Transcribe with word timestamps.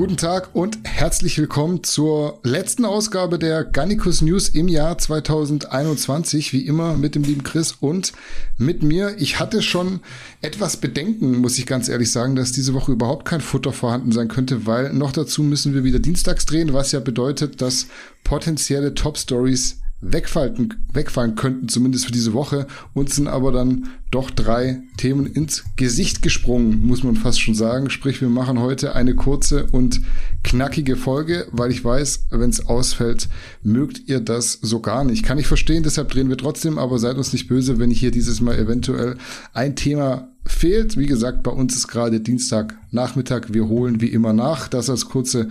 Guten 0.00 0.16
Tag 0.16 0.54
und 0.54 0.78
herzlich 0.84 1.36
willkommen 1.36 1.84
zur 1.84 2.40
letzten 2.42 2.86
Ausgabe 2.86 3.38
der 3.38 3.64
Gannikus 3.64 4.22
News 4.22 4.48
im 4.48 4.66
Jahr 4.66 4.96
2021. 4.96 6.54
Wie 6.54 6.66
immer 6.66 6.96
mit 6.96 7.14
dem 7.14 7.22
lieben 7.22 7.42
Chris 7.42 7.72
und 7.72 8.14
mit 8.56 8.82
mir. 8.82 9.14
Ich 9.18 9.38
hatte 9.40 9.60
schon 9.60 10.00
etwas 10.40 10.78
Bedenken, 10.78 11.36
muss 11.36 11.58
ich 11.58 11.66
ganz 11.66 11.90
ehrlich 11.90 12.10
sagen, 12.10 12.34
dass 12.34 12.52
diese 12.52 12.72
Woche 12.72 12.92
überhaupt 12.92 13.26
kein 13.26 13.42
Futter 13.42 13.74
vorhanden 13.74 14.10
sein 14.10 14.28
könnte, 14.28 14.64
weil 14.64 14.90
noch 14.94 15.12
dazu 15.12 15.42
müssen 15.42 15.74
wir 15.74 15.84
wieder 15.84 15.98
dienstags 15.98 16.46
drehen, 16.46 16.72
was 16.72 16.92
ja 16.92 17.00
bedeutet, 17.00 17.60
dass 17.60 17.86
potenzielle 18.24 18.94
Top 18.94 19.18
Stories 19.18 19.79
wegfallen, 20.00 20.74
wegfallen 20.92 21.34
könnten, 21.34 21.68
zumindest 21.68 22.06
für 22.06 22.12
diese 22.12 22.32
Woche. 22.32 22.66
Uns 22.94 23.16
sind 23.16 23.28
aber 23.28 23.52
dann 23.52 23.88
doch 24.10 24.30
drei 24.30 24.82
Themen 24.96 25.26
ins 25.26 25.64
Gesicht 25.76 26.22
gesprungen, 26.22 26.86
muss 26.86 27.02
man 27.02 27.16
fast 27.16 27.40
schon 27.40 27.54
sagen. 27.54 27.90
Sprich, 27.90 28.20
wir 28.20 28.28
machen 28.28 28.60
heute 28.60 28.94
eine 28.94 29.14
kurze 29.14 29.66
und 29.66 30.00
knackige 30.42 30.96
Folge, 30.96 31.46
weil 31.52 31.70
ich 31.70 31.84
weiß, 31.84 32.26
wenn 32.30 32.50
es 32.50 32.66
ausfällt, 32.66 33.28
mögt 33.62 34.08
ihr 34.08 34.20
das 34.20 34.58
so 34.62 34.80
gar 34.80 35.04
nicht. 35.04 35.24
Kann 35.24 35.38
ich 35.38 35.46
verstehen, 35.46 35.82
deshalb 35.82 36.10
drehen 36.10 36.28
wir 36.28 36.38
trotzdem, 36.38 36.78
aber 36.78 36.98
seid 36.98 37.16
uns 37.16 37.32
nicht 37.32 37.48
böse, 37.48 37.78
wenn 37.78 37.90
ich 37.90 38.00
hier 38.00 38.10
dieses 38.10 38.40
Mal 38.40 38.58
eventuell 38.58 39.16
ein 39.52 39.76
Thema 39.76 40.29
fehlt. 40.46 40.96
Wie 40.96 41.06
gesagt, 41.06 41.42
bei 41.42 41.50
uns 41.50 41.76
ist 41.76 41.88
gerade 41.88 42.20
Dienstagnachmittag. 42.20 43.46
Wir 43.48 43.68
holen 43.68 44.00
wie 44.00 44.08
immer 44.08 44.32
nach. 44.32 44.68
Das 44.68 44.90
als 44.90 45.06
kurze 45.06 45.48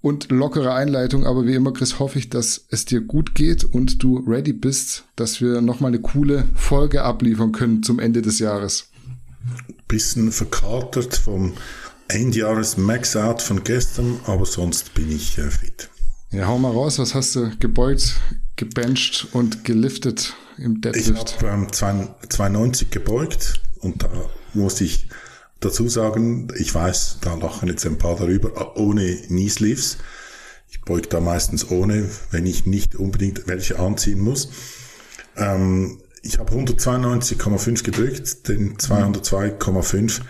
und 0.00 0.30
lockere 0.30 0.74
Einleitung. 0.74 1.24
Aber 1.24 1.46
wie 1.46 1.54
immer, 1.54 1.72
Chris, 1.72 1.98
hoffe 1.98 2.18
ich, 2.18 2.30
dass 2.30 2.66
es 2.70 2.84
dir 2.84 3.00
gut 3.00 3.34
geht 3.34 3.64
und 3.64 4.02
du 4.02 4.18
ready 4.18 4.52
bist, 4.52 5.04
dass 5.16 5.40
wir 5.40 5.60
nochmal 5.60 5.90
eine 5.90 6.00
coole 6.00 6.44
Folge 6.54 7.02
abliefern 7.02 7.52
können 7.52 7.82
zum 7.82 7.98
Ende 7.98 8.22
des 8.22 8.38
Jahres. 8.38 8.88
Bisschen 9.88 10.32
verkatert 10.32 11.14
vom 11.16 11.54
Endjahres 12.08 12.76
Max-Out 12.76 13.42
von 13.42 13.64
gestern, 13.64 14.20
aber 14.26 14.44
sonst 14.44 14.94
bin 14.94 15.10
ich 15.10 15.38
äh, 15.38 15.50
fit. 15.50 15.88
Ja, 16.30 16.46
hau 16.46 16.58
mal 16.58 16.70
raus, 16.70 16.98
was 16.98 17.14
hast 17.14 17.36
du 17.36 17.50
gebeugt, 17.58 18.14
gebencht 18.56 19.28
und 19.32 19.64
geliftet 19.64 20.34
im 20.58 20.80
Deadlift? 20.80 21.36
Ich 21.38 21.46
habe 21.46 21.66
ähm, 21.72 22.12
92 22.28 22.90
gebeugt 22.90 23.60
und 23.82 24.02
da 24.02 24.10
muss 24.54 24.80
ich 24.80 25.08
dazu 25.60 25.88
sagen, 25.88 26.48
ich 26.56 26.74
weiß, 26.74 27.18
da 27.20 27.34
lachen 27.34 27.68
jetzt 27.68 27.84
ein 27.86 27.98
paar 27.98 28.16
darüber, 28.16 28.76
ohne 28.76 29.16
Knee 29.16 29.48
Sleeves. 29.48 29.98
Ich 30.68 30.80
beug 30.82 31.10
da 31.10 31.20
meistens 31.20 31.70
ohne, 31.70 32.08
wenn 32.30 32.46
ich 32.46 32.64
nicht 32.64 32.94
unbedingt 32.94 33.46
welche 33.46 33.78
anziehen 33.78 34.20
muss. 34.20 34.50
Ähm, 35.36 36.00
ich 36.22 36.38
habe 36.38 36.52
192,5 36.52 37.84
gedrückt, 37.84 38.48
den 38.48 38.76
202,5, 38.76 40.20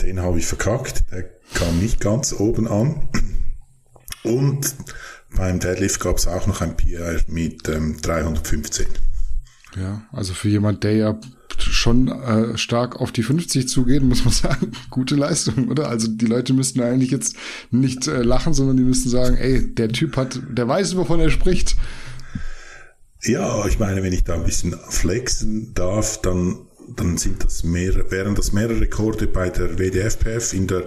den 0.00 0.20
habe 0.20 0.38
ich 0.38 0.46
verkackt. 0.46 1.04
Der 1.12 1.24
kam 1.54 1.78
nicht 1.78 2.00
ganz 2.00 2.32
oben 2.32 2.66
an. 2.66 3.08
Und 4.24 4.74
beim 5.34 5.60
Deadlift 5.60 6.00
gab 6.00 6.16
es 6.16 6.26
auch 6.26 6.46
noch 6.46 6.60
ein 6.60 6.76
PR 6.76 7.20
mit 7.26 7.68
ähm, 7.68 8.00
315. 8.00 8.86
Ja, 9.76 10.02
also 10.12 10.34
für 10.34 10.48
jemand, 10.48 10.84
der 10.84 10.96
ja 10.96 11.20
schon 11.60 12.08
äh, 12.08 12.56
stark 12.56 13.00
auf 13.00 13.12
die 13.12 13.22
50 13.22 13.68
zugehen, 13.68 14.08
muss 14.08 14.24
man 14.24 14.32
sagen, 14.32 14.72
gute 14.90 15.16
Leistung, 15.16 15.68
oder? 15.68 15.88
Also 15.88 16.08
die 16.08 16.26
Leute 16.26 16.52
müssten 16.52 16.80
eigentlich 16.80 17.10
jetzt 17.10 17.36
nicht 17.70 18.06
äh, 18.06 18.22
lachen, 18.22 18.54
sondern 18.54 18.76
die 18.76 18.84
müssten 18.84 19.08
sagen, 19.08 19.36
ey, 19.36 19.74
der 19.74 19.88
Typ 19.88 20.16
hat, 20.16 20.40
der 20.48 20.68
weiß, 20.68 20.96
wovon 20.96 21.20
er 21.20 21.30
spricht. 21.30 21.76
Ja, 23.22 23.66
ich 23.66 23.78
meine, 23.78 24.02
wenn 24.02 24.12
ich 24.12 24.24
da 24.24 24.34
ein 24.34 24.44
bisschen 24.44 24.76
flexen 24.88 25.74
darf, 25.74 26.20
dann, 26.22 26.66
dann 26.96 27.18
sind 27.18 27.44
das 27.44 27.62
mehr, 27.62 28.10
wären 28.10 28.34
das 28.34 28.52
mehrere 28.52 28.80
Rekorde 28.80 29.28
bei 29.28 29.48
der 29.48 29.78
WDFPF 29.78 30.52
in 30.52 30.66
der 30.66 30.86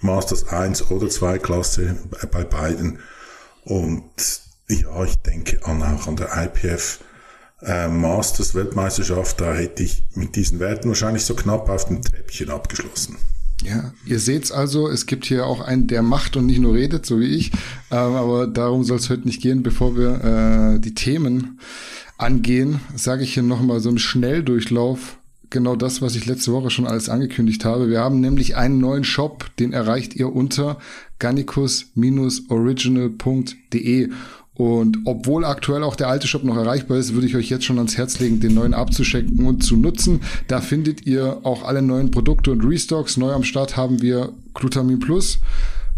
Masters 0.00 0.48
1 0.48 0.90
oder 0.90 1.08
2 1.08 1.38
Klasse 1.38 1.96
bei 2.30 2.44
beiden. 2.44 2.98
Und 3.64 4.04
ja, 4.68 5.04
ich 5.04 5.16
denke 5.16 5.64
an, 5.64 5.82
auch 5.82 6.06
an 6.06 6.16
der 6.16 6.30
IPF 6.34 7.00
äh, 7.64 7.88
Masters 7.88 8.54
Weltmeisterschaft, 8.54 9.40
da 9.40 9.54
hätte 9.54 9.82
ich 9.82 10.04
mit 10.14 10.36
diesen 10.36 10.60
Werten 10.60 10.88
wahrscheinlich 10.88 11.24
so 11.24 11.34
knapp 11.34 11.68
auf 11.68 11.86
dem 11.86 12.02
Treppchen 12.02 12.50
abgeschlossen. 12.50 13.16
Ja, 13.62 13.92
ihr 14.06 14.18
seht's 14.18 14.50
also, 14.50 14.88
es 14.88 15.06
gibt 15.06 15.24
hier 15.24 15.46
auch 15.46 15.60
einen, 15.60 15.86
der 15.86 16.02
macht 16.02 16.36
und 16.36 16.46
nicht 16.46 16.58
nur 16.58 16.74
redet, 16.74 17.06
so 17.06 17.20
wie 17.20 17.36
ich. 17.36 17.52
Ähm, 17.90 18.14
aber 18.14 18.48
darum 18.48 18.82
soll 18.82 18.98
es 18.98 19.08
heute 19.08 19.26
nicht 19.26 19.40
gehen. 19.40 19.62
Bevor 19.62 19.96
wir 19.96 20.74
äh, 20.74 20.80
die 20.80 20.94
Themen 20.94 21.60
angehen, 22.18 22.80
sage 22.96 23.22
ich 23.22 23.34
hier 23.34 23.44
nochmal 23.44 23.80
so 23.80 23.90
im 23.90 23.98
Schnelldurchlauf 23.98 25.18
genau 25.52 25.76
das, 25.76 26.02
was 26.02 26.16
ich 26.16 26.26
letzte 26.26 26.52
Woche 26.52 26.70
schon 26.70 26.88
alles 26.88 27.08
angekündigt 27.08 27.64
habe. 27.64 27.88
Wir 27.88 28.00
haben 28.00 28.18
nämlich 28.20 28.56
einen 28.56 28.78
neuen 28.78 29.04
Shop, 29.04 29.48
den 29.60 29.72
erreicht 29.72 30.16
ihr 30.16 30.34
unter 30.34 30.78
gannicus-original.de. 31.20 34.08
Und 34.62 34.98
obwohl 35.06 35.44
aktuell 35.44 35.82
auch 35.82 35.96
der 35.96 36.06
alte 36.06 36.28
Shop 36.28 36.44
noch 36.44 36.56
erreichbar 36.56 36.96
ist, 36.96 37.14
würde 37.14 37.26
ich 37.26 37.34
euch 37.34 37.50
jetzt 37.50 37.64
schon 37.64 37.78
ans 37.78 37.98
Herz 37.98 38.20
legen, 38.20 38.38
den 38.38 38.54
neuen 38.54 38.74
abzuschenken 38.74 39.44
und 39.44 39.64
zu 39.64 39.76
nutzen. 39.76 40.20
Da 40.46 40.60
findet 40.60 41.04
ihr 41.04 41.40
auch 41.42 41.64
alle 41.64 41.82
neuen 41.82 42.12
Produkte 42.12 42.52
und 42.52 42.64
Restocks. 42.64 43.16
Neu 43.16 43.32
am 43.32 43.42
Start 43.42 43.76
haben 43.76 44.00
wir 44.02 44.32
Glutamin 44.54 45.00
Plus, 45.00 45.40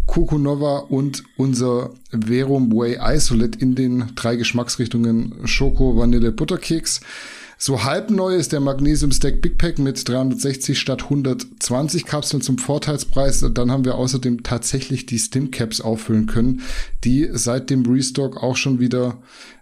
Coco 0.07 0.39
Nova 0.39 0.79
und 0.79 1.21
unser 1.37 1.91
Verum 2.09 2.71
Way 2.71 2.97
Isolate 2.99 3.59
in 3.59 3.75
den 3.75 4.05
drei 4.15 4.35
Geschmacksrichtungen 4.35 5.35
Schoko, 5.43 5.95
Vanille, 5.95 6.31
Butterkeks. 6.31 7.01
So 7.57 7.85
halb 7.85 8.09
neu 8.09 8.35
ist 8.35 8.51
der 8.51 8.59
Magnesium 8.59 9.11
Stack 9.11 9.41
Big 9.41 9.57
Pack 9.57 9.79
mit 9.79 10.07
360 10.07 10.77
statt 10.77 11.03
120 11.03 12.05
Kapseln 12.05 12.41
zum 12.41 12.57
Vorteilspreis. 12.57 13.43
Und 13.43 13.57
dann 13.57 13.71
haben 13.71 13.85
wir 13.85 13.95
außerdem 13.95 14.43
tatsächlich 14.43 15.05
die 15.05 15.19
Stim 15.19 15.51
Caps 15.51 15.79
auffüllen 15.79 16.27
können, 16.27 16.61
die 17.05 17.29
seit 17.31 17.69
dem 17.69 17.85
Restock 17.85 18.43
auch 18.43 18.57
schon 18.57 18.79
wieder 18.79 19.17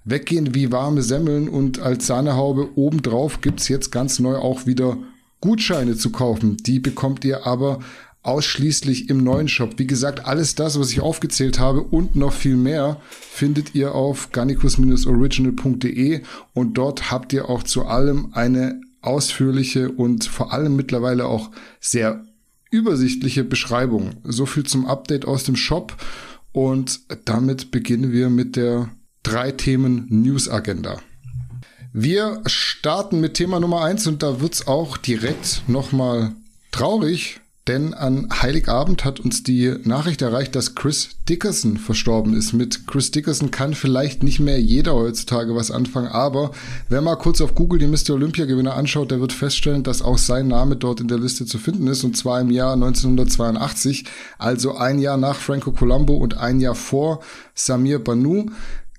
weggehen 0.05 0.55
wie 0.55 0.71
warme 0.71 1.03
Semmeln. 1.03 1.47
Und 1.47 1.79
als 1.79 2.07
Sahnehaube 2.07 2.69
obendrauf 2.75 3.41
gibt's 3.41 3.67
jetzt 3.67 3.91
ganz 3.91 4.17
neu 4.17 4.37
auch 4.37 4.65
wieder 4.65 4.97
Gutscheine 5.39 5.95
zu 5.95 6.09
kaufen. 6.11 6.57
Die 6.57 6.79
bekommt 6.79 7.23
ihr 7.25 7.45
aber 7.45 7.79
ausschließlich 8.23 9.09
im 9.09 9.23
neuen 9.23 9.47
Shop. 9.47 9.73
Wie 9.77 9.87
gesagt, 9.87 10.25
alles 10.25 10.55
das, 10.55 10.79
was 10.79 10.91
ich 10.91 11.01
aufgezählt 11.01 11.59
habe 11.59 11.81
und 11.81 12.15
noch 12.15 12.33
viel 12.33 12.55
mehr 12.55 12.99
findet 13.11 13.75
ihr 13.75 13.93
auf 13.93 14.31
garnicus-original.de 14.31 16.21
und 16.53 16.73
dort 16.77 17.11
habt 17.11 17.33
ihr 17.33 17.49
auch 17.49 17.63
zu 17.63 17.85
allem 17.85 18.29
eine 18.33 18.81
ausführliche 19.01 19.91
und 19.91 20.23
vor 20.23 20.53
allem 20.53 20.75
mittlerweile 20.75 21.25
auch 21.25 21.51
sehr 21.81 22.23
übersichtliche 22.71 23.43
Beschreibung. 23.43 24.15
So 24.23 24.45
viel 24.45 24.63
zum 24.63 24.87
Update 24.87 25.25
aus 25.25 25.43
dem 25.43 25.57
Shop 25.57 25.95
und 26.53 27.01
damit 27.25 27.71
beginnen 27.71 28.11
wir 28.13 28.29
mit 28.29 28.55
der 28.55 28.89
drei 29.21 29.51
Themen 29.51 30.05
News 30.09 30.47
Agenda. 30.47 30.99
Wir 31.91 32.41
starten 32.45 33.19
mit 33.19 33.35
Thema 33.35 33.59
Nummer 33.59 33.83
eins 33.83 34.07
und 34.07 34.23
da 34.23 34.41
wird's 34.41 34.65
auch 34.65 34.97
direkt 34.97 35.63
nochmal 35.67 36.31
traurig, 36.71 37.39
denn 37.67 37.93
an 37.93 38.27
Heiligabend 38.41 39.05
hat 39.05 39.21
uns 39.21 39.41
die 39.41 39.73
Nachricht 39.83 40.21
erreicht, 40.21 40.53
dass 40.53 40.75
Chris 40.75 41.11
Dickerson 41.29 41.77
verstorben 41.77 42.33
ist. 42.33 42.51
Mit 42.51 42.87
Chris 42.87 43.11
Dickerson 43.11 43.51
kann 43.51 43.73
vielleicht 43.73 44.21
nicht 44.21 44.41
mehr 44.41 44.59
jeder 44.59 44.95
heutzutage 44.95 45.55
was 45.55 45.71
anfangen, 45.71 46.09
aber 46.09 46.51
wer 46.89 47.01
mal 47.01 47.15
kurz 47.15 47.39
auf 47.39 47.55
Google 47.55 47.79
die 47.79 47.87
Mr. 47.87 48.15
Olympia 48.15 48.45
Gewinner 48.45 48.75
anschaut, 48.75 49.11
der 49.11 49.21
wird 49.21 49.31
feststellen, 49.31 49.83
dass 49.83 50.01
auch 50.01 50.17
sein 50.17 50.49
Name 50.49 50.75
dort 50.75 50.99
in 50.99 51.07
der 51.07 51.19
Liste 51.19 51.45
zu 51.45 51.57
finden 51.57 51.87
ist 51.87 52.03
und 52.03 52.17
zwar 52.17 52.41
im 52.41 52.51
Jahr 52.51 52.73
1982, 52.73 54.05
also 54.37 54.75
ein 54.75 54.99
Jahr 54.99 55.17
nach 55.17 55.37
Franco 55.37 55.71
Colombo 55.71 56.15
und 56.15 56.37
ein 56.37 56.59
Jahr 56.59 56.75
vor 56.75 57.21
Samir 57.55 57.99
Banu. 57.99 58.47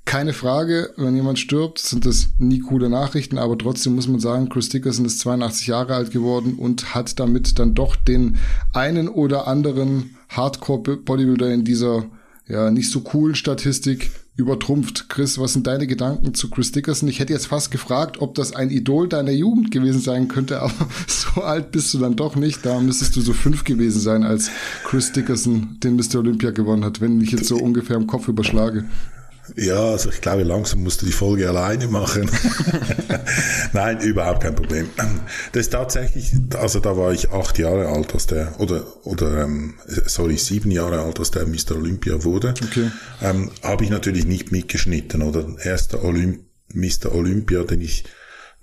Keine 0.04 0.34
Frage, 0.34 0.90
wenn 0.96 1.16
jemand 1.16 1.38
stirbt, 1.38 1.78
sind 1.78 2.04
das 2.04 2.28
nie 2.38 2.60
coole 2.60 2.90
Nachrichten, 2.90 3.38
aber 3.38 3.56
trotzdem 3.56 3.94
muss 3.94 4.06
man 4.06 4.20
sagen, 4.20 4.50
Chris 4.50 4.68
Dickerson 4.68 5.06
ist 5.06 5.20
82 5.20 5.66
Jahre 5.66 5.94
alt 5.94 6.10
geworden 6.10 6.56
und 6.58 6.94
hat 6.94 7.18
damit 7.18 7.58
dann 7.58 7.74
doch 7.74 7.96
den 7.96 8.36
einen 8.74 9.08
oder 9.08 9.48
anderen 9.48 10.16
Hardcore-Bodybuilder 10.28 11.52
in 11.52 11.64
dieser 11.64 12.04
ja 12.46 12.70
nicht 12.70 12.90
so 12.90 13.00
coolen 13.00 13.34
Statistik 13.34 14.10
übertrumpft. 14.36 15.08
Chris, 15.08 15.38
was 15.38 15.52
sind 15.52 15.66
deine 15.66 15.86
Gedanken 15.86 16.34
zu 16.34 16.50
Chris 16.50 16.72
Dickerson? 16.72 17.08
Ich 17.08 17.20
hätte 17.20 17.32
jetzt 17.32 17.46
fast 17.46 17.70
gefragt, 17.70 18.20
ob 18.20 18.34
das 18.34 18.54
ein 18.54 18.70
Idol 18.70 19.08
deiner 19.08 19.30
Jugend 19.30 19.70
gewesen 19.70 20.00
sein 20.00 20.28
könnte, 20.28 20.60
aber 20.62 20.88
so 21.06 21.42
alt 21.42 21.70
bist 21.70 21.94
du 21.94 21.98
dann 21.98 22.16
doch 22.16 22.36
nicht. 22.36 22.66
Da 22.66 22.80
müsstest 22.80 23.16
du 23.16 23.20
so 23.20 23.32
fünf 23.32 23.64
gewesen 23.64 24.00
sein, 24.00 24.24
als 24.24 24.50
Chris 24.84 25.12
Dickerson 25.12 25.78
den 25.82 25.96
Mr. 25.96 26.18
Olympia 26.18 26.50
gewonnen 26.50 26.84
hat, 26.84 27.00
wenn 27.00 27.20
ich 27.20 27.30
jetzt 27.30 27.46
so 27.46 27.56
ungefähr 27.56 27.96
im 27.96 28.06
Kopf 28.06 28.28
überschlage. 28.28 28.84
Ja, 29.56 29.90
also 29.90 30.10
ich 30.10 30.20
glaube, 30.20 30.42
langsam 30.42 30.82
musst 30.82 31.02
du 31.02 31.06
die 31.06 31.12
Folge 31.12 31.48
alleine 31.48 31.86
machen. 31.86 32.30
Nein, 33.72 34.00
überhaupt 34.00 34.42
kein 34.42 34.54
Problem. 34.54 34.88
Das 35.52 35.66
ist 35.66 35.70
tatsächlich, 35.70 36.32
also 36.56 36.80
da 36.80 36.96
war 36.96 37.12
ich 37.12 37.30
acht 37.30 37.58
Jahre 37.58 37.88
alt, 37.88 38.14
als 38.14 38.26
der, 38.26 38.58
oder, 38.58 38.84
oder, 39.06 39.44
ähm, 39.44 39.74
sorry, 40.06 40.36
sieben 40.38 40.70
Jahre 40.70 41.00
alt, 41.00 41.18
als 41.18 41.30
der 41.30 41.46
Mr. 41.46 41.76
Olympia 41.76 42.24
wurde. 42.24 42.54
Okay. 42.62 42.90
Ähm, 43.22 43.50
Habe 43.62 43.84
ich 43.84 43.90
natürlich 43.90 44.24
nicht 44.24 44.50
mitgeschnitten, 44.50 45.22
oder? 45.22 45.46
Erster 45.62 46.02
Olymp 46.04 46.40
Mr. 46.72 47.14
Olympia, 47.14 47.62
den 47.64 47.80
ich, 47.80 48.04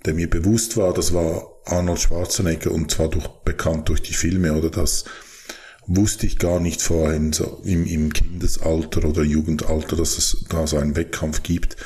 der 0.04 0.14
mir 0.14 0.28
bewusst 0.28 0.76
war, 0.76 0.92
das 0.92 1.14
war 1.14 1.46
Arnold 1.64 2.00
Schwarzenegger 2.00 2.72
und 2.72 2.90
zwar 2.90 3.08
durch, 3.08 3.26
bekannt 3.44 3.88
durch 3.88 4.02
die 4.02 4.14
Filme, 4.14 4.52
oder 4.52 4.70
das, 4.70 5.04
wusste 5.86 6.26
ich 6.26 6.38
gar 6.38 6.60
nicht 6.60 6.80
vorhin, 6.80 7.32
so 7.32 7.60
im, 7.64 7.86
im 7.86 8.12
Kindesalter 8.12 9.04
oder 9.04 9.22
Jugendalter, 9.22 9.96
dass 9.96 10.18
es 10.18 10.44
da 10.48 10.66
so 10.66 10.78
einen 10.78 10.96
Wettkampf 10.96 11.42
gibt. 11.42 11.76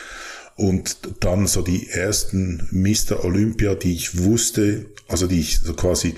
Und 0.56 0.96
dann 1.20 1.46
so 1.46 1.62
die 1.62 1.88
ersten 1.90 2.68
Mr. 2.70 3.24
Olympia, 3.24 3.74
die 3.74 3.94
ich 3.94 4.24
wusste, 4.24 4.86
also 5.08 5.26
die 5.26 5.40
ich 5.40 5.60
so 5.60 5.74
quasi 5.74 6.14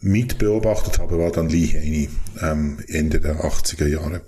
mitbeobachtet 0.00 0.98
habe, 0.98 1.18
war 1.18 1.30
dann 1.30 1.48
Lee 1.48 1.68
Haney, 1.68 2.08
ähm, 2.42 2.78
Ende 2.88 3.20
der 3.20 3.44
80er 3.44 3.86
Jahre. 3.86 4.22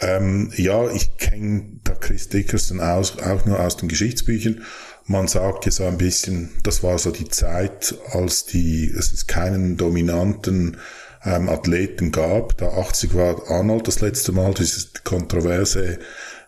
Ähm, 0.00 0.52
ja, 0.56 0.90
ich 0.90 1.16
kenne 1.16 1.80
da 1.84 1.94
Chris 1.94 2.28
Dickerson 2.28 2.80
aus, 2.80 3.18
auch 3.18 3.44
nur 3.46 3.60
aus 3.60 3.76
den 3.76 3.88
Geschichtsbüchern. 3.88 4.62
Man 5.06 5.28
sagt 5.28 5.66
ja 5.66 5.72
so 5.72 5.84
ein 5.84 5.98
bisschen, 5.98 6.50
das 6.62 6.82
war 6.82 6.98
so 6.98 7.10
die 7.10 7.28
Zeit, 7.28 7.94
als 8.10 8.46
die, 8.46 8.86
es 8.86 9.12
ist 9.12 9.28
keinen 9.28 9.76
dominanten 9.76 10.78
ähm, 11.24 11.48
Athleten 11.48 12.12
gab. 12.12 12.56
Da 12.58 12.68
80 12.68 13.14
war 13.14 13.50
Arnold 13.50 13.88
das 13.88 14.00
letzte 14.00 14.32
Mal, 14.32 14.54
dieses 14.54 14.92
kontroverse 15.04 15.98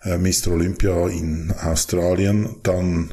äh, 0.02 0.19
Mr. 0.19 0.49
Olympia 0.52 1.08
in 1.08 1.52
Australien. 1.62 2.56
Dann 2.62 3.12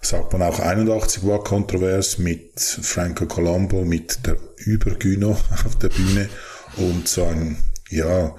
sagt 0.00 0.32
man 0.32 0.42
auch 0.42 0.60
81 0.60 1.26
war 1.26 1.42
kontrovers 1.42 2.18
mit 2.18 2.60
Franco 2.60 3.26
Colombo, 3.26 3.84
mit 3.84 4.26
der 4.26 4.36
Übergyno 4.58 5.32
auf 5.64 5.76
der 5.78 5.88
Bühne 5.88 6.28
und 6.76 7.18
ein, 7.18 7.56
ja, 7.90 8.34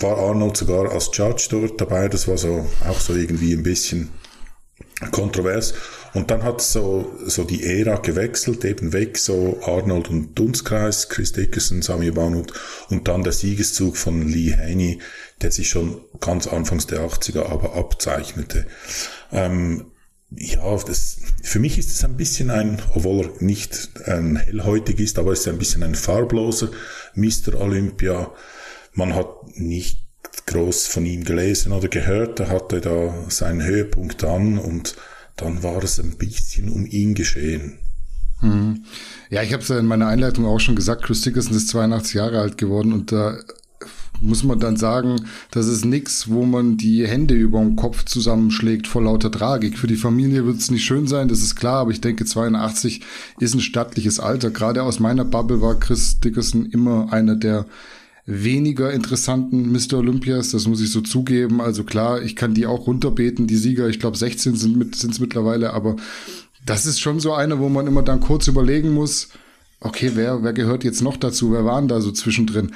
war 0.00 0.18
Arnold 0.18 0.56
sogar 0.56 0.90
als 0.90 1.10
Judge 1.12 1.48
dort 1.50 1.80
dabei, 1.80 2.08
das 2.08 2.26
war 2.26 2.36
so, 2.36 2.68
auch 2.88 2.98
so 2.98 3.14
irgendwie 3.14 3.52
ein 3.52 3.62
bisschen 3.62 4.10
kontrovers. 5.10 5.74
Und 6.12 6.30
dann 6.30 6.42
hat 6.42 6.60
so, 6.60 7.12
so 7.26 7.44
die 7.44 7.64
Ära 7.64 7.96
gewechselt, 7.96 8.64
eben 8.64 8.92
weg, 8.92 9.16
so 9.16 9.60
Arnold 9.62 10.10
und 10.10 10.34
Dunstkreis, 10.38 11.08
Chris 11.08 11.32
Dickerson, 11.32 11.82
Sami 11.82 12.10
Banut 12.10 12.52
und 12.88 13.06
dann 13.06 13.22
der 13.22 13.32
Siegeszug 13.32 13.96
von 13.96 14.26
Lee 14.26 14.56
Haney, 14.56 15.00
der 15.40 15.52
sich 15.52 15.68
schon 15.68 16.00
ganz 16.20 16.46
anfangs 16.46 16.86
der 16.86 17.00
80er 17.00 17.46
aber 17.46 17.76
abzeichnete. 17.76 18.66
Ähm, 19.30 19.86
ja, 20.30 20.76
das, 20.76 21.18
für 21.42 21.58
mich 21.58 21.78
ist 21.78 21.90
es 21.90 22.04
ein 22.04 22.16
bisschen 22.16 22.50
ein, 22.50 22.80
obwohl 22.94 23.26
er 23.26 23.42
nicht 23.42 23.90
ein 24.06 24.36
hellhäutig 24.36 25.00
ist, 25.00 25.18
aber 25.18 25.32
es 25.32 25.40
ist 25.40 25.48
ein 25.48 25.58
bisschen 25.58 25.82
ein 25.82 25.94
farbloser 25.94 26.70
Mr. 27.14 27.60
Olympia. 27.60 28.32
Man 28.92 29.14
hat 29.14 29.28
nicht 29.56 30.04
groß 30.46 30.86
von 30.86 31.04
ihm 31.06 31.24
gelesen 31.24 31.72
oder 31.72 31.88
gehört. 31.88 32.40
Er 32.40 32.48
hatte 32.48 32.80
da 32.80 33.12
seinen 33.28 33.64
Höhepunkt 33.64 34.22
an 34.24 34.58
und 34.58 34.96
dann 35.36 35.62
war 35.62 35.82
es 35.82 35.98
ein 35.98 36.16
bisschen 36.16 36.68
um 36.68 36.86
ihn 36.86 37.14
geschehen. 37.14 37.78
Hm. 38.40 38.84
Ja, 39.28 39.42
ich 39.42 39.52
habe 39.52 39.62
es 39.62 39.68
ja 39.68 39.78
in 39.78 39.86
meiner 39.86 40.08
Einleitung 40.08 40.46
auch 40.46 40.60
schon 40.60 40.76
gesagt, 40.76 41.02
Chris 41.02 41.20
Dickerson 41.22 41.54
ist 41.54 41.68
82 41.68 42.14
Jahre 42.14 42.40
alt 42.40 42.58
geworden 42.58 42.92
und 42.92 43.12
da 43.12 43.38
muss 44.20 44.44
man 44.44 44.60
dann 44.60 44.76
sagen, 44.76 45.26
das 45.50 45.66
ist 45.66 45.84
nichts, 45.84 46.28
wo 46.28 46.44
man 46.44 46.76
die 46.76 47.06
Hände 47.06 47.34
über 47.34 47.60
dem 47.60 47.76
Kopf 47.76 48.04
zusammenschlägt 48.04 48.86
vor 48.86 49.02
lauter 49.02 49.30
Tragik. 49.30 49.78
Für 49.78 49.86
die 49.86 49.96
Familie 49.96 50.44
wird 50.44 50.58
es 50.58 50.70
nicht 50.70 50.84
schön 50.84 51.06
sein, 51.06 51.28
das 51.28 51.40
ist 51.40 51.56
klar, 51.56 51.80
aber 51.80 51.90
ich 51.90 52.00
denke, 52.00 52.24
82 52.24 53.00
ist 53.38 53.54
ein 53.54 53.60
stattliches 53.60 54.20
Alter. 54.20 54.50
Gerade 54.50 54.82
aus 54.82 55.00
meiner 55.00 55.24
Bubble 55.24 55.62
war 55.62 55.78
Chris 55.78 56.20
Dickerson 56.20 56.66
immer 56.66 57.12
einer 57.12 57.36
der 57.36 57.66
weniger 58.30 58.92
interessanten 58.92 59.72
Mr. 59.72 59.94
Olympias, 59.94 60.52
das 60.52 60.68
muss 60.68 60.80
ich 60.80 60.92
so 60.92 61.00
zugeben. 61.00 61.60
Also 61.60 61.82
klar, 61.84 62.22
ich 62.22 62.36
kann 62.36 62.54
die 62.54 62.66
auch 62.66 62.86
runterbeten, 62.86 63.46
die 63.46 63.56
Sieger. 63.56 63.88
Ich 63.88 63.98
glaube, 63.98 64.16
16 64.16 64.54
sind 64.54 64.76
mit, 64.76 64.94
sind's 64.94 65.18
mittlerweile, 65.18 65.72
aber 65.72 65.96
das 66.64 66.86
ist 66.86 67.00
schon 67.00 67.20
so 67.20 67.32
eine, 67.32 67.58
wo 67.58 67.68
man 67.68 67.86
immer 67.86 68.02
dann 68.02 68.20
kurz 68.20 68.46
überlegen 68.46 68.90
muss, 68.90 69.30
okay, 69.80 70.12
wer, 70.14 70.42
wer 70.42 70.52
gehört 70.52 70.84
jetzt 70.84 71.02
noch 71.02 71.16
dazu? 71.16 71.52
Wer 71.52 71.64
waren 71.64 71.88
da 71.88 72.00
so 72.00 72.12
zwischendrin? 72.12 72.72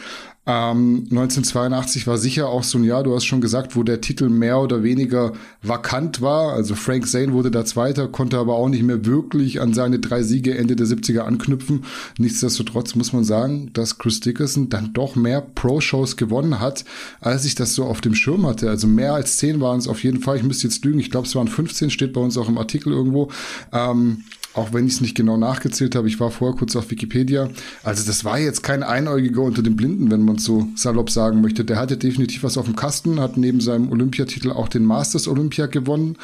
Ähm, 0.46 1.06
1982 1.10 2.06
war 2.06 2.18
sicher 2.18 2.48
auch 2.48 2.64
so 2.64 2.76
ein 2.76 2.84
Jahr, 2.84 3.02
du 3.02 3.14
hast 3.14 3.24
schon 3.24 3.40
gesagt, 3.40 3.76
wo 3.76 3.82
der 3.82 4.02
Titel 4.02 4.28
mehr 4.28 4.60
oder 4.60 4.82
weniger 4.82 5.32
vakant 5.62 6.20
war. 6.20 6.52
Also 6.52 6.74
Frank 6.74 7.08
Zane 7.08 7.32
wurde 7.32 7.50
da 7.50 7.64
Zweiter, 7.64 8.08
konnte 8.08 8.38
aber 8.38 8.54
auch 8.54 8.68
nicht 8.68 8.82
mehr 8.82 9.06
wirklich 9.06 9.62
an 9.62 9.72
seine 9.72 10.00
drei 10.00 10.22
Siege 10.22 10.56
Ende 10.56 10.76
der 10.76 10.86
70er 10.86 11.20
anknüpfen. 11.20 11.84
Nichtsdestotrotz 12.18 12.94
muss 12.94 13.14
man 13.14 13.24
sagen, 13.24 13.70
dass 13.72 13.98
Chris 13.98 14.20
Dickerson 14.20 14.68
dann 14.68 14.92
doch 14.92 15.16
mehr 15.16 15.40
Pro-Shows 15.40 16.18
gewonnen 16.18 16.60
hat, 16.60 16.84
als 17.20 17.46
ich 17.46 17.54
das 17.54 17.74
so 17.74 17.84
auf 17.84 18.02
dem 18.02 18.14
Schirm 18.14 18.46
hatte. 18.46 18.68
Also 18.68 18.86
mehr 18.86 19.14
als 19.14 19.38
zehn 19.38 19.60
waren 19.62 19.78
es 19.78 19.88
auf 19.88 20.04
jeden 20.04 20.20
Fall. 20.20 20.36
Ich 20.36 20.42
müsste 20.42 20.66
jetzt 20.66 20.84
lügen. 20.84 21.00
Ich 21.00 21.10
glaube, 21.10 21.26
es 21.26 21.34
waren 21.34 21.48
15, 21.48 21.88
steht 21.88 22.12
bei 22.12 22.20
uns 22.20 22.36
auch 22.36 22.48
im 22.50 22.58
Artikel 22.58 22.92
irgendwo. 22.92 23.30
Ähm, 23.72 24.24
auch 24.54 24.72
wenn 24.72 24.86
ich 24.86 24.94
es 24.94 25.00
nicht 25.00 25.16
genau 25.16 25.36
nachgezählt 25.36 25.94
habe, 25.94 26.08
ich 26.08 26.20
war 26.20 26.30
vorher 26.30 26.56
kurz 26.56 26.76
auf 26.76 26.90
Wikipedia. 26.90 27.50
Also 27.82 28.06
das 28.06 28.24
war 28.24 28.38
jetzt 28.38 28.62
kein 28.62 28.82
Einäugiger 28.82 29.42
unter 29.42 29.62
den 29.62 29.76
Blinden, 29.76 30.10
wenn 30.10 30.24
man 30.24 30.38
so 30.38 30.68
salopp 30.76 31.10
sagen 31.10 31.40
möchte. 31.40 31.64
Der 31.64 31.76
hatte 31.76 31.96
definitiv 31.96 32.44
was 32.44 32.56
auf 32.56 32.66
dem 32.66 32.76
Kasten, 32.76 33.20
hat 33.20 33.36
neben 33.36 33.60
seinem 33.60 33.90
Olympiatitel 33.90 34.52
auch 34.52 34.68
den 34.68 34.84
Masters 34.84 35.28
Olympia 35.28 35.66
gewonnen 35.66 36.16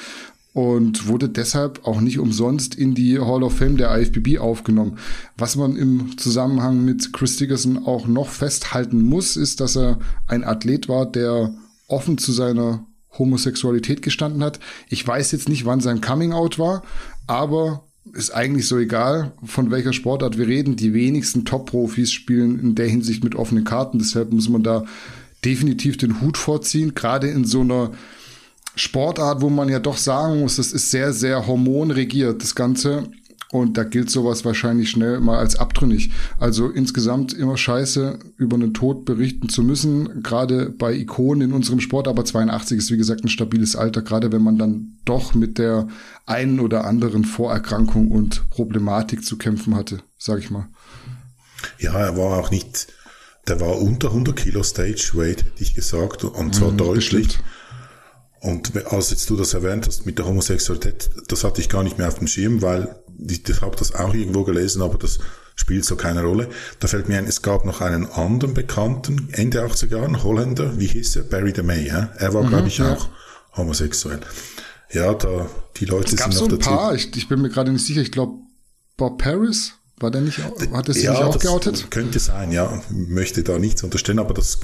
und 0.53 1.06
wurde 1.06 1.29
deshalb 1.29 1.87
auch 1.87 2.00
nicht 2.00 2.19
umsonst 2.19 2.75
in 2.75 2.94
die 2.94 3.19
Hall 3.19 3.43
of 3.43 3.56
Fame 3.56 3.77
der 3.77 3.97
IFBB 3.97 4.38
aufgenommen. 4.38 4.99
Was 5.37 5.56
man 5.56 5.76
im 5.76 6.17
Zusammenhang 6.19 6.85
mit 6.85 7.12
Chris 7.12 7.37
Dickerson 7.37 7.85
auch 7.85 8.06
noch 8.06 8.29
festhalten 8.29 9.03
muss, 9.03 9.37
ist, 9.37 9.61
dass 9.61 9.76
er 9.76 9.99
ein 10.26 10.44
Athlet 10.44 10.88
war, 10.88 11.06
der 11.06 11.53
offen 11.87 12.19
zu 12.19 12.33
seiner 12.33 12.85
Homosexualität 13.19 14.03
gestanden 14.03 14.43
hat. 14.43 14.61
Ich 14.88 15.06
weiß 15.06 15.33
jetzt 15.33 15.49
nicht, 15.49 15.67
wann 15.67 15.81
sein 15.81 16.00
Coming 16.00 16.33
Out 16.33 16.59
war, 16.59 16.83
aber 17.26 17.85
ist 18.12 18.31
eigentlich 18.31 18.67
so 18.67 18.79
egal, 18.79 19.33
von 19.45 19.71
welcher 19.71 19.93
Sportart 19.93 20.39
wir 20.39 20.47
reden. 20.47 20.77
Die 20.77 20.95
wenigsten 20.95 21.45
Top-Profis 21.45 22.12
spielen 22.12 22.59
in 22.61 22.75
der 22.75 22.89
Hinsicht 22.89 23.25
mit 23.25 23.35
offenen 23.35 23.65
Karten. 23.65 23.99
Deshalb 23.99 24.33
muss 24.33 24.49
man 24.49 24.62
da 24.62 24.85
definitiv 25.45 25.97
den 25.97 26.21
Hut 26.21 26.37
vorziehen. 26.37 26.95
Gerade 26.95 27.29
in 27.29 27.45
so 27.45 27.61
einer 27.61 27.93
Sportart, 28.77 29.41
wo 29.41 29.51
man 29.51 29.69
ja 29.69 29.79
doch 29.79 29.97
sagen 29.97 30.41
muss, 30.41 30.57
das 30.57 30.73
ist 30.73 30.91
sehr, 30.91 31.12
sehr 31.12 31.47
hormonregiert, 31.47 32.43
das 32.43 32.55
Ganze. 32.55 33.09
Und 33.52 33.76
da 33.76 33.82
gilt 33.82 34.11
sowas 34.11 34.44
wahrscheinlich 34.44 34.91
schnell 34.91 35.19
mal 35.19 35.38
als 35.38 35.56
abtrünnig. 35.56 36.12
Also 36.38 36.69
insgesamt 36.69 37.32
immer 37.32 37.56
scheiße, 37.56 38.19
über 38.37 38.55
einen 38.55 38.75
Tod 38.75 39.05
berichten 39.05 39.49
zu 39.49 39.64
müssen, 39.64 40.23
gerade 40.23 40.70
bei 40.70 40.94
Ikonen 40.94 41.50
in 41.50 41.52
unserem 41.52 41.81
Sport. 41.81 42.06
Aber 42.06 42.25
82 42.25 42.79
ist 42.79 42.91
wie 42.93 42.97
gesagt 42.97 43.25
ein 43.25 43.29
stabiles 43.29 43.75
Alter, 43.75 44.02
gerade 44.02 44.31
wenn 44.31 44.43
man 44.43 44.56
dann 44.56 44.99
doch 45.05 45.35
mit 45.35 45.58
der 45.58 45.88
einen 46.26 46.61
oder 46.61 46.85
anderen 46.85 47.25
Vorerkrankung 47.25 48.12
und 48.12 48.49
Problematik 48.50 49.25
zu 49.25 49.37
kämpfen 49.37 49.75
hatte, 49.75 49.99
sag 50.16 50.38
ich 50.38 50.50
mal. 50.50 50.69
Ja, 51.78 51.99
er 51.99 52.16
war 52.16 52.38
auch 52.38 52.52
nicht, 52.52 52.87
der 53.49 53.61
war 53.61 53.80
unter 53.80 54.09
100 54.09 54.37
Kilo 54.37 54.62
Stage 54.62 55.11
Weight, 55.14 55.45
hätte 55.45 55.62
ich 55.62 55.75
gesagt, 55.75 56.23
und 56.23 56.54
zwar 56.54 56.71
mhm, 56.71 56.76
deutlich. 56.76 57.26
Bestimmt. 57.26 57.45
Und 58.40 58.87
als 58.87 59.11
jetzt 59.11 59.28
du 59.28 59.37
das 59.37 59.52
erwähnt 59.52 59.87
hast 59.87 60.07
mit 60.07 60.19
der 60.19 60.26
Homosexualität, 60.26 61.11
das 61.28 61.45
hatte 61.45 61.61
ich 61.61 61.69
gar 61.69 61.83
nicht 61.83 61.99
mehr 61.99 62.09
auf 62.09 62.19
dem 62.19 62.26
Schirm, 62.26 62.62
weil 62.62 62.97
ich, 63.29 63.49
ich 63.49 63.61
habe 63.61 63.77
das 63.77 63.95
auch 63.95 64.15
irgendwo 64.15 64.45
gelesen, 64.45 64.83
aber 64.83 64.99
das 64.99 65.19
spielt 65.55 65.85
so 65.85 65.97
keine 65.97 66.23
Rolle. 66.23 66.49
Da 66.79 66.89
fällt 66.89 67.09
mir 67.09 67.19
ein, 67.19 67.27
es 67.27 67.43
gab 67.43 67.65
noch 67.65 67.81
einen 67.81 68.07
anderen 68.11 68.55
Bekannten, 68.55 69.29
Ende 69.33 69.65
80er 69.65 69.99
Jahren, 69.99 70.23
Holländer, 70.23 70.79
wie 70.79 70.87
hieß 70.87 71.17
er? 71.17 71.23
Barry 71.25 71.53
DeMay, 71.53 71.87
ja? 71.87 72.11
Er 72.17 72.35
war, 72.35 72.43
mhm, 72.43 72.49
glaube 72.49 72.69
ich, 72.69 72.79
ja. 72.79 72.95
auch 72.95 73.09
homosexuell. 73.57 74.21
Ja, 74.93 75.15
da, 75.15 75.49
die 75.77 75.85
Leute 75.85 76.11
sind 76.11 76.21
noch 76.21 76.33
so 76.33 76.45
ein 76.47 76.50
dazu. 76.50 76.71
paar, 76.71 76.95
ich, 76.95 77.15
ich 77.17 77.29
bin 77.29 77.41
mir 77.41 77.50
gerade 77.50 77.73
nicht 77.73 77.87
sicher, 77.87 78.00
ich 78.00 78.11
glaube, 78.11 78.39
Bob 78.97 79.23
Paris, 79.23 79.75
war 79.99 80.11
der 80.11 80.23
nicht, 80.23 80.39
hat 80.39 80.89
er 80.89 80.95
sich 80.95 81.05
ja, 81.05 81.12
nicht 81.12 81.23
auch 81.23 81.39
geoutet? 81.39 81.91
Könnte 81.91 82.19
sein, 82.19 82.53
ja. 82.53 82.83
Möchte 82.91 83.43
da 83.43 83.59
nichts 83.59 83.83
unterstellen, 83.83 84.19
aber 84.19 84.35
das 84.35 84.61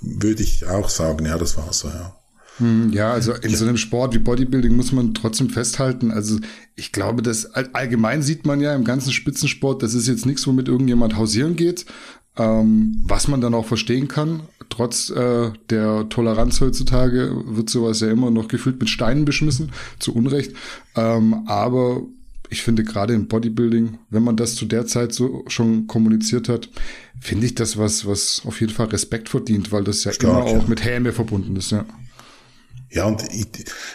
würde 0.00 0.42
ich 0.42 0.66
auch 0.66 0.88
sagen, 0.88 1.26
ja, 1.26 1.38
das 1.38 1.56
war 1.56 1.72
so, 1.72 1.88
ja. 1.88 2.16
Hm, 2.58 2.92
ja, 2.92 3.12
also 3.12 3.32
in 3.32 3.54
so 3.54 3.64
einem 3.64 3.76
Sport 3.76 4.14
wie 4.14 4.18
Bodybuilding 4.18 4.74
muss 4.74 4.92
man 4.92 5.14
trotzdem 5.14 5.50
festhalten. 5.50 6.10
Also 6.10 6.38
ich 6.76 6.92
glaube, 6.92 7.22
das 7.22 7.46
allgemein 7.54 8.22
sieht 8.22 8.46
man 8.46 8.60
ja 8.60 8.74
im 8.74 8.84
ganzen 8.84 9.12
Spitzensport, 9.12 9.82
das 9.82 9.94
ist 9.94 10.08
jetzt 10.08 10.26
nichts, 10.26 10.46
womit 10.46 10.68
irgendjemand 10.68 11.16
hausieren 11.16 11.56
geht, 11.56 11.86
ähm, 12.36 13.02
was 13.04 13.28
man 13.28 13.40
dann 13.40 13.54
auch 13.54 13.66
verstehen 13.66 14.08
kann. 14.08 14.42
Trotz 14.68 15.10
äh, 15.10 15.50
der 15.70 16.08
Toleranz 16.08 16.60
heutzutage 16.60 17.42
wird 17.46 17.70
sowas 17.70 18.00
ja 18.00 18.10
immer 18.10 18.30
noch 18.30 18.48
gefühlt 18.48 18.80
mit 18.80 18.90
Steinen 18.90 19.24
beschmissen, 19.24 19.72
zu 19.98 20.14
Unrecht. 20.14 20.52
Ähm, 20.94 21.44
aber 21.46 22.02
ich 22.52 22.62
finde 22.62 22.84
gerade 22.84 23.14
im 23.14 23.28
Bodybuilding, 23.28 23.98
wenn 24.10 24.22
man 24.22 24.36
das 24.36 24.54
zu 24.54 24.66
der 24.66 24.86
Zeit 24.86 25.14
so 25.14 25.44
schon 25.48 25.86
kommuniziert 25.86 26.50
hat, 26.50 26.68
finde 27.18 27.46
ich 27.46 27.54
das 27.54 27.78
was, 27.78 28.06
was 28.06 28.42
auf 28.44 28.60
jeden 28.60 28.72
Fall 28.72 28.86
Respekt 28.86 29.30
verdient, 29.30 29.72
weil 29.72 29.84
das 29.84 30.04
ja 30.04 30.12
Stark, 30.12 30.30
immer 30.30 30.44
auch 30.44 30.62
ja. 30.62 30.68
mit 30.68 30.84
Häme 30.84 31.12
verbunden 31.12 31.56
ist, 31.56 31.72
ja. 31.72 31.86
Ja, 32.92 33.06
und 33.06 33.22
ich, 33.32 33.46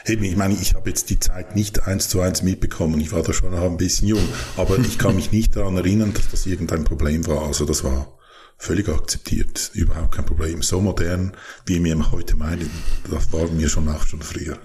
eben, 0.07 0.23
ich 0.23 0.35
meine, 0.35 0.55
ich 0.55 0.73
habe 0.73 0.89
jetzt 0.89 1.11
die 1.11 1.19
Zeit 1.19 1.55
nicht 1.55 1.83
eins 1.83 2.09
zu 2.09 2.19
eins 2.19 2.41
mitbekommen. 2.41 2.99
Ich 2.99 3.11
war 3.11 3.21
da 3.21 3.31
schon 3.31 3.51
noch 3.51 3.61
ein 3.61 3.77
bisschen 3.77 4.07
jung. 4.07 4.27
Aber 4.57 4.79
ich 4.79 4.97
kann 4.97 5.15
mich 5.15 5.31
nicht 5.31 5.55
daran 5.55 5.77
erinnern, 5.77 6.13
dass 6.13 6.31
das 6.31 6.47
irgendein 6.47 6.83
Problem 6.83 7.27
war. 7.27 7.45
Also 7.45 7.65
das 7.65 7.83
war 7.83 8.17
völlig 8.57 8.89
akzeptiert. 8.89 9.69
Überhaupt 9.75 10.15
kein 10.15 10.25
Problem. 10.25 10.63
So 10.63 10.81
modern, 10.81 11.33
wie 11.67 11.83
wir 11.83 12.11
heute 12.11 12.35
meinen, 12.35 12.71
das 13.09 13.31
war 13.31 13.47
mir 13.49 13.69
schon 13.69 13.87
auch 13.87 14.07
schon 14.07 14.21
früher. 14.21 14.57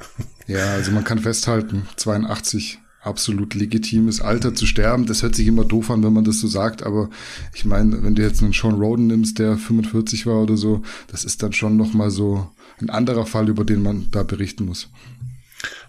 Ja, 0.46 0.72
also 0.72 0.92
man 0.92 1.04
kann 1.04 1.18
festhalten, 1.18 1.86
82 1.96 2.78
absolut 3.02 3.54
legitimes 3.54 4.20
Alter 4.20 4.54
zu 4.54 4.64
sterben. 4.64 5.06
Das 5.06 5.22
hört 5.22 5.34
sich 5.34 5.46
immer 5.46 5.64
doof 5.64 5.90
an, 5.90 6.02
wenn 6.02 6.12
man 6.12 6.24
das 6.24 6.40
so 6.40 6.46
sagt, 6.46 6.84
aber 6.84 7.10
ich 7.52 7.64
meine, 7.64 8.02
wenn 8.02 8.14
du 8.14 8.22
jetzt 8.22 8.42
einen 8.42 8.52
Sean 8.52 8.74
Roden 8.74 9.08
nimmst, 9.08 9.38
der 9.38 9.56
45 9.56 10.26
war 10.26 10.42
oder 10.42 10.56
so, 10.56 10.82
das 11.08 11.24
ist 11.24 11.42
dann 11.42 11.52
schon 11.52 11.76
nochmal 11.76 12.10
so 12.10 12.48
ein 12.82 12.90
anderer 12.90 13.26
Fall, 13.26 13.48
über 13.48 13.64
den 13.64 13.82
man 13.82 14.10
da 14.10 14.22
berichten 14.22 14.66
muss. 14.66 14.88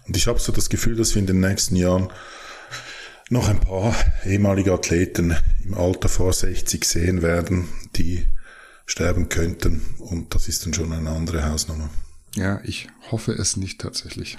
Und 0.06 0.16
ich 0.16 0.26
habe 0.26 0.38
so 0.38 0.52
das 0.52 0.68
Gefühl, 0.68 0.96
dass 0.96 1.14
wir 1.14 1.20
in 1.20 1.26
den 1.26 1.40
nächsten 1.40 1.76
Jahren 1.76 2.08
noch 3.30 3.48
ein 3.48 3.60
paar 3.60 3.94
ehemalige 4.24 4.72
Athleten 4.72 5.34
im 5.64 5.74
Alter 5.74 6.08
vor 6.08 6.32
60 6.32 6.84
sehen 6.84 7.22
werden, 7.22 7.68
die 7.96 8.26
sterben 8.86 9.28
könnten. 9.28 9.82
Und 9.98 10.34
das 10.34 10.48
ist 10.48 10.66
dann 10.66 10.74
schon 10.74 10.92
eine 10.92 11.10
andere 11.10 11.48
Hausnummer. 11.48 11.88
Ja, 12.34 12.60
ich 12.64 12.88
hoffe 13.10 13.32
es 13.32 13.56
nicht 13.56 13.80
tatsächlich. 13.80 14.38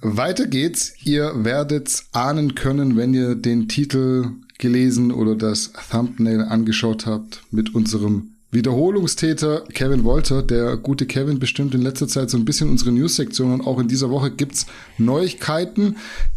Weiter 0.00 0.46
geht's. 0.46 0.94
Ihr 1.02 1.44
werdet 1.44 2.04
ahnen 2.12 2.54
können, 2.54 2.96
wenn 2.96 3.14
ihr 3.14 3.34
den 3.34 3.68
Titel 3.68 4.30
gelesen 4.58 5.10
oder 5.10 5.34
das 5.34 5.72
Thumbnail 5.90 6.42
angeschaut 6.42 7.06
habt 7.06 7.42
mit 7.50 7.74
unserem 7.74 8.34
Wiederholungstäter 8.50 9.64
Kevin 9.74 10.04
Wolter, 10.04 10.42
der 10.42 10.78
gute 10.78 11.04
Kevin 11.04 11.38
bestimmt 11.38 11.74
in 11.74 11.82
letzter 11.82 12.08
Zeit 12.08 12.30
so 12.30 12.38
ein 12.38 12.46
bisschen 12.46 12.70
unsere 12.70 12.92
News-Sektion 12.92 13.52
und 13.52 13.60
auch 13.60 13.78
in 13.78 13.88
dieser 13.88 14.08
Woche 14.08 14.30
gibt's 14.30 14.64
Neuigkeiten, 14.96 15.96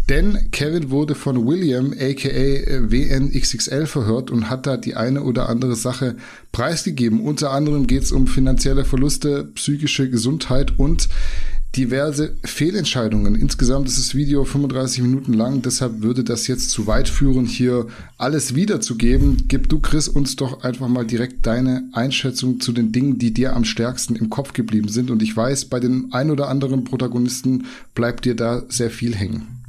denn 0.10 0.50
Kevin 0.52 0.90
wurde 0.90 1.16
von 1.16 1.48
William 1.48 1.94
aka 1.94 2.28
WNXXL 2.28 3.86
verhört 3.86 4.30
und 4.30 4.50
hat 4.50 4.68
da 4.68 4.76
die 4.76 4.96
eine 4.96 5.24
oder 5.24 5.48
andere 5.48 5.78
Sache 5.78 6.18
preisgegeben. 6.52 7.22
Unter 7.22 7.52
anderem 7.52 7.88
geht's 7.88 8.12
um 8.12 8.28
finanzielle 8.28 8.84
Verluste, 8.84 9.46
psychische 9.56 10.10
Gesundheit 10.10 10.78
und 10.78 11.08
diverse 11.76 12.36
Fehlentscheidungen. 12.44 13.36
Insgesamt 13.36 13.88
ist 13.88 13.98
das 13.98 14.14
Video 14.16 14.44
35 14.44 15.02
Minuten 15.02 15.34
lang, 15.34 15.62
deshalb 15.62 16.02
würde 16.02 16.24
das 16.24 16.48
jetzt 16.48 16.70
zu 16.70 16.86
weit 16.88 17.08
führen, 17.08 17.46
hier 17.46 17.88
alles 18.18 18.56
wiederzugeben. 18.56 19.46
Gib 19.48 19.70
du, 19.70 19.80
Chris, 19.80 20.08
uns 20.08 20.36
doch 20.36 20.64
einfach 20.64 20.90
mal 20.90 21.06
direkt 21.06 21.46
deine 21.46 21.84
Einschätzung 21.94 22.60
zu 22.60 22.74
den 22.74 22.92
Dingen, 22.92 23.20
die 23.20 23.34
dir 23.34 23.56
am 23.56 23.64
stärksten 23.64 24.16
im 24.16 24.30
Kopf 24.30 24.54
geblieben 24.54 24.90
sind. 24.90 25.12
Und 25.12 25.24
ich 25.24 25.36
weiß, 25.36 25.66
bei 25.66 25.80
den 25.80 26.10
ein 26.12 26.30
oder 26.30 26.50
anderen 26.50 26.84
Protagonisten 26.84 27.66
bleibt 27.96 28.26
dir 28.26 28.36
da 28.36 28.64
sehr 28.68 28.92
viel 28.92 29.16
hängen. 29.16 29.64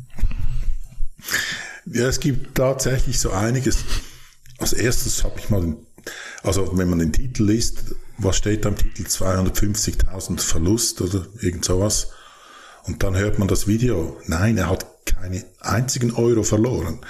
Ja, 1.87 2.09
es 2.09 2.19
gibt 2.19 2.57
tatsächlich 2.57 3.21
so 3.21 3.31
einiges. 3.31 3.79
Als 4.59 4.73
erstes 4.73 5.25
habe 5.25 5.39
ich 5.39 5.51
mal 5.51 5.77
also 6.43 6.77
wenn 6.77 6.91
man 6.91 6.99
den 6.99 7.13
Titel 7.13 7.45
liest, 7.45 7.95
was 8.23 8.37
steht 8.37 8.65
da 8.65 8.71
im 8.71 8.77
Titel? 8.77 9.03
250.000 9.03 10.41
Verlust 10.41 11.01
oder 11.01 11.27
irgend 11.41 11.65
sowas. 11.65 12.11
Und 12.85 13.03
dann 13.03 13.17
hört 13.17 13.39
man 13.39 13.49
das 13.49 13.67
Video. 13.67 14.21
Nein, 14.27 14.59
er 14.59 14.69
hat 14.69 14.87
keine 15.05 15.45
einzigen 15.61 16.13
Euro 16.13 16.43
verloren. 16.43 17.01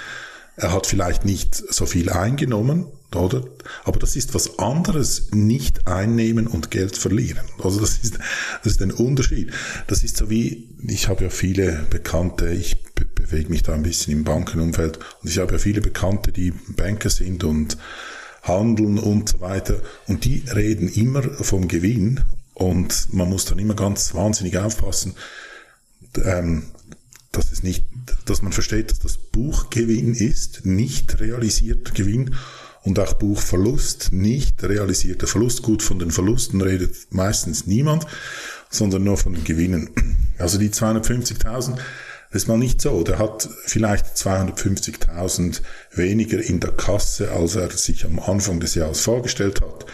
Er 0.55 0.71
hat 0.71 0.85
vielleicht 0.85 1.25
nicht 1.25 1.55
so 1.55 1.87
viel 1.87 2.11
eingenommen, 2.11 2.85
oder? 3.15 3.43
Aber 3.85 3.99
das 3.99 4.15
ist 4.15 4.35
was 4.35 4.59
anderes, 4.59 5.31
nicht 5.31 5.87
einnehmen 5.87 6.45
und 6.45 6.69
Geld 6.69 6.95
verlieren. 6.95 7.45
Also 7.63 7.79
das 7.79 7.97
ist, 7.97 8.19
das 8.63 8.73
ist 8.73 8.81
ein 8.81 8.91
Unterschied. 8.91 9.51
Das 9.87 10.03
ist 10.03 10.17
so 10.17 10.29
wie, 10.29 10.69
ich 10.87 11.07
habe 11.07 11.23
ja 11.23 11.29
viele 11.31 11.85
Bekannte, 11.89 12.49
ich 12.49 12.83
be 12.93 13.05
bewege 13.05 13.49
mich 13.49 13.63
da 13.63 13.73
ein 13.73 13.83
bisschen 13.83 14.13
im 14.13 14.23
Bankenumfeld 14.25 14.97
und 14.97 15.29
ich 15.29 15.39
habe 15.39 15.53
ja 15.53 15.57
viele 15.57 15.81
Bekannte, 15.81 16.31
die 16.31 16.51
Banker 16.51 17.09
sind 17.09 17.43
und 17.43 17.77
handeln 18.43 18.99
und 18.99 19.29
so 19.29 19.41
weiter. 19.41 19.81
Und 20.07 20.25
die 20.25 20.43
reden 20.53 20.87
immer 20.87 21.23
vom 21.23 21.67
Gewinn 21.67 22.21
und 22.53 23.13
man 23.13 23.29
muss 23.29 23.45
dann 23.45 23.59
immer 23.59 23.73
ganz 23.73 24.13
wahnsinnig 24.13 24.57
aufpassen, 24.57 25.15
ähm, 26.23 26.63
dass 27.31 27.51
es 27.51 27.63
nicht, 27.63 27.85
dass 28.25 28.41
man 28.41 28.51
versteht, 28.51 28.91
dass 28.91 28.99
das 28.99 29.17
Buchgewinn 29.17 30.13
ist, 30.13 30.65
nicht 30.65 31.19
realisierter 31.19 31.91
Gewinn 31.93 32.35
und 32.83 32.99
auch 32.99 33.13
Buchverlust, 33.13 34.11
nicht 34.11 34.61
realisierter 34.63 35.25
Verlust. 35.25 35.63
Gut, 35.63 35.81
von 35.81 35.97
den 35.97 36.11
Verlusten 36.11 36.61
redet 36.61 36.95
meistens 37.09 37.65
niemand, 37.65 38.05
sondern 38.69 39.03
nur 39.03 39.17
von 39.17 39.33
den 39.33 39.43
Gewinnen. 39.43 39.89
Also 40.37 40.57
die 40.57 40.69
250.000 40.69 41.77
das 42.33 42.43
ist 42.43 42.47
mal 42.47 42.57
nicht 42.57 42.81
so. 42.81 43.03
Der 43.03 43.19
hat 43.19 43.47
vielleicht 43.65 44.07
250.000 44.17 45.61
weniger 45.91 46.41
in 46.41 46.59
der 46.59 46.71
Kasse, 46.71 47.29
als 47.29 47.55
er 47.55 47.69
sich 47.69 48.05
am 48.05 48.17
Anfang 48.17 48.59
des 48.59 48.73
Jahres 48.73 49.01
vorgestellt 49.01 49.61
hat, 49.61 49.85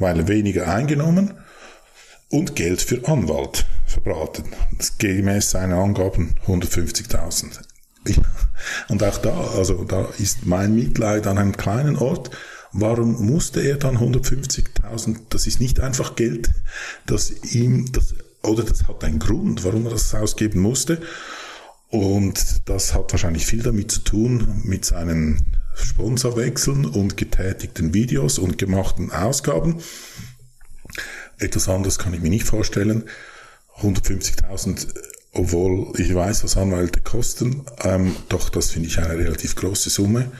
weil 0.00 0.18
er 0.18 0.26
weniger 0.26 0.66
eingenommen 0.66 1.34
und 2.28 2.56
Geld 2.56 2.82
für 2.82 3.06
Anwalt 3.06 3.66
verbraten. 3.86 4.46
Das 4.76 4.98
gemäß 4.98 5.52
seiner 5.52 5.76
Angaben 5.76 6.34
150.000. 6.48 7.60
Und 8.88 9.04
auch 9.04 9.18
da, 9.18 9.52
also 9.56 9.84
da 9.84 10.08
ist 10.18 10.44
mein 10.44 10.74
Mitleid 10.74 11.28
an 11.28 11.38
einem 11.38 11.56
kleinen 11.56 11.94
Ort. 11.94 12.30
Warum 12.72 13.24
musste 13.24 13.60
er 13.60 13.76
dann 13.76 13.98
150.000? 13.98 15.18
Das 15.30 15.46
ist 15.46 15.60
nicht 15.60 15.78
einfach 15.78 16.16
Geld, 16.16 16.50
das 17.06 17.30
ihm, 17.54 17.92
das, 17.92 18.16
oder 18.42 18.64
das 18.64 18.88
hat 18.88 19.04
einen 19.04 19.20
Grund, 19.20 19.62
warum 19.62 19.86
er 19.86 19.92
das 19.92 20.12
ausgeben 20.16 20.58
musste. 20.58 21.00
Und 21.88 22.68
das 22.68 22.94
hat 22.94 23.12
wahrscheinlich 23.12 23.46
viel 23.46 23.62
damit 23.62 23.90
zu 23.90 24.00
tun, 24.00 24.62
mit 24.64 24.84
seinen 24.84 25.44
Sponsorwechseln 25.74 26.84
und 26.86 27.16
getätigten 27.16 27.94
Videos 27.94 28.38
und 28.38 28.58
gemachten 28.58 29.12
Ausgaben. 29.12 29.82
Etwas 31.38 31.68
anderes 31.68 31.98
kann 31.98 32.14
ich 32.14 32.20
mir 32.20 32.30
nicht 32.30 32.46
vorstellen. 32.46 33.04
150.000, 33.80 34.86
obwohl 35.32 35.92
ich 36.00 36.14
weiß, 36.14 36.44
was 36.44 36.56
Anwälte 36.56 37.02
kosten, 37.02 37.66
ähm, 37.82 38.16
doch 38.30 38.48
das 38.48 38.70
finde 38.70 38.88
ich 38.88 38.98
eine 38.98 39.18
relativ 39.18 39.54
große 39.54 39.90
Summe. 39.90 40.32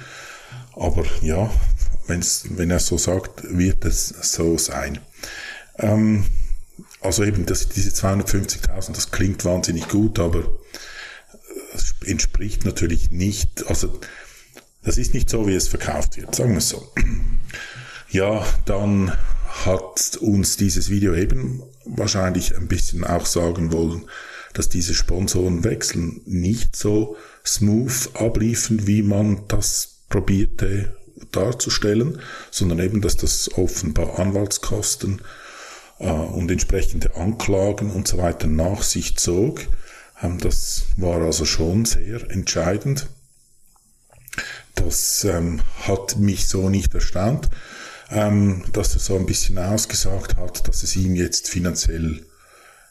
Aber 0.75 1.05
ja, 1.21 1.51
wenn's, 2.07 2.47
wenn 2.51 2.71
er 2.71 2.79
so 2.79 2.97
sagt, 2.97 3.43
wird 3.45 3.85
es 3.85 4.09
so 4.09 4.57
sein. 4.57 4.99
Ähm, 5.79 6.25
also 7.03 7.25
eben 7.25 7.45
das, 7.45 7.69
diese 7.69 7.91
250.000, 7.91 8.93
das 8.93 9.11
klingt 9.11 9.45
wahnsinnig 9.45 9.89
gut, 9.89 10.19
aber 10.19 10.45
entspricht 12.05 12.65
natürlich 12.65 13.11
nicht, 13.11 13.67
also 13.69 14.01
das 14.83 14.99
ist 14.99 15.15
nicht 15.15 15.29
so, 15.29 15.47
wie 15.47 15.55
es 15.55 15.69
verkauft 15.69 16.17
wird, 16.17 16.35
sagen 16.35 16.53
wir 16.53 16.59
es 16.59 16.69
so. 16.69 16.93
Ja, 18.09 18.47
dann 18.67 19.13
hat 19.65 20.17
uns 20.21 20.57
dieses 20.57 20.91
Video 20.91 21.13
eben 21.15 21.65
wahrscheinlich 21.85 22.57
ein 22.57 22.69
bisschen 22.69 23.03
auch 23.03 23.27
sagen 23.27 23.73
wollen, 23.73 24.05
dass 24.55 24.69
diese 24.69 24.95
Sponsorenwechsel 24.95 26.21
nicht 26.25 26.77
so 26.77 27.17
smooth 27.45 28.11
abliefen, 28.15 28.87
wie 28.87 29.03
man 29.03 29.43
das 29.49 29.97
probierte 30.09 30.97
darzustellen, 31.33 32.21
sondern 32.51 32.79
eben, 32.79 33.01
dass 33.01 33.17
das 33.17 33.51
offenbar 33.57 34.19
Anwaltskosten 34.19 35.21
äh, 35.99 36.11
und 36.11 36.51
entsprechende 36.51 37.17
Anklagen 37.17 37.91
und 37.91 38.09
so 38.09 38.19
weiter 38.19 38.47
nach 38.47 38.83
sich 38.83 39.17
zog. 39.17 39.61
Ähm, 40.23 40.39
das 40.39 40.85
war 40.97 41.21
also 41.23 41.45
schon 41.45 41.85
sehr 41.85 42.31
entscheidend. 42.31 43.09
Das 44.75 45.25
ähm, 45.25 45.63
hat 45.83 46.17
mich 46.19 46.47
so 46.47 46.69
nicht 46.69 46.95
erstaunt, 46.95 47.49
ähm, 48.11 48.65
dass 48.73 48.95
er 48.95 49.01
so 49.01 49.17
ein 49.17 49.27
bisschen 49.27 49.59
ausgesagt 49.59 50.37
hat, 50.37 50.69
dass 50.69 50.83
es 50.83 50.95
ihm 50.97 51.17
jetzt 51.17 51.49
finanziell 51.49 52.25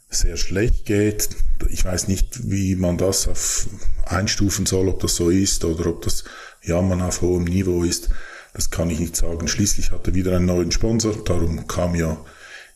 sehr 0.10 0.38
schlecht 0.38 0.86
geht. 0.86 1.30
Ich 1.70 1.86
weiß 1.86 2.08
nicht, 2.08 2.50
wie 2.50 2.76
man 2.76 2.98
das 2.98 3.28
auf 3.28 3.68
einstufen 4.06 4.66
soll, 4.66 4.88
ob 4.88 5.00
das 5.02 5.16
so 5.16 5.30
ist 5.30 5.64
oder 5.66 5.88
ob 5.88 6.02
das 6.02 6.24
Jammern 6.62 7.02
auf 7.02 7.22
hohem 7.22 7.44
Niveau 7.44 7.84
ist. 7.84 8.10
Das 8.54 8.72
kann 8.72 8.90
ich 8.90 9.00
nicht 9.00 9.16
sagen. 9.16 9.48
Schließlich 9.48 9.92
hat 9.92 10.08
er 10.08 10.16
wieder 10.16 10.36
einen 10.36 10.46
neuen 10.46 10.72
Sponsor, 10.72 11.24
darum 11.24 11.68
kam 11.68 11.96
ja 11.96 12.18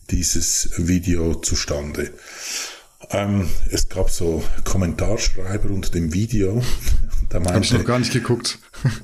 dieses 0.09 0.69
Video 0.77 1.35
zustande. 1.35 2.11
Ähm, 3.11 3.49
es 3.71 3.87
gab 3.89 4.09
so 4.09 4.43
Kommentarschreiber 4.65 5.69
unter 5.69 5.91
dem 5.91 6.13
Video. 6.13 6.61
Da 7.27 7.37
meinte, 7.39 7.53
Hab 7.53 7.63
ich 7.63 7.73
noch 7.73 7.85
gar 7.85 7.99
nicht 7.99 8.11
geguckt. 8.11 8.57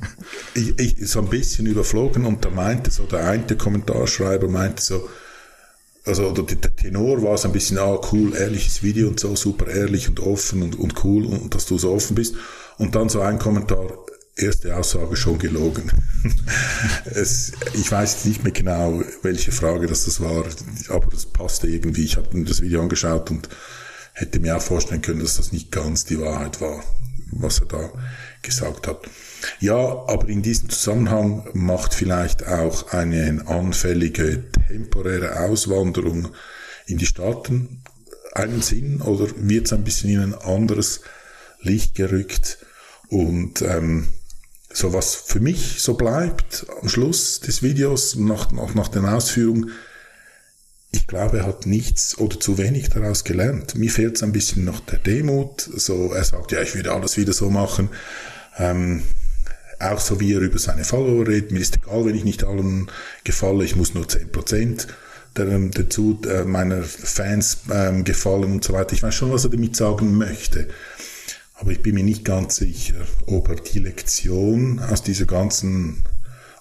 ich, 0.55 0.79
ich, 0.79 1.07
so 1.07 1.19
ein 1.19 1.29
bisschen 1.29 1.67
überflogen 1.67 2.25
und 2.25 2.43
da 2.43 2.49
meinte 2.49 2.89
so, 2.89 3.03
der 3.03 3.27
eine 3.27 3.55
Kommentarschreiber 3.55 4.47
meinte 4.47 4.81
so, 4.81 5.07
also 6.05 6.29
oder 6.29 6.41
der 6.41 6.75
Tenor 6.75 7.21
war 7.21 7.37
so 7.37 7.49
ein 7.49 7.51
bisschen, 7.51 7.77
ah 7.77 7.99
cool, 8.11 8.33
ehrliches 8.35 8.81
Video 8.81 9.09
und 9.09 9.19
so, 9.19 9.35
super 9.35 9.67
ehrlich 9.67 10.09
und 10.09 10.19
offen 10.21 10.63
und, 10.63 10.79
und 10.79 11.03
cool 11.03 11.25
und 11.25 11.53
dass 11.53 11.67
du 11.67 11.77
so 11.77 11.91
offen 11.91 12.15
bist. 12.15 12.33
Und 12.79 12.95
dann 12.95 13.09
so 13.09 13.21
ein 13.21 13.37
Kommentar, 13.37 13.93
erste 14.35 14.75
Aussage 14.75 15.15
schon 15.15 15.37
gelogen. 15.37 15.91
es, 17.05 17.51
ich 17.73 17.91
weiß 17.91 18.25
nicht 18.25 18.43
mehr 18.43 18.53
genau, 18.53 19.03
welche 19.21 19.51
Frage 19.51 19.85
das, 19.85 20.05
das 20.05 20.19
war, 20.19 20.45
aber 20.89 21.07
das 21.11 21.27
passte 21.27 21.67
irgendwie. 21.67 22.05
Ich 22.05 22.17
habe 22.17 22.35
mir 22.35 22.45
das 22.45 22.61
Video 22.61 22.81
angeschaut 22.81 23.29
und 23.29 23.49
hätte 24.15 24.39
mir 24.39 24.57
auch 24.57 24.61
vorstellen 24.61 25.01
können, 25.01 25.19
dass 25.19 25.37
das 25.37 25.51
nicht 25.51 25.71
ganz 25.71 26.05
die 26.05 26.19
Wahrheit 26.19 26.61
war, 26.61 26.83
was 27.31 27.59
er 27.59 27.67
da 27.67 27.89
gesagt 28.41 28.87
hat. 28.87 29.01
Ja, 29.59 29.75
aber 29.75 30.27
in 30.27 30.41
diesem 30.41 30.69
Zusammenhang 30.69 31.47
macht 31.53 31.93
vielleicht 31.93 32.47
auch 32.47 32.91
eine 32.91 33.43
anfällige 33.45 34.45
temporäre 34.67 35.39
Auswanderung 35.41 36.29
in 36.87 36.97
die 36.97 37.05
Staaten 37.05 37.83
einen 38.33 38.61
Sinn 38.61 39.01
oder 39.01 39.27
wird 39.37 39.67
es 39.67 39.73
ein 39.73 39.83
bisschen 39.83 40.09
in 40.09 40.19
ein 40.21 40.33
anderes 40.33 41.01
Licht 41.61 41.95
gerückt? 41.95 42.57
Und 43.09 43.61
ähm, 43.61 44.07
so 44.73 44.93
was 44.93 45.15
für 45.15 45.39
mich 45.39 45.81
so 45.81 45.93
bleibt 45.93 46.65
am 46.81 46.89
Schluss 46.89 47.39
des 47.39 47.61
Videos, 47.63 48.15
nach, 48.15 48.51
nach, 48.51 48.73
nach 48.73 48.87
den 48.87 49.05
Ausführungen, 49.05 49.71
ich 50.95 51.07
glaube, 51.07 51.39
er 51.39 51.45
hat 51.45 51.65
nichts 51.65 52.17
oder 52.17 52.39
zu 52.39 52.57
wenig 52.57 52.89
daraus 52.89 53.23
gelernt. 53.23 53.75
Mir 53.75 53.91
fehlt 53.91 54.15
es 54.15 54.23
ein 54.23 54.31
bisschen 54.31 54.65
noch 54.65 54.79
der 54.79 54.99
Demut. 54.99 55.61
So, 55.61 56.13
er 56.13 56.23
sagt, 56.23 56.51
ja, 56.51 56.61
ich 56.61 56.75
würde 56.75 56.93
alles 56.93 57.17
wieder 57.17 57.33
so 57.33 57.49
machen. 57.49 57.89
Ähm, 58.57 59.03
auch 59.79 59.99
so 59.99 60.19
wie 60.19 60.33
er 60.33 60.39
über 60.39 60.57
seine 60.57 60.85
Follower 60.85 61.27
redet. 61.27 61.51
Mir 61.51 61.59
ist 61.59 61.75
egal, 61.75 62.05
wenn 62.05 62.15
ich 62.15 62.23
nicht 62.23 62.43
allen 62.43 62.89
gefalle, 63.23 63.65
ich 63.65 63.75
muss 63.75 63.93
nur 63.93 64.05
10% 64.05 64.87
der, 65.35 65.59
dazu 65.59 66.19
äh, 66.27 66.43
meiner 66.43 66.83
Fans 66.83 67.59
ähm, 67.71 68.03
gefallen 68.03 68.53
und 68.53 68.63
so 68.63 68.73
weiter. 68.73 68.93
Ich 68.93 69.03
weiß 69.03 69.13
schon, 69.13 69.31
was 69.31 69.43
er 69.43 69.51
damit 69.51 69.75
sagen 69.75 70.15
möchte. 70.15 70.69
Aber 71.55 71.71
ich 71.71 71.81
bin 71.81 71.95
mir 71.95 72.03
nicht 72.03 72.25
ganz 72.25 72.57
sicher, 72.57 72.95
ob 73.25 73.49
er 73.49 73.55
die 73.55 73.79
Lektion 73.79 74.79
aus 74.79 75.03
dieser 75.03 75.25
ganzen 75.25 76.03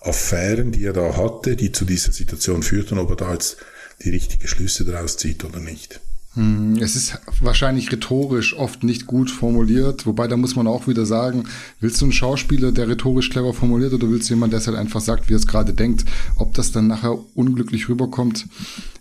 Affären, 0.01 0.71
die 0.73 0.85
er 0.85 0.93
da 0.93 1.17
hatte, 1.17 1.57
die 1.57 1.73
zu 1.73 1.85
dieser 1.85 2.13
Situation 2.13 2.63
führten, 2.63 2.99
ob 2.99 3.11
er 3.11 3.17
da 3.17 3.33
jetzt 3.33 3.57
die 4.03 4.11
richtigen 4.11 4.49
Schlüsse 4.49 4.85
daraus 4.85 5.17
zieht 5.17 5.45
oder 5.45 5.61
nicht. 5.61 6.01
Hm, 6.35 6.77
es 6.81 6.97
ist 6.97 7.19
wahrscheinlich 7.41 7.93
rhetorisch 7.93 8.57
oft 8.57 8.83
nicht 8.83 9.07
gut 9.07 9.31
formuliert, 9.31 10.05
wobei 10.05 10.27
da 10.27 10.37
muss 10.37 10.57
man 10.57 10.67
auch 10.67 10.89
wieder 10.89 11.07
sagen, 11.07 11.45
willst 11.79 12.01
du 12.01 12.07
einen 12.07 12.13
Schauspieler, 12.13 12.73
der 12.73 12.89
rhetorisch 12.89 13.31
clever 13.31 13.55
formuliert, 13.55 13.93
oder 13.93 14.11
willst 14.11 14.29
du 14.29 14.35
jemanden, 14.35 14.53
der 14.53 14.61
es 14.61 14.67
halt 14.67 14.77
einfach 14.77 15.01
sagt, 15.01 15.29
wie 15.29 15.35
er 15.35 15.39
es 15.39 15.47
gerade 15.47 15.73
denkt? 15.73 16.05
Ob 16.37 16.55
das 16.55 16.73
dann 16.73 16.89
nachher 16.89 17.17
unglücklich 17.37 17.89
rüberkommt, 17.89 18.47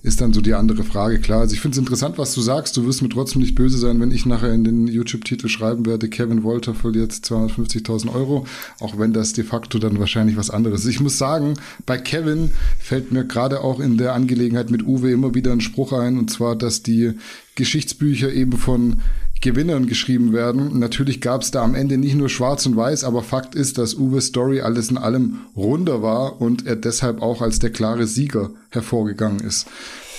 ist 0.04 0.20
dann 0.20 0.34
so 0.34 0.42
die 0.42 0.54
andere 0.54 0.84
Frage. 0.84 1.20
Klar, 1.20 1.40
also 1.40 1.54
ich 1.54 1.62
finde 1.62 1.76
es 1.76 1.80
interessant, 1.80 2.18
was 2.18 2.36
du 2.36 2.42
sagst. 2.42 2.76
Du 2.76 2.86
wirst 2.86 3.02
mir 3.02 3.10
trotzdem 3.10 3.42
nicht 3.42 3.56
böse 3.56 3.78
sein, 3.78 4.02
wenn 4.02 4.12
ich 4.12 4.26
nachher 4.26 4.54
in 4.54 4.66
den 4.66 4.88
YouTube-Titel 4.88 5.48
schreiben 5.48 5.86
werde, 5.86 6.10
Kevin 6.10 6.44
Wolter 6.44 6.76
verliert 6.76 7.14
250.000 7.14 8.14
Euro, 8.14 8.46
auch 8.82 9.00
wenn 9.00 9.14
das 9.14 9.32
de 9.32 9.46
facto 9.46 9.80
dann 9.80 10.00
wahrscheinlich 10.00 10.36
was 10.36 10.50
anderes 10.50 10.84
ist. 10.84 10.92
Ich 10.92 11.00
muss 11.00 11.18
sagen, 11.18 11.54
bei 11.86 11.98
Kevin 11.98 12.52
fällt 12.80 13.14
mir 13.14 13.24
gerade 13.24 13.62
auch 13.62 13.80
in 13.80 13.98
der 13.98 14.14
Angelegenheit 14.14 14.70
mit 14.70 14.86
Uwe 14.86 15.12
immer 15.12 15.34
wieder 15.34 15.54
ein 15.54 15.62
Spruch 15.62 15.94
ein, 15.94 16.18
und 16.18 16.30
zwar, 16.30 16.58
dass 16.58 16.84
die 16.84 17.14
Geschichtsbücher 17.56 18.32
eben 18.34 18.54
von 18.54 18.98
Gewinnern 19.44 19.88
geschrieben 19.88 20.32
werden. 20.32 20.80
Natürlich 20.80 21.20
gab 21.20 21.42
es 21.42 21.52
da 21.52 21.64
am 21.64 21.76
Ende 21.76 21.98
nicht 21.98 22.16
nur 22.16 22.30
Schwarz 22.30 22.66
und 22.66 22.78
Weiß, 22.78 23.04
aber 23.04 23.22
Fakt 23.22 23.56
ist, 23.56 23.78
dass 23.78 23.94
Uwe's 23.94 24.28
Story 24.28 24.62
alles 24.62 24.90
in 24.90 24.98
allem 24.98 25.40
runder 25.56 26.02
war 26.02 26.42
und 26.42 26.66
er 26.66 26.78
deshalb 26.78 27.22
auch 27.22 27.42
als 27.42 27.60
der 27.60 27.70
klare 27.70 28.08
Sieger 28.08 28.52
hervorgegangen 28.70 29.42
ist. 29.42 29.68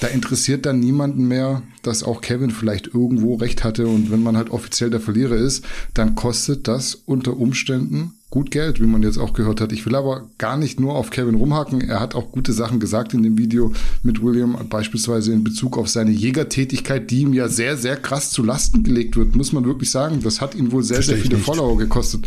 Da 0.01 0.09
interessiert 0.09 0.67
dann 0.67 0.79
niemanden 0.79 1.27
mehr, 1.27 1.63
dass 1.83 2.03
auch 2.03 2.21
Kevin 2.21 2.51
vielleicht 2.51 2.89
irgendwo 2.89 3.37
recht 3.37 3.65
hatte 3.65 3.87
und 3.87 4.11
wenn 4.11 4.23
man 4.23 4.37
halt 4.37 4.51
offiziell 4.51 4.91
der 4.91 5.01
Verlierer 5.01 5.37
ist, 5.37 5.65
dann 5.95 6.15
kostet 6.15 6.69
das 6.69 6.95
unter 6.95 7.39
Umständen 7.39 8.13
gut 8.35 8.51
Geld, 8.51 8.81
wie 8.81 8.87
man 8.87 9.05
jetzt 9.05 9.17
auch 9.17 9.33
gehört 9.33 9.61
hat. 9.61 9.71
Ich 9.71 9.87
will 9.87 9.95
aber 9.95 10.29
gar 10.39 10.57
nicht 10.57 10.81
nur 10.81 10.97
auf 10.97 11.11
Kevin 11.11 11.37
rumhacken. 11.37 11.81
Er 11.83 12.01
hat 12.01 12.17
auch 12.17 12.33
gute 12.33 12.53
Sachen 12.53 12.81
gesagt 12.81 13.15
in 13.15 13.23
dem 13.23 13.39
Video 13.39 13.73
mit 14.03 14.21
William, 14.25 14.59
beispielsweise 14.69 15.33
in 15.33 15.45
Bezug 15.45 15.79
auf 15.79 15.89
seine 15.89 16.11
Jägertätigkeit, 16.11 17.13
die 17.13 17.21
ihm 17.21 17.33
ja 17.33 17.47
sehr, 17.47 17.77
sehr 17.77 17.97
krass 17.97 18.33
zu 18.33 18.43
Lasten 18.43 18.83
gelegt 18.83 19.15
wird, 19.15 19.37
muss 19.37 19.53
man 19.53 19.65
wirklich 19.65 19.93
sagen. 19.93 20.19
Das 20.21 20.41
hat 20.41 20.57
ihn 20.57 20.73
wohl 20.73 20.83
sehr, 20.83 20.97
Verstehe 20.97 21.15
sehr 21.15 21.23
viele 21.23 21.39
Follower 21.39 21.79
gekostet. 21.79 22.27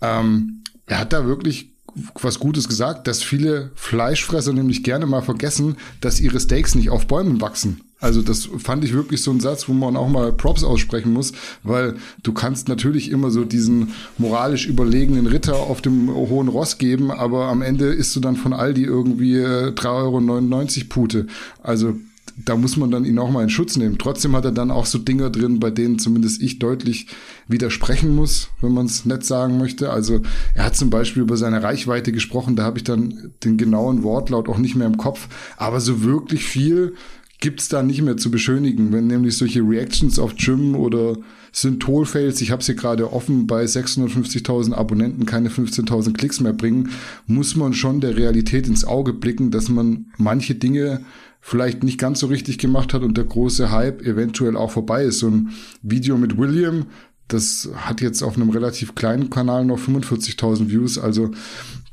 Ähm, 0.00 0.62
er 0.86 0.98
hat 0.98 1.12
da 1.12 1.26
wirklich 1.26 1.74
was 2.14 2.38
Gutes 2.38 2.66
gesagt, 2.66 3.06
dass 3.06 3.22
viele 3.22 3.70
Fleischfresser 3.74 4.54
nämlich 4.54 4.82
gerne 4.82 5.04
mal 5.04 5.20
vergessen, 5.20 5.76
dass 6.00 6.20
ihre 6.20 6.40
Steaks 6.40 6.74
nicht 6.74 6.88
auf 6.88 7.06
Bäumen 7.06 7.42
wachsen. 7.42 7.82
Also 8.04 8.20
das 8.20 8.50
fand 8.58 8.84
ich 8.84 8.92
wirklich 8.92 9.22
so 9.22 9.30
ein 9.30 9.40
Satz, 9.40 9.66
wo 9.66 9.72
man 9.72 9.96
auch 9.96 10.10
mal 10.10 10.30
Props 10.30 10.62
aussprechen 10.62 11.14
muss, 11.14 11.32
weil 11.62 11.94
du 12.22 12.34
kannst 12.34 12.68
natürlich 12.68 13.10
immer 13.10 13.30
so 13.30 13.46
diesen 13.46 13.92
moralisch 14.18 14.66
überlegenen 14.66 15.26
Ritter 15.26 15.56
auf 15.56 15.80
dem 15.80 16.14
hohen 16.14 16.48
Ross 16.48 16.76
geben, 16.76 17.10
aber 17.10 17.46
am 17.46 17.62
Ende 17.62 17.86
isst 17.86 18.14
du 18.14 18.20
dann 18.20 18.36
von 18.36 18.52
Aldi 18.52 18.84
irgendwie 18.84 19.36
3,99 19.38 19.86
Euro 19.86 20.86
Pute. 20.90 21.26
Also 21.62 21.96
da 22.36 22.56
muss 22.56 22.76
man 22.76 22.90
dann 22.90 23.06
ihn 23.06 23.18
auch 23.18 23.30
mal 23.30 23.42
in 23.42 23.48
Schutz 23.48 23.78
nehmen. 23.78 23.96
Trotzdem 23.96 24.36
hat 24.36 24.44
er 24.44 24.52
dann 24.52 24.70
auch 24.70 24.84
so 24.84 24.98
Dinger 24.98 25.30
drin, 25.30 25.58
bei 25.58 25.70
denen 25.70 25.98
zumindest 25.98 26.42
ich 26.42 26.58
deutlich 26.58 27.06
widersprechen 27.48 28.14
muss, 28.14 28.50
wenn 28.60 28.74
man 28.74 28.84
es 28.84 29.06
nett 29.06 29.24
sagen 29.24 29.56
möchte. 29.56 29.88
Also 29.88 30.20
er 30.54 30.66
hat 30.66 30.76
zum 30.76 30.90
Beispiel 30.90 31.22
über 31.22 31.38
seine 31.38 31.62
Reichweite 31.62 32.12
gesprochen, 32.12 32.54
da 32.54 32.64
habe 32.64 32.76
ich 32.76 32.84
dann 32.84 33.30
den 33.44 33.56
genauen 33.56 34.02
Wortlaut 34.02 34.50
auch 34.50 34.58
nicht 34.58 34.74
mehr 34.74 34.88
im 34.88 34.98
Kopf. 34.98 35.28
Aber 35.56 35.80
so 35.80 36.02
wirklich 36.02 36.44
viel 36.44 36.96
gibt's 37.40 37.68
da 37.68 37.82
nicht 37.82 38.02
mehr 38.02 38.16
zu 38.16 38.30
beschönigen, 38.30 38.92
wenn 38.92 39.06
nämlich 39.06 39.36
solche 39.36 39.60
Reactions 39.60 40.18
auf 40.18 40.34
Jim 40.38 40.74
oder 40.74 41.16
Synthol-Fails, 41.52 42.40
ich 42.40 42.50
habe 42.50 42.64
sie 42.64 42.74
gerade 42.74 43.12
offen, 43.12 43.46
bei 43.46 43.64
650.000 43.64 44.72
Abonnenten 44.72 45.26
keine 45.26 45.50
15.000 45.50 46.14
Klicks 46.14 46.40
mehr 46.40 46.52
bringen, 46.52 46.90
muss 47.26 47.54
man 47.54 47.74
schon 47.74 48.00
der 48.00 48.16
Realität 48.16 48.66
ins 48.66 48.84
Auge 48.84 49.12
blicken, 49.12 49.50
dass 49.50 49.68
man 49.68 50.06
manche 50.16 50.54
Dinge 50.54 51.04
vielleicht 51.40 51.84
nicht 51.84 51.98
ganz 51.98 52.20
so 52.20 52.26
richtig 52.26 52.58
gemacht 52.58 52.94
hat 52.94 53.02
und 53.02 53.16
der 53.16 53.24
große 53.24 53.70
Hype 53.70 54.02
eventuell 54.02 54.56
auch 54.56 54.70
vorbei 54.70 55.04
ist. 55.04 55.18
So 55.18 55.28
ein 55.28 55.50
Video 55.82 56.16
mit 56.16 56.38
William, 56.38 56.86
das 57.28 57.68
hat 57.76 58.00
jetzt 58.00 58.22
auf 58.22 58.36
einem 58.36 58.50
relativ 58.50 58.94
kleinen 58.94 59.30
Kanal 59.30 59.64
noch 59.64 59.78
45.000 59.78 60.70
Views. 60.70 60.98
Also 60.98 61.30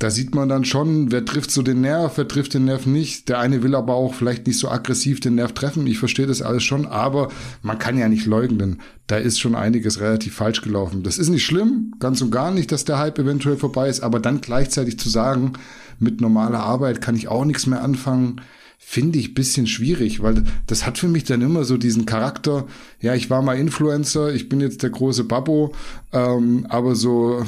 da 0.01 0.09
sieht 0.09 0.33
man 0.33 0.49
dann 0.49 0.65
schon, 0.65 1.11
wer 1.11 1.23
trifft 1.25 1.51
so 1.51 1.61
den 1.61 1.81
Nerv, 1.81 2.17
wer 2.17 2.27
trifft 2.27 2.55
den 2.55 2.65
Nerv 2.65 2.87
nicht. 2.87 3.29
Der 3.29 3.37
eine 3.37 3.61
will 3.61 3.75
aber 3.75 3.93
auch 3.93 4.15
vielleicht 4.15 4.47
nicht 4.47 4.57
so 4.57 4.67
aggressiv 4.67 5.19
den 5.19 5.35
Nerv 5.35 5.53
treffen. 5.53 5.85
Ich 5.85 5.99
verstehe 5.99 6.25
das 6.25 6.41
alles 6.41 6.63
schon, 6.63 6.87
aber 6.87 7.29
man 7.61 7.77
kann 7.77 7.99
ja 7.99 8.09
nicht 8.09 8.25
leugnen. 8.25 8.81
Da 9.05 9.17
ist 9.17 9.39
schon 9.39 9.53
einiges 9.53 9.99
relativ 9.99 10.33
falsch 10.33 10.63
gelaufen. 10.63 11.03
Das 11.03 11.19
ist 11.19 11.29
nicht 11.29 11.45
schlimm, 11.45 11.93
ganz 11.99 12.19
und 12.21 12.31
gar 12.31 12.49
nicht, 12.49 12.71
dass 12.71 12.83
der 12.83 12.97
Hype 12.97 13.19
eventuell 13.19 13.57
vorbei 13.57 13.89
ist, 13.89 14.01
aber 14.01 14.19
dann 14.19 14.41
gleichzeitig 14.41 14.97
zu 14.97 15.07
sagen, 15.07 15.53
mit 15.99 16.19
normaler 16.19 16.61
Arbeit 16.61 16.99
kann 16.99 17.15
ich 17.15 17.27
auch 17.27 17.45
nichts 17.45 17.67
mehr 17.67 17.83
anfangen 17.83 18.41
finde 18.83 19.19
ich 19.19 19.35
bisschen 19.35 19.67
schwierig, 19.67 20.23
weil 20.23 20.43
das 20.65 20.87
hat 20.87 20.97
für 20.97 21.07
mich 21.07 21.23
dann 21.23 21.41
immer 21.41 21.63
so 21.65 21.77
diesen 21.77 22.07
Charakter, 22.07 22.65
ja, 22.99 23.13
ich 23.13 23.29
war 23.29 23.43
mal 23.43 23.55
Influencer, 23.57 24.33
ich 24.33 24.49
bin 24.49 24.59
jetzt 24.59 24.81
der 24.81 24.89
große 24.89 25.23
Babbo, 25.23 25.73
ähm, 26.11 26.65
aber 26.67 26.95
so 26.95 27.45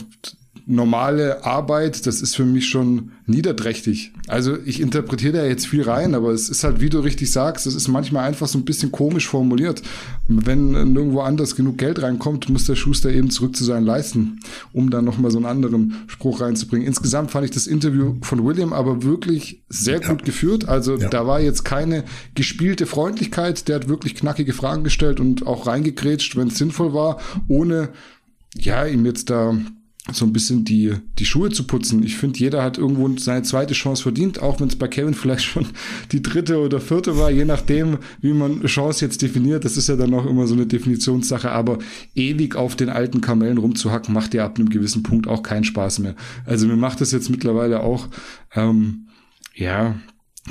normale 0.66 1.44
Arbeit, 1.44 2.06
das 2.08 2.22
ist 2.22 2.36
für 2.36 2.46
mich 2.46 2.68
schon 2.68 3.12
niederträchtig. 3.26 4.14
Also 4.28 4.58
ich 4.66 4.80
interpretiere 4.80 5.38
da 5.38 5.46
jetzt 5.46 5.68
viel 5.68 5.82
rein, 5.82 6.16
aber 6.16 6.32
es 6.32 6.48
ist 6.48 6.64
halt, 6.64 6.80
wie 6.80 6.90
du 6.90 7.00
richtig 7.00 7.32
sagst, 7.32 7.68
es 7.68 7.76
ist 7.76 7.90
manchmal 7.90 8.26
einfach 8.26 8.48
so 8.48 8.58
ein 8.58 8.66
bisschen 8.66 8.92
komisch 8.92 9.28
formuliert. 9.28 9.82
Wenn 10.28 10.72
nirgendwo 10.72 11.20
anders 11.20 11.56
genug 11.56 11.78
Geld 11.78 12.02
reinkommt, 12.02 12.50
muss 12.50 12.66
der 12.66 12.76
Schuster 12.76 13.12
eben 13.12 13.30
zurück 13.30 13.56
zu 13.58 13.66
seinen 13.66 13.86
Leisten, 13.86 14.40
um 14.72 14.90
dann 14.90 15.04
nochmal 15.04 15.32
so 15.32 15.38
einen 15.38 15.48
anderen 15.48 15.96
Spruch 16.08 16.40
reinzubringen. 16.40 16.88
Insgesamt 16.88 17.32
fand 17.32 17.46
ich 17.46 17.52
das 17.52 17.68
Interview 17.68 18.16
von 18.22 18.46
William 18.46 18.72
aber 18.72 19.04
wirklich 19.04 19.64
sehr 19.68 20.02
ja. 20.02 20.08
gut 20.08 20.24
geführt. 20.24 20.70
Also 20.70 20.98
ja. 20.98 21.10
da 21.10 21.28
war 21.28 21.42
jetzt 21.42 21.66
keine 21.66 22.06
gespielte 22.36 22.86
Freundlichkeit. 22.86 23.68
Der 23.68 23.76
hat 23.76 23.90
wirklich 23.90 24.16
knackige 24.16 24.54
Fragen 24.54 24.86
gestellt 24.86 25.20
und 25.20 25.46
auch 25.46 25.68
reingekrätscht, 25.68 26.38
wenn 26.38 26.48
es 26.48 26.58
sinnvoll 26.58 26.94
war, 26.94 27.20
ohne 27.50 27.90
ja, 28.56 28.86
ihm 28.86 29.06
jetzt 29.06 29.30
da 29.30 29.58
so 30.12 30.26
ein 30.26 30.34
bisschen 30.34 30.66
die, 30.66 30.96
die 31.18 31.26
Schuhe 31.26 31.50
zu 31.50 31.66
putzen. 31.66 32.04
Ich 32.04 32.18
finde, 32.18 32.38
jeder 32.38 32.62
hat 32.62 32.78
irgendwo 32.78 33.10
seine 33.18 33.44
zweite 33.44 33.74
Chance 33.74 34.04
verdient, 34.04 34.42
auch 34.42 34.60
wenn 34.60 34.68
es 34.68 34.76
bei 34.76 34.90
Kevin 34.90 35.14
vielleicht 35.14 35.46
schon 35.46 35.68
die 36.12 36.22
dritte 36.22 36.60
oder 36.60 36.82
vierte 36.82 37.18
war, 37.18 37.32
je 37.32 37.46
nachdem, 37.46 38.00
wie 38.20 38.34
man 38.34 38.62
Chance 38.66 39.06
jetzt 39.06 39.22
definiert. 39.22 39.64
Das 39.64 39.78
ist 39.78 39.88
ja 39.88 39.96
dann 39.96 40.14
auch 40.14 40.26
immer 40.26 40.46
so 40.46 40.56
eine 40.56 40.66
Definitionssache, 40.66 41.52
aber 41.52 41.78
ewig 42.16 42.56
auf 42.56 42.76
den 42.76 42.90
alten 42.90 43.22
Kamellen 43.22 43.58
rumzuhacken, 43.58 44.14
macht 44.14 44.34
ja 44.34 44.46
ab 44.46 44.58
einem 44.58 44.70
gewissen 44.70 45.04
Punkt 45.04 45.28
auch 45.28 45.42
keinen 45.42 45.64
Spaß 45.64 46.00
mehr. 46.00 46.16
Also 46.46 46.68
mir 46.68 46.76
macht 46.76 47.00
das 47.00 47.12
jetzt 47.14 47.30
mittlerweile 47.30 47.80
auch, 47.82 48.10
ähm, 48.56 49.08
ja, 49.56 49.96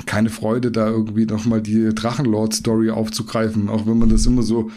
keine 0.07 0.29
Freude, 0.29 0.71
da 0.71 0.89
irgendwie 0.89 1.25
nochmal 1.25 1.61
die 1.61 1.93
Drachenlord-Story 1.93 2.89
aufzugreifen, 2.89 3.69
auch 3.69 3.85
wenn 3.85 3.99
man 3.99 4.09
das 4.09 4.25
immer 4.25 4.41
so 4.41 4.71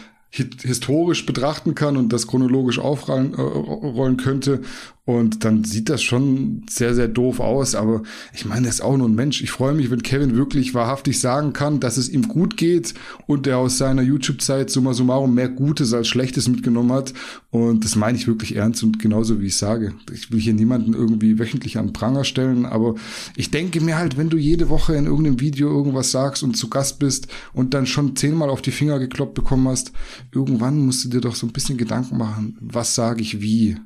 historisch 0.63 1.25
betrachten 1.25 1.75
kann 1.75 1.97
und 1.97 2.13
das 2.13 2.27
chronologisch 2.27 2.79
aufrollen 2.79 3.33
äh, 3.33 4.23
könnte 4.23 4.61
und 5.07 5.45
dann 5.45 5.63
sieht 5.63 5.87
das 5.87 6.03
schon 6.03 6.63
sehr, 6.69 6.93
sehr 6.93 7.07
doof 7.07 7.39
aus. 7.39 7.75
Aber 7.75 8.03
ich 8.33 8.43
meine, 8.43 8.67
er 8.67 8.71
ist 8.71 8.81
auch 8.81 8.97
nur 8.97 9.07
ein 9.07 9.15
Mensch. 9.15 9.41
Ich 9.41 9.51
freue 9.51 9.73
mich, 9.73 9.89
wenn 9.89 10.03
Kevin 10.03 10.35
wirklich 10.35 10.73
wahrhaftig 10.73 11.21
sagen 11.21 11.53
kann, 11.53 11.79
dass 11.79 11.95
es 11.95 12.09
ihm 12.09 12.27
gut 12.27 12.57
geht 12.57 12.93
und 13.25 13.47
er 13.47 13.57
aus 13.59 13.77
seiner 13.77 14.01
YouTube-Zeit 14.01 14.69
summa 14.69 14.93
summarum 14.93 15.33
mehr 15.33 15.47
Gutes 15.47 15.93
als 15.93 16.09
Schlechtes 16.09 16.49
mitgenommen 16.49 16.91
hat. 16.91 17.13
Und 17.51 17.85
das 17.85 17.95
meine 17.95 18.17
ich 18.17 18.27
wirklich 18.27 18.57
ernst 18.57 18.83
und 18.83 18.99
genauso 18.99 19.39
wie 19.39 19.45
ich 19.45 19.55
sage. 19.55 19.93
Ich 20.11 20.29
will 20.29 20.41
hier 20.41 20.53
niemanden 20.53 20.93
irgendwie 20.93 21.39
wöchentlich 21.39 21.77
an 21.77 21.93
Pranger 21.93 22.25
stellen, 22.25 22.65
aber 22.65 22.95
ich 23.37 23.49
denke 23.49 23.79
mir 23.79 23.95
halt, 23.95 24.17
wenn 24.17 24.29
du 24.29 24.35
jede 24.35 24.67
Woche 24.67 24.93
in 24.95 25.05
irgendeinem 25.05 25.39
Video 25.39 25.69
irgendwas 25.69 26.11
sagst 26.11 26.43
und 26.43 26.57
zu 26.57 26.69
Gast 26.69 26.99
bist 26.99 27.29
und 27.53 27.73
dann 27.73 27.85
schon 27.85 28.17
zehnmal 28.17 28.49
auf 28.49 28.61
die 28.61 28.71
Finger 28.71 28.99
gekloppt 28.99 29.35
bekommen 29.35 29.69
hast, 29.69 29.93
irgendwann 30.33 30.85
musst 30.85 31.05
du 31.05 31.09
dir 31.09 31.21
doch 31.21 31.35
so 31.35 31.47
ein 31.47 31.53
bisschen 31.53 31.77
Gedanken 31.77 32.17
machen, 32.17 32.57
was 32.59 32.93
sage 32.93 33.21
ich 33.21 33.39
wie. 33.39 33.77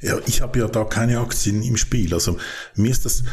Ja, 0.00 0.18
ich 0.26 0.40
habe 0.40 0.58
ja 0.58 0.68
da 0.68 0.84
keine 0.84 1.20
Aktien 1.20 1.62
im 1.62 1.76
Spiel. 1.76 2.14
Also 2.14 2.38
mir 2.74 2.90
ist 2.90 3.04
das 3.04 3.24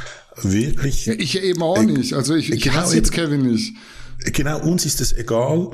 wirklich. 0.42 1.06
Ja, 1.06 1.14
ich 1.14 1.42
eben 1.42 1.62
auch 1.62 1.78
äh, 1.78 1.86
nicht. 1.86 2.14
Also 2.14 2.36
ich, 2.36 2.52
ich 2.52 2.64
genau, 2.64 2.76
hasse 2.78 2.96
jetzt 2.96 3.12
Kevin 3.12 3.42
nicht. 3.42 3.76
Genau, 4.34 4.60
uns 4.62 4.86
ist 4.86 5.02
es 5.02 5.14
egal, 5.14 5.72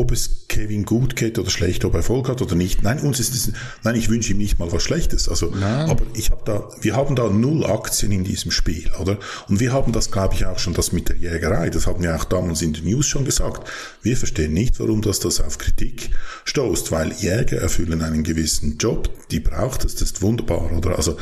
ob 0.00 0.12
es 0.12 0.46
Kevin 0.48 0.84
gut 0.86 1.14
geht 1.14 1.38
oder 1.38 1.50
schlecht, 1.50 1.84
ob 1.84 1.92
er 1.92 1.98
Erfolg 1.98 2.28
hat 2.28 2.40
oder 2.40 2.54
nicht. 2.54 2.82
Nein, 2.82 3.00
uns 3.00 3.20
ist 3.20 3.34
es, 3.34 3.52
nein, 3.84 3.96
ich 3.96 4.08
wünsche 4.08 4.32
ihm 4.32 4.38
nicht 4.38 4.58
mal 4.58 4.72
was 4.72 4.82
Schlechtes. 4.82 5.28
Also, 5.28 5.52
nein. 5.54 5.90
aber 5.90 6.04
ich 6.14 6.30
habe 6.30 6.40
da, 6.46 6.68
wir 6.80 6.96
haben 6.96 7.14
da 7.14 7.28
null 7.28 7.66
Aktien 7.66 8.10
in 8.10 8.24
diesem 8.24 8.50
Spiel, 8.50 8.90
oder? 8.98 9.18
Und 9.48 9.60
wir 9.60 9.72
haben 9.72 9.92
das, 9.92 10.10
glaube 10.10 10.34
ich, 10.34 10.46
auch 10.46 10.58
schon 10.58 10.72
das 10.72 10.92
mit 10.92 11.10
der 11.10 11.16
Jägerei. 11.16 11.68
Das 11.68 11.86
haben 11.86 12.02
wir 12.02 12.16
auch 12.16 12.24
damals 12.24 12.62
in 12.62 12.72
den 12.72 12.84
News 12.84 13.06
schon 13.06 13.26
gesagt. 13.26 13.70
Wir 14.02 14.16
verstehen 14.16 14.54
nicht, 14.54 14.80
warum 14.80 15.02
das, 15.02 15.20
das 15.20 15.40
auf 15.40 15.58
Kritik 15.58 16.10
stoßt, 16.44 16.90
weil 16.92 17.12
Jäger 17.12 17.58
erfüllen 17.58 18.00
einen 18.00 18.24
gewissen 18.24 18.78
Job. 18.78 19.10
Die 19.30 19.40
braucht 19.40 19.84
es, 19.84 19.94
das 19.94 20.12
ist 20.12 20.22
wunderbar, 20.22 20.72
oder? 20.72 20.96
Also, 20.96 21.18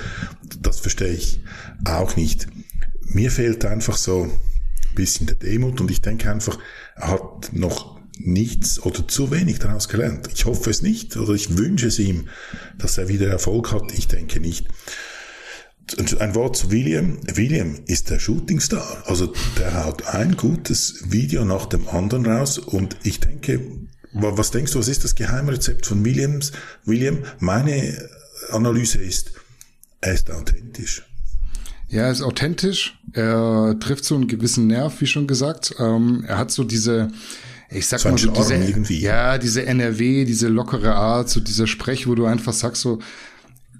das 0.62 0.79
verstehe 0.79 1.12
ich 1.12 1.41
auch 1.85 2.14
nicht. 2.14 2.47
Mir 3.03 3.33
fehlt 3.33 3.64
einfach 3.64 3.97
so 3.97 4.23
ein 4.23 4.95
bisschen 4.95 5.27
der 5.27 5.37
Demut 5.37 5.81
und 5.81 5.91
ich 5.91 6.01
denke 6.01 6.31
einfach, 6.31 6.59
er 6.95 7.09
hat 7.09 7.51
noch 7.53 7.97
nichts 8.18 8.81
oder 8.83 9.07
zu 9.07 9.31
wenig 9.31 9.59
daraus 9.59 9.88
gelernt. 9.88 10.28
Ich 10.35 10.44
hoffe 10.44 10.70
es 10.70 10.83
nicht 10.83 11.16
oder 11.16 11.35
ich 11.35 11.57
wünsche 11.57 11.87
es 11.87 11.98
ihm, 11.98 12.28
dass 12.76 12.98
er 12.98 13.09
wieder 13.09 13.28
Erfolg 13.28 13.72
hat. 13.72 13.92
Ich 13.96 14.09
denke 14.09 14.40
nicht. 14.40 14.66
Ein 16.18 16.35
Wort 16.35 16.57
zu 16.57 16.70
William. 16.70 17.18
William 17.35 17.76
ist 17.87 18.11
der 18.11 18.18
Shootingstar. 18.18 19.04
Also 19.07 19.33
der 19.59 19.85
haut 19.85 20.07
ein 20.07 20.37
gutes 20.37 21.04
Video 21.11 21.44
nach 21.44 21.66
dem 21.66 21.88
anderen 21.88 22.26
raus 22.26 22.59
und 22.59 22.96
ich 23.04 23.20
denke, 23.20 23.61
was 24.12 24.50
denkst 24.50 24.72
du, 24.72 24.78
was 24.78 24.88
ist 24.88 25.04
das 25.04 25.14
Geheimrezept 25.14 25.87
von 25.87 26.04
Williams? 26.04 26.52
William, 26.85 27.18
meine 27.38 28.09
Analyse 28.50 28.98
ist, 28.98 29.33
er 30.00 30.14
ist 30.14 30.31
authentisch. 30.31 31.04
Ja, 31.88 32.02
er 32.02 32.12
ist 32.12 32.22
authentisch. 32.22 32.98
Er 33.12 33.76
trifft 33.81 34.04
so 34.04 34.14
einen 34.14 34.28
gewissen 34.28 34.66
Nerv, 34.66 35.00
wie 35.00 35.07
schon 35.07 35.26
gesagt. 35.26 35.74
Ähm, 35.78 36.24
er 36.26 36.37
hat 36.37 36.50
so 36.50 36.64
diese, 36.64 37.09
ich 37.70 37.87
sag 37.87 38.04
mal 38.04 38.16
so 38.16 38.31
diese, 38.31 38.54
irgendwie. 38.54 39.00
ja, 39.00 39.38
diese 39.38 39.66
NRW, 39.66 40.24
diese 40.24 40.48
lockere 40.48 40.94
Art, 40.94 41.28
so 41.28 41.40
dieser 41.40 41.66
Sprech, 41.66 42.07
wo 42.07 42.14
du 42.14 42.24
einfach 42.24 42.52
sagst 42.52 42.83
so, 42.83 42.98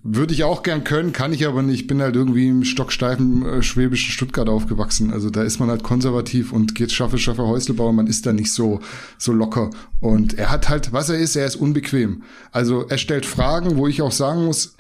würde 0.03 0.33
ich 0.33 0.45
auch 0.45 0.63
gern 0.63 0.85
können, 0.85 1.13
kann 1.13 1.33
ich 1.33 1.47
aber 1.47 1.63
nicht. 1.63 1.81
Ich 1.83 1.87
bin 1.87 2.01
halt 2.01 2.15
irgendwie 2.15 2.49
im 2.49 2.65
stocksteifen 2.65 3.45
äh, 3.45 3.63
schwäbischen 3.63 4.13
Stuttgart 4.13 4.49
aufgewachsen. 4.49 5.13
Also 5.13 5.29
da 5.31 5.43
ist 5.43 5.59
man 5.59 5.71
halt 5.71 5.83
konservativ 5.83 6.53
und 6.53 6.75
geht 6.75 6.93
schaffe, 6.93 7.19
schaffe 7.19 7.47
Häuslebauer. 7.47 7.93
Man 7.93 8.07
ist 8.07 8.25
da 8.25 8.33
nicht 8.33 8.53
so, 8.53 8.81
so 9.19 9.33
locker. 9.33 9.71
Und 10.01 10.39
er 10.39 10.51
hat 10.51 10.69
halt, 10.69 10.93
was 10.93 11.09
er 11.09 11.19
ist, 11.19 11.37
er 11.37 11.47
ist 11.47 11.57
unbequem. 11.57 12.23
Also 12.53 12.87
er 12.89 12.99
stellt 12.99 13.27
Fragen, 13.27 13.77
wo 13.77 13.89
ich 13.89 14.03
auch 14.03 14.13
sagen 14.13 14.45
muss, 14.45 14.77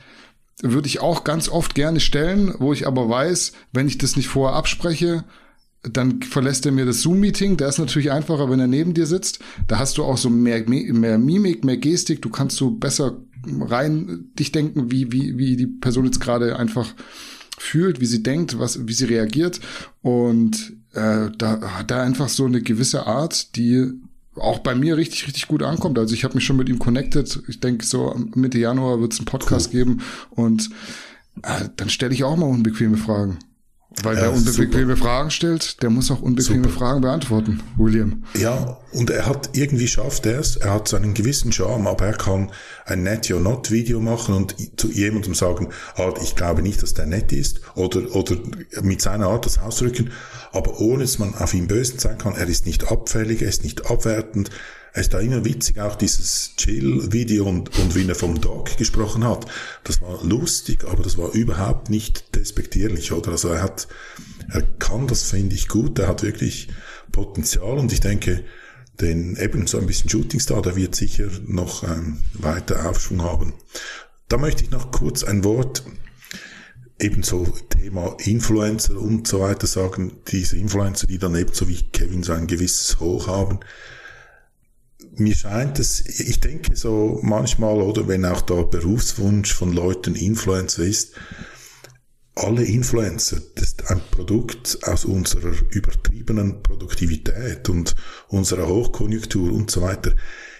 würde 0.63 0.89
ich 0.89 1.01
auch 1.01 1.25
ganz 1.25 1.49
oft 1.49 1.75
gerne 1.75 2.01
stellen, 2.01 2.55
wo 2.59 2.73
ich 2.73 2.87
aber 2.87 3.09
weiß, 3.09 3.53
wenn 3.73 3.89
ich 3.89 3.99
das 3.99 4.17
nicht 4.17 4.29
vorher 4.29 4.57
abspreche, 4.57 5.25
dann 5.93 6.23
verlässt 6.23 6.67
er 6.67 6.73
mir 6.73 6.85
das 6.85 7.03
Zoom-Meeting. 7.03 7.57
Der 7.57 7.69
ist 7.69 7.79
natürlich 7.79 8.11
einfacher, 8.11 8.51
wenn 8.51 8.61
er 8.61 8.67
neben 8.67 8.95
dir 8.95 9.07
sitzt. 9.07 9.41
Da 9.67 9.79
hast 9.79 9.99
du 9.99 10.05
auch 10.05 10.19
so 10.19 10.31
mehr, 10.31 10.69
mehr 10.69 11.19
Mimik, 11.19 11.65
mehr 11.65 11.77
Gestik. 11.77 12.23
Du 12.23 12.31
kannst 12.31 12.57
so 12.57 12.71
besser 12.71 13.19
rein 13.61 14.31
dich 14.39 14.53
denken, 14.53 14.91
wie, 14.91 15.13
wie, 15.13 15.39
wie 15.39 15.57
die 15.57 15.67
Person 15.67 16.05
jetzt 16.05 16.21
gerade 16.21 16.59
einfach 16.59 16.95
fühlt, 17.59 18.01
wie 18.01 18.07
sie 18.07 18.23
denkt, 18.23 18.59
was, 18.59 18.87
wie 18.87 18.93
sie 18.93 19.07
reagiert. 19.07 19.61
Und 20.03 20.75
äh, 20.93 21.31
da 21.37 21.61
hat 21.79 21.91
er 21.91 22.03
einfach 22.03 22.29
so 22.29 22.45
eine 22.45 22.63
gewisse 22.63 23.07
Art, 23.07 23.57
die 23.57 23.93
auch 24.37 24.61
bei 24.61 24.75
mir 24.75 24.97
richtig, 24.97 25.27
richtig 25.27 25.49
gut 25.49 25.63
ankommt. 25.63 25.99
Also 25.99 26.15
ich 26.15 26.25
habe 26.25 26.35
mich 26.35 26.45
schon 26.45 26.57
mit 26.57 26.69
ihm 26.69 26.79
connected. 26.79 27.43
Ich 27.49 27.61
denke, 27.61 27.85
so 27.85 28.15
Mitte 28.35 28.59
Januar 28.59 29.01
wird 29.01 29.13
es 29.13 29.19
einen 29.19 29.27
Podcast 29.27 29.69
cool. 29.69 29.79
geben 29.79 30.03
und 30.31 30.71
äh, 31.43 31.69
dann 31.77 31.91
stelle 31.91 32.15
ich 32.15 32.25
auch 32.25 32.37
mal 32.37 32.47
unbequeme 32.47 32.97
Fragen. 32.97 33.39
Weil 34.03 34.17
ja, 34.17 34.23
wer 34.23 34.33
unbequeme 34.33 34.97
super. 34.97 34.97
Fragen 34.97 35.31
stellt, 35.31 35.83
der 35.83 35.91
muss 35.91 36.11
auch 36.11 36.21
unbequeme 36.21 36.65
super. 36.65 36.79
Fragen 36.79 37.01
beantworten, 37.01 37.61
William. 37.77 38.25
Ja, 38.39 38.79
und 38.93 39.11
er 39.11 39.27
hat, 39.27 39.51
irgendwie 39.55 39.89
schafft 39.89 40.27
er 40.27 40.39
es, 40.39 40.57
er 40.57 40.75
hat 40.75 40.89
seinen 40.89 41.15
gewissen 41.15 41.53
Charme, 41.53 41.87
aber 41.87 42.07
er 42.07 42.17
kann 42.17 42.51
ein 42.85 43.03
Net 43.03 43.31
or 43.31 43.41
Not 43.41 43.71
Video 43.71 44.01
machen 44.01 44.35
und 44.35 44.55
zu 44.79 44.91
jemandem 44.91 45.35
sagen, 45.35 45.69
ah, 45.97 46.13
ich 46.23 46.37
glaube 46.37 46.63
nicht, 46.63 46.83
dass 46.83 46.95
der 46.95 47.07
nett 47.07 47.33
ist, 47.33 47.61
oder, 47.75 48.15
oder 48.15 48.37
mit 48.83 49.03
seiner 49.03 49.27
Art 49.29 49.47
das 49.47 49.59
ausdrücken, 49.59 50.11
aber 50.53 50.81
ohne 50.81 51.03
dass 51.03 51.19
man 51.19 51.35
auf 51.35 51.55
ihn 51.55 51.67
böse 51.67 51.99
sein 51.99 52.19
kann, 52.19 52.37
er 52.37 52.49
ist 52.49 52.67
nicht 52.67 52.91
abfällig, 52.91 53.43
er 53.43 53.49
ist 53.49 53.65
nicht 53.65 53.91
abwertend, 53.91 54.51
es 54.93 55.03
ist 55.03 55.15
da 55.15 55.21
immer 55.21 55.45
witzig, 55.45 55.79
auch 55.81 55.97
dieses 55.97 56.55
Chill-Video 56.57 57.47
und, 57.47 57.77
und 57.79 57.95
wie 57.95 58.09
er 58.09 58.15
vom 58.15 58.41
Dog 58.41 58.77
gesprochen 58.77 59.25
hat. 59.25 59.47
Das 59.85 60.01
war 60.01 60.25
lustig, 60.25 60.85
aber 60.85 61.03
das 61.03 61.19
war 61.19 61.33
überhaupt 61.33 61.91
nicht 61.91 62.35
despektierlich, 62.35 63.13
oder? 63.13 63.33
Also 63.33 63.49
er 63.49 63.63
hat, 63.63 63.89
er 64.51 64.63
kann 64.63 65.07
das, 65.07 65.25
finde 65.25 65.55
ich, 65.55 65.69
gut. 65.69 65.99
Er 65.99 66.09
hat 66.09 66.23
wirklich 66.23 66.69
Potenzial 67.13 67.79
und 67.79 67.93
ich 67.93 68.01
denke, 68.01 68.45
den 69.01 69.37
eben 69.37 69.67
so 69.67 69.79
ein 69.79 69.87
bisschen 69.87 70.11
Shootingstar, 70.11 70.63
der 70.63 70.75
wird 70.75 70.95
sicher 70.95 71.29
noch 71.47 71.85
ähm, 71.85 72.19
weiter 72.35 72.89
Aufschwung 72.89 73.23
haben. 73.23 73.55
Da 74.29 74.37
möchte 74.37 74.65
ich 74.65 74.71
noch 74.71 74.91
kurz 74.91 75.23
ein 75.23 75.45
Wort 75.45 75.85
ebenso 76.99 77.47
Thema 77.69 78.17
Influencer 78.19 78.99
und 78.99 79.29
so 79.29 79.41
weiter 79.41 79.67
sagen. 79.67 80.19
Diese 80.29 80.57
Influencer, 80.57 81.07
die 81.07 81.19
dann 81.19 81.37
ebenso 81.37 81.69
wie 81.69 81.81
Kevin 81.93 82.25
so 82.25 82.33
ein 82.33 82.49
gewisses 82.49 82.99
Hoch 82.99 83.29
haben 83.29 83.61
mir 85.19 85.35
scheint 85.35 85.79
es, 85.79 86.05
ich 86.07 86.41
denke 86.41 86.77
so 86.77 87.19
manchmal, 87.23 87.81
oder 87.81 88.09
wenn 88.09 88.25
auch 88.25 88.41
der 88.41 88.65
Berufswunsch 88.65 89.55
von 89.55 89.73
Leuten 89.73 90.15
Influencer 90.15 90.85
ist, 90.85 91.15
alle 92.35 92.65
Influencer, 92.65 93.41
das 93.57 93.69
ist 93.69 93.91
ein 93.91 94.01
Produkt 94.11 94.79
aus 94.83 95.05
unserer 95.05 95.53
übertriebenen 95.71 96.63
Produktivität 96.63 97.69
und 97.69 97.97
unserer 98.29 98.69
Hochkonjunktur 98.69 99.53
und 99.53 99.71
so 99.71 99.83
weiter. 99.83 100.15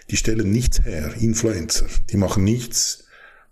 Die 0.09 0.17
stellen 0.17 0.51
nichts 0.51 0.83
her, 0.83 1.13
Influencer. 1.19 1.85
Die 2.09 2.17
machen 2.17 2.43
nichts, 2.43 3.05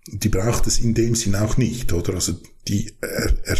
die 0.07 0.29
braucht 0.29 0.67
es 0.67 0.79
in 0.79 0.93
dem 0.93 1.15
Sinn 1.15 1.35
auch 1.35 1.57
nicht, 1.57 1.93
oder? 1.93 2.15
Also 2.15 2.35
die, 2.67 2.93
er, 3.01 3.33
er, 3.43 3.57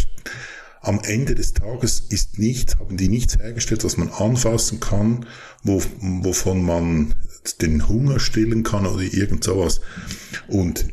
am 0.80 1.00
Ende 1.00 1.34
des 1.34 1.54
Tages 1.54 2.00
ist 2.08 2.38
nichts, 2.38 2.76
haben 2.76 2.96
die 2.96 3.08
nichts 3.08 3.38
hergestellt, 3.38 3.84
was 3.84 3.96
man 3.96 4.10
anfassen 4.10 4.80
kann, 4.80 5.26
wo, 5.62 5.82
wovon 6.00 6.62
man 6.62 7.14
den 7.56 7.88
Hunger 7.88 8.20
stillen 8.20 8.62
kann 8.62 8.86
oder 8.86 9.02
irgend 9.02 9.44
sowas. 9.44 9.80
Und 10.46 10.86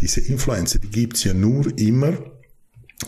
diese 0.00 0.20
Influencer, 0.20 0.78
die 0.78 0.90
gibt's 0.90 1.24
ja 1.24 1.34
nur 1.34 1.76
immer, 1.78 2.18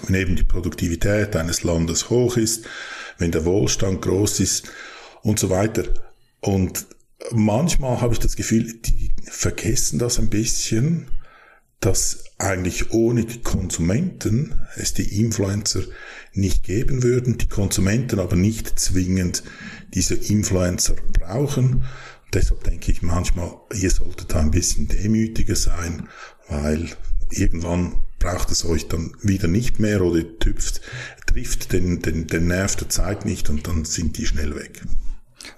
wenn 0.06 0.14
eben 0.14 0.36
die 0.36 0.44
Produktivität 0.44 1.36
eines 1.36 1.62
Landes 1.62 2.10
hoch 2.10 2.36
ist, 2.36 2.64
wenn 3.18 3.32
der 3.32 3.44
Wohlstand 3.44 4.02
groß 4.02 4.40
ist 4.40 4.70
und 5.22 5.38
so 5.38 5.50
weiter. 5.50 5.84
Und 6.40 6.86
manchmal 7.32 8.00
habe 8.00 8.12
ich 8.14 8.20
das 8.20 8.36
Gefühl, 8.36 8.72
die 8.80 9.12
vergessen 9.24 9.98
das 9.98 10.18
ein 10.18 10.28
bisschen, 10.28 11.08
dass 11.80 12.24
eigentlich 12.38 12.92
ohne 12.92 13.24
die 13.24 13.42
Konsumenten 13.42 14.54
es 14.76 14.94
die 14.94 15.20
Influencer 15.20 15.82
nicht 16.32 16.64
geben 16.64 17.02
würden, 17.02 17.38
die 17.38 17.48
Konsumenten 17.48 18.18
aber 18.18 18.36
nicht 18.36 18.78
zwingend 18.78 19.42
diese 19.94 20.14
Influencer 20.14 20.96
brauchen, 21.12 21.84
Deshalb 22.32 22.64
denke 22.64 22.90
ich 22.90 23.02
manchmal, 23.02 23.50
ihr 23.74 23.90
solltet 23.90 24.34
ein 24.34 24.50
bisschen 24.50 24.88
demütiger 24.88 25.56
sein, 25.56 26.08
weil 26.48 26.90
irgendwann 27.30 28.02
braucht 28.18 28.50
es 28.50 28.64
euch 28.64 28.88
dann 28.88 29.12
wieder 29.22 29.48
nicht 29.48 29.78
mehr 29.78 30.02
oder 30.02 30.22
tüpft, 30.38 30.80
trifft 31.26 31.72
den, 31.72 32.02
den, 32.02 32.26
den 32.26 32.46
Nerv 32.46 32.76
der 32.76 32.88
Zeit 32.88 33.24
nicht 33.24 33.50
und 33.50 33.66
dann 33.66 33.84
sind 33.84 34.18
die 34.18 34.26
schnell 34.26 34.54
weg. 34.56 34.82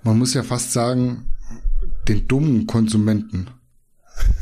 Man 0.02 0.18
muss 0.18 0.34
ja 0.34 0.42
fast 0.42 0.72
sagen, 0.72 1.30
den 2.08 2.28
dummen 2.28 2.66
Konsumenten 2.66 3.48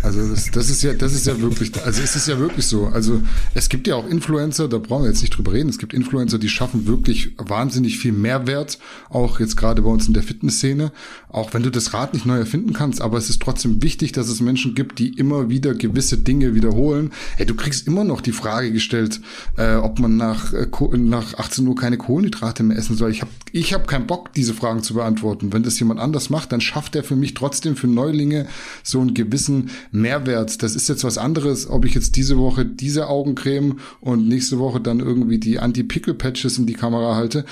also 0.02 0.28
das, 0.28 0.50
das 0.52 0.70
ist 0.70 0.82
ja, 0.82 0.94
das 0.94 1.12
ist 1.12 1.26
ja 1.26 1.40
wirklich, 1.40 1.72
also 1.84 2.00
es 2.00 2.14
ist 2.14 2.28
ja 2.28 2.38
wirklich 2.38 2.66
so. 2.66 2.86
Also 2.86 3.22
es 3.54 3.68
gibt 3.68 3.88
ja 3.88 3.96
auch 3.96 4.06
Influencer, 4.06 4.68
da 4.68 4.78
brauchen 4.78 5.02
wir 5.02 5.08
jetzt 5.08 5.20
nicht 5.20 5.36
drüber 5.36 5.52
reden. 5.52 5.68
Es 5.68 5.78
gibt 5.78 5.92
Influencer, 5.94 6.38
die 6.38 6.48
schaffen 6.48 6.86
wirklich 6.86 7.32
wahnsinnig 7.38 7.98
viel 7.98 8.12
Mehrwert, 8.12 8.78
auch 9.10 9.40
jetzt 9.40 9.56
gerade 9.56 9.82
bei 9.82 9.88
uns 9.88 10.06
in 10.06 10.14
der 10.14 10.22
Fitnessszene. 10.22 10.92
Auch 11.28 11.54
wenn 11.54 11.62
du 11.62 11.70
das 11.70 11.92
Rad 11.92 12.14
nicht 12.14 12.24
neu 12.24 12.38
erfinden 12.38 12.72
kannst, 12.72 13.00
aber 13.00 13.18
es 13.18 13.30
ist 13.30 13.42
trotzdem 13.42 13.82
wichtig, 13.82 14.12
dass 14.12 14.28
es 14.28 14.40
Menschen 14.40 14.74
gibt, 14.74 14.98
die 14.98 15.08
immer 15.08 15.50
wieder 15.50 15.74
gewisse 15.74 16.18
Dinge 16.18 16.54
wiederholen. 16.54 17.12
Hey, 17.36 17.46
du 17.46 17.54
kriegst 17.54 17.86
immer 17.86 18.04
noch 18.04 18.20
die 18.20 18.32
Frage 18.32 18.72
gestellt, 18.72 19.20
äh, 19.56 19.74
ob 19.74 19.98
man 19.98 20.16
nach, 20.16 20.52
äh, 20.52 20.68
nach 20.96 21.34
18 21.34 21.66
Uhr 21.66 21.74
keine 21.74 21.98
Kohlenhydrate 21.98 22.62
mehr 22.62 22.76
essen 22.76 22.96
soll. 22.96 23.10
Ich 23.10 23.22
habe 23.22 23.30
ich 23.52 23.72
hab 23.72 23.88
keinen 23.88 24.06
Bock, 24.06 24.32
diese 24.34 24.54
Fragen 24.54 24.82
zu 24.82 24.94
beantworten. 24.94 25.52
Wenn 25.52 25.62
das 25.62 25.78
jemand 25.78 25.98
anders 25.98 26.30
macht, 26.30 26.52
dann 26.52 26.60
schafft 26.60 26.94
er 26.94 27.02
für 27.02 27.16
mich 27.16 27.34
trotzdem 27.34 27.74
für 27.74 27.86
Neulinge 27.86 28.46
so 28.82 29.00
einen 29.00 29.14
gewissen 29.14 29.70
Mehrwert. 29.90 30.62
Das 30.62 30.74
ist 30.74 30.88
jetzt 30.88 31.04
was 31.04 31.18
anderes, 31.18 31.68
ob 31.68 31.84
ich 31.84 31.94
jetzt 31.94 32.16
diese 32.16 32.38
Woche 32.38 32.64
diese 32.64 33.08
Augencreme 33.08 33.78
und 34.00 34.28
nächste 34.28 34.58
Woche 34.58 34.80
dann 34.80 35.00
irgendwie 35.00 35.38
die 35.38 35.58
Anti-Pickle-Patches 35.58 36.58
in 36.58 36.66
die 36.66 36.74
Kamera 36.74 37.16
halte. 37.16 37.44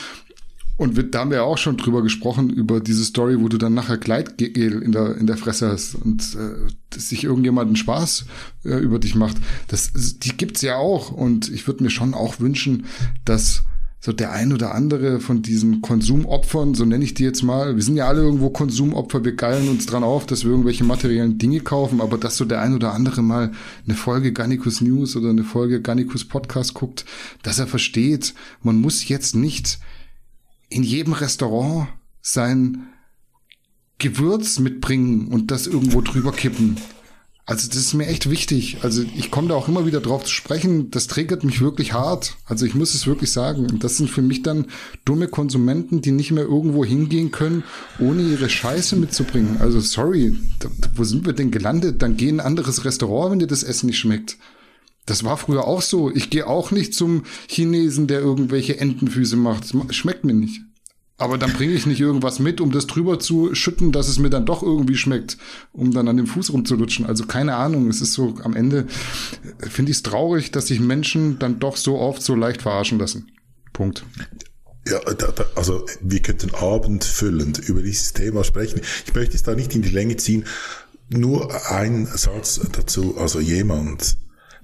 Und 0.77 0.97
wir, 0.97 1.05
da 1.05 1.21
haben 1.21 1.31
wir 1.31 1.39
ja 1.39 1.43
auch 1.45 1.59
schon 1.59 1.77
drüber 1.77 2.03
gesprochen, 2.03 2.51
über 2.51 2.81
diese 2.81 3.05
Story, 3.05 3.41
wo 3.41 3.49
du 3.49 3.59
dann 3.59 3.75
nachher 3.75 3.97
Gleitgel 3.97 4.83
in 4.83 4.91
der, 4.91 5.17
in 5.17 5.27
der 5.29 5.37
Fresse 5.37 5.69
hast 5.69 5.95
und 5.95 6.35
äh, 6.35 6.69
dass 6.91 7.11
sich 7.11 7.23
irgendjemand 7.23 7.69
einen 7.69 7.77
Spaß 7.77 8.27
äh, 8.65 8.79
über 8.79 8.99
dich 8.99 9.15
macht. 9.15 9.37
Das, 9.69 9.93
die 9.95 10.37
gibt's 10.37 10.63
ja 10.63 10.77
auch. 10.77 11.13
Und 11.13 11.49
ich 11.49 11.69
würde 11.69 11.85
mir 11.85 11.91
schon 11.91 12.13
auch 12.13 12.41
wünschen, 12.41 12.87
dass 13.25 13.63
so 14.05 14.13
der 14.13 14.33
ein 14.33 14.53
oder 14.53 14.75
andere 14.75 15.19
von 15.19 15.41
diesen 15.41 15.81
Konsumopfern, 15.81 16.75
so 16.75 16.85
nenne 16.85 17.03
ich 17.03 17.15
die 17.15 17.23
jetzt 17.23 17.43
mal, 17.43 17.77
wir 17.77 17.83
sind 17.83 17.97
ja 17.97 18.07
alle 18.07 18.21
irgendwo 18.21 18.51
Konsumopfer, 18.51 19.25
wir 19.25 19.35
geilen 19.35 19.71
uns 19.71 19.87
dran 19.87 20.05
auf, 20.05 20.27
dass 20.27 20.45
wir 20.45 20.51
irgendwelche 20.51 20.85
materiellen 20.85 21.39
Dinge 21.39 21.61
kaufen, 21.61 22.03
aber 22.03 22.19
dass 22.19 22.37
so 22.37 22.45
der 22.45 22.61
ein 22.61 22.75
oder 22.75 22.93
andere 22.93 23.23
mal 23.23 23.53
eine 23.87 23.97
Folge 23.97 24.35
Gannikus 24.35 24.83
News 24.83 25.17
oder 25.17 25.31
eine 25.31 25.43
Folge 25.43 25.81
Gannikus 25.81 26.27
Podcast 26.27 26.75
guckt, 26.75 27.07
dass 27.43 27.59
er 27.59 27.67
versteht, 27.67 28.35
man 28.63 28.79
muss 28.79 29.09
jetzt 29.09 29.37
nicht 29.37 29.79
in 30.69 30.83
jedem 30.83 31.15
Restaurant 31.15 31.89
sein 32.21 32.89
Gewürz 33.97 34.59
mitbringen 34.59 35.29
und 35.29 35.51
das 35.51 35.67
irgendwo 35.67 36.03
drüber 36.03 36.33
kippen. 36.33 36.77
Also 37.47 37.69
das 37.69 37.77
ist 37.77 37.93
mir 37.93 38.07
echt 38.07 38.31
wichtig. 38.31 38.79
Also 38.81 39.03
ich 39.17 39.31
komme 39.31 39.49
da 39.49 39.55
auch 39.55 39.69
immer 39.69 39.85
wieder 39.85 40.01
drauf 40.01 40.25
zu 40.25 40.33
sprechen. 40.33 40.91
Das 40.91 41.09
triggert 41.09 41.45
mich 41.45 41.61
wirklich 41.61 41.93
hart. 41.93 42.37
Also 42.47 42.65
ich 42.65 42.75
muss 42.75 42.95
es 42.95 43.07
wirklich 43.07 43.33
sagen. 43.33 43.67
Und 43.71 43.85
das 43.85 43.99
sind 43.99 44.09
für 44.09 44.23
mich 44.23 44.43
dann 44.43 44.67
dumme 45.05 45.29
Konsumenten, 45.29 46.01
die 46.01 46.13
nicht 46.13 46.31
mehr 46.31 46.45
irgendwo 46.45 46.87
hingehen 46.87 47.33
können, 47.33 47.63
ohne 47.99 48.23
ihre 48.23 48.49
Scheiße 48.49 48.97
mitzubringen. 48.97 49.59
Also 49.61 49.81
sorry, 49.81 50.35
da, 50.59 50.71
wo 50.95 51.05
sind 51.05 51.27
wir 51.27 51.35
denn 51.35 51.51
gelandet? 51.51 52.01
Dann 52.01 52.17
geh 52.17 52.31
in 52.31 52.41
ein 52.41 52.47
anderes 52.47 52.87
Restaurant, 52.87 53.33
wenn 53.33 53.39
dir 53.41 53.47
das 53.47 53.63
Essen 53.63 53.87
nicht 53.87 53.99
schmeckt. 53.99 54.39
Das 55.05 55.23
war 55.23 55.37
früher 55.37 55.67
auch 55.67 55.83
so. 55.83 56.11
Ich 56.11 56.31
gehe 56.31 56.47
auch 56.47 56.71
nicht 56.71 56.95
zum 56.95 57.25
Chinesen, 57.47 58.07
der 58.07 58.21
irgendwelche 58.21 58.81
Entenfüße 58.81 59.37
macht. 59.37 59.67
Schmeckt 59.95 60.25
mir 60.25 60.33
nicht. 60.33 60.63
Aber 61.17 61.39
dann 61.39 61.53
bringe 61.53 61.75
ich 61.75 61.87
nicht 61.87 62.01
irgendwas 62.01 62.41
mit, 62.41 62.61
um 62.61 62.73
das 62.73 62.89
drüber 62.89 63.21
zu 63.21 63.55
schütten, 63.55 63.93
dass 63.93 64.09
es 64.09 64.19
mir 64.19 64.31
dann 64.31 64.47
doch 64.47 64.65
irgendwie 64.65 64.97
schmeckt, 64.97 65.39
um 65.73 65.93
dann 65.93 66.09
an 66.09 66.17
dem 66.17 66.27
Fuß 66.27 66.53
rumzulutschen. 66.53 67.07
Also 67.07 67.25
keine 67.27 67.55
Ahnung, 67.55 67.89
es 67.89 68.01
ist 68.01 68.15
so 68.15 68.35
am 68.43 68.57
Ende, 68.57 68.87
finde 69.61 69.93
ich 69.93 69.99
es 69.99 70.03
traurig, 70.03 70.51
dass 70.51 70.67
sich 70.67 70.81
Menschen 70.81 71.39
dann 71.39 71.61
doch 71.61 71.77
so 71.77 71.99
oft 71.99 72.21
so 72.21 72.35
leicht 72.35 72.63
verarschen 72.63 72.99
lassen. 72.99 73.31
Punkt. 73.73 74.05
Ja, 74.89 74.99
da, 75.01 75.29
da, 75.29 75.47
also 75.55 75.87
wir 76.03 76.21
könnten 76.21 76.53
abendfüllend 76.55 77.61
über 77.69 77.81
dieses 77.81 78.13
Thema 78.13 78.43
sprechen. 78.43 78.81
Ich 79.07 79.15
möchte 79.15 79.37
es 79.37 79.45
da 79.45 79.55
nicht 79.55 79.75
in 79.75 79.83
die 79.83 79.91
Länge 79.91 80.17
ziehen. 80.17 80.45
Nur 81.11 81.71
ein 81.71 82.07
Satz 82.07 82.61
dazu. 82.73 83.17
Also 83.19 83.39
jemand, 83.41 84.17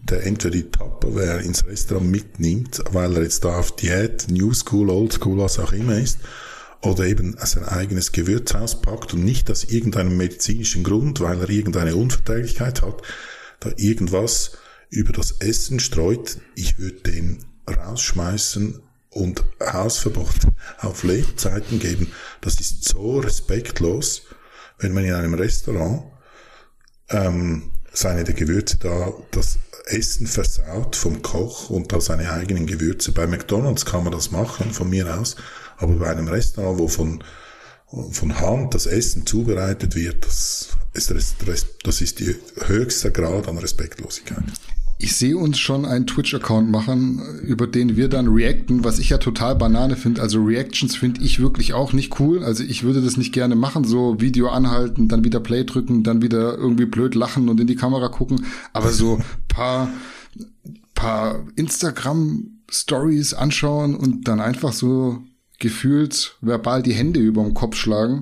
der 0.03 0.27
entweder 0.27 0.51
die 0.51 0.71
Tupperware 0.71 1.43
ins 1.43 1.67
Restaurant 1.67 2.11
mitnimmt, 2.11 2.83
weil 2.93 3.17
er 3.17 3.23
jetzt 3.23 3.45
da 3.45 3.59
auf 3.59 3.77
Diät, 3.77 4.27
New 4.29 4.53
School, 4.55 4.91
Old 4.91 5.13
School, 5.13 5.39
was 5.39 5.59
auch 5.59 5.73
immer 5.73 5.99
ist, 5.99 6.19
oder 6.83 7.05
eben 7.05 7.37
sein 7.39 7.65
eigenes 7.65 8.13
Gewürzhaus 8.13 8.81
packt 8.81 9.13
und 9.13 9.25
nicht 9.25 9.51
aus 9.51 9.65
irgendeinem 9.65 10.17
medizinischen 10.17 10.83
Grund, 10.83 11.21
weil 11.21 11.41
er 11.41 11.51
irgendeine 11.51 11.95
Unverträglichkeit 11.95 12.83
hat, 12.83 13.03
da 13.61 13.71
irgendwas 13.77 14.53
über 14.89 15.13
das 15.13 15.33
Essen 15.41 15.79
streut, 15.79 16.39
ich 16.55 16.79
würde 16.79 17.01
den 17.11 17.45
rausschmeißen 17.69 18.81
und 19.11 19.45
Hausverbot 19.61 20.35
auf 20.79 21.03
Lebzeiten 21.03 21.79
geben. 21.79 22.13
Das 22.41 22.61
ist 22.61 22.85
so 22.85 23.19
respektlos, 23.19 24.23
wenn 24.79 24.93
man 24.93 25.05
in 25.05 25.13
einem 25.13 25.35
Restaurant 25.35 26.05
ähm, 27.11 27.73
seine 27.93 28.25
der 28.25 28.35
Gewürze 28.35 28.79
da 28.79 29.13
das 29.33 29.59
Essen 29.87 30.27
versaut 30.27 30.97
vom 30.97 31.23
Koch 31.23 31.71
und 31.71 31.93
da 31.93 32.01
seine 32.01 32.31
eigenen 32.31 32.67
Gewürze. 32.67 33.13
Bei 33.13 33.27
McDonald's 33.27 33.85
kann 33.85 34.05
man 34.05 34.13
das 34.13 34.31
machen, 34.31 34.73
von 34.73 34.89
mir 34.89 35.19
aus, 35.19 35.37
aber 35.77 35.95
bei 35.95 36.11
einem 36.11 36.29
Restaurant, 36.29 36.79
wo 36.79 36.89
von, 36.89 37.25
von 38.11 38.41
Hand 38.41 38.75
das 38.75 38.87
Essen 38.87 39.27
zubereitet 39.27 39.95
wird, 39.95 40.25
das 40.27 40.71
ist, 40.93 41.37
das 41.83 42.01
ist 42.01 42.19
die 42.19 42.37
höchste 42.67 43.11
Grad 43.13 43.49
an 43.49 43.59
Respektlosigkeit 43.59 44.45
ich 45.03 45.17
sehe 45.17 45.37
uns 45.37 45.59
schon 45.59 45.87
einen 45.87 46.07
Twitch-Account 46.07 46.71
machen, 46.71 47.23
über 47.43 47.67
den 47.67 47.97
wir 47.97 48.09
dann 48.09 48.29
reacten, 48.29 48.85
was 48.85 48.99
ich 48.99 49.09
ja 49.09 49.17
total 49.17 49.57
Banane 49.57 49.97
finde. 49.97 50.21
Also 50.21 50.43
Reactions 50.45 50.95
finde 50.95 51.23
ich 51.23 51.41
wirklich 51.41 51.73
auch 51.73 51.95
nicht 51.95 52.21
cool. 52.21 52.45
Also 52.45 52.65
ich 52.65 52.83
würde 52.83 53.01
das 53.01 53.17
nicht 53.17 53.33
gerne 53.33 53.57
machen, 53.57 53.85
so 53.85 54.21
Video 54.21 54.51
anhalten, 54.51 55.09
dann 55.09 55.25
wieder 55.25 55.41
Play 55.41 55.65
drücken, 55.65 56.03
dann 56.03 56.21
wieder 56.21 56.59
irgendwie 56.59 56.85
blöd 56.85 57.15
lachen 57.15 57.49
und 57.49 57.59
in 57.59 57.67
die 57.67 57.77
Kamera 57.77 58.09
gucken. 58.09 58.45
Aber 58.75 58.91
so 58.91 59.19
paar, 59.49 59.91
paar 60.95 61.47
Instagram-Stories 61.57 63.33
anschauen 63.33 63.95
und 63.95 64.29
dann 64.29 64.41
einfach 64.41 64.75
so 64.75 65.23
gefühlt 65.59 66.37
verbal 66.43 66.83
die 66.83 66.95
Hände 66.95 67.21
über 67.21 67.43
dem 67.43 67.55
Kopf 67.55 67.77
schlagen 67.77 68.21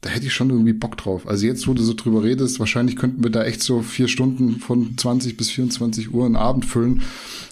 da 0.00 0.08
hätte 0.08 0.26
ich 0.26 0.32
schon 0.32 0.50
irgendwie 0.50 0.72
Bock 0.72 0.96
drauf. 0.96 1.28
Also 1.28 1.46
jetzt, 1.46 1.68
wo 1.68 1.74
du 1.74 1.82
so 1.82 1.92
drüber 1.92 2.22
redest, 2.22 2.58
wahrscheinlich 2.58 2.96
könnten 2.96 3.22
wir 3.22 3.30
da 3.30 3.44
echt 3.44 3.62
so 3.62 3.82
vier 3.82 4.08
Stunden 4.08 4.58
von 4.58 4.96
20 4.96 5.36
bis 5.36 5.50
24 5.50 6.14
Uhr 6.14 6.24
einen 6.24 6.36
Abend 6.36 6.64
füllen. 6.64 7.02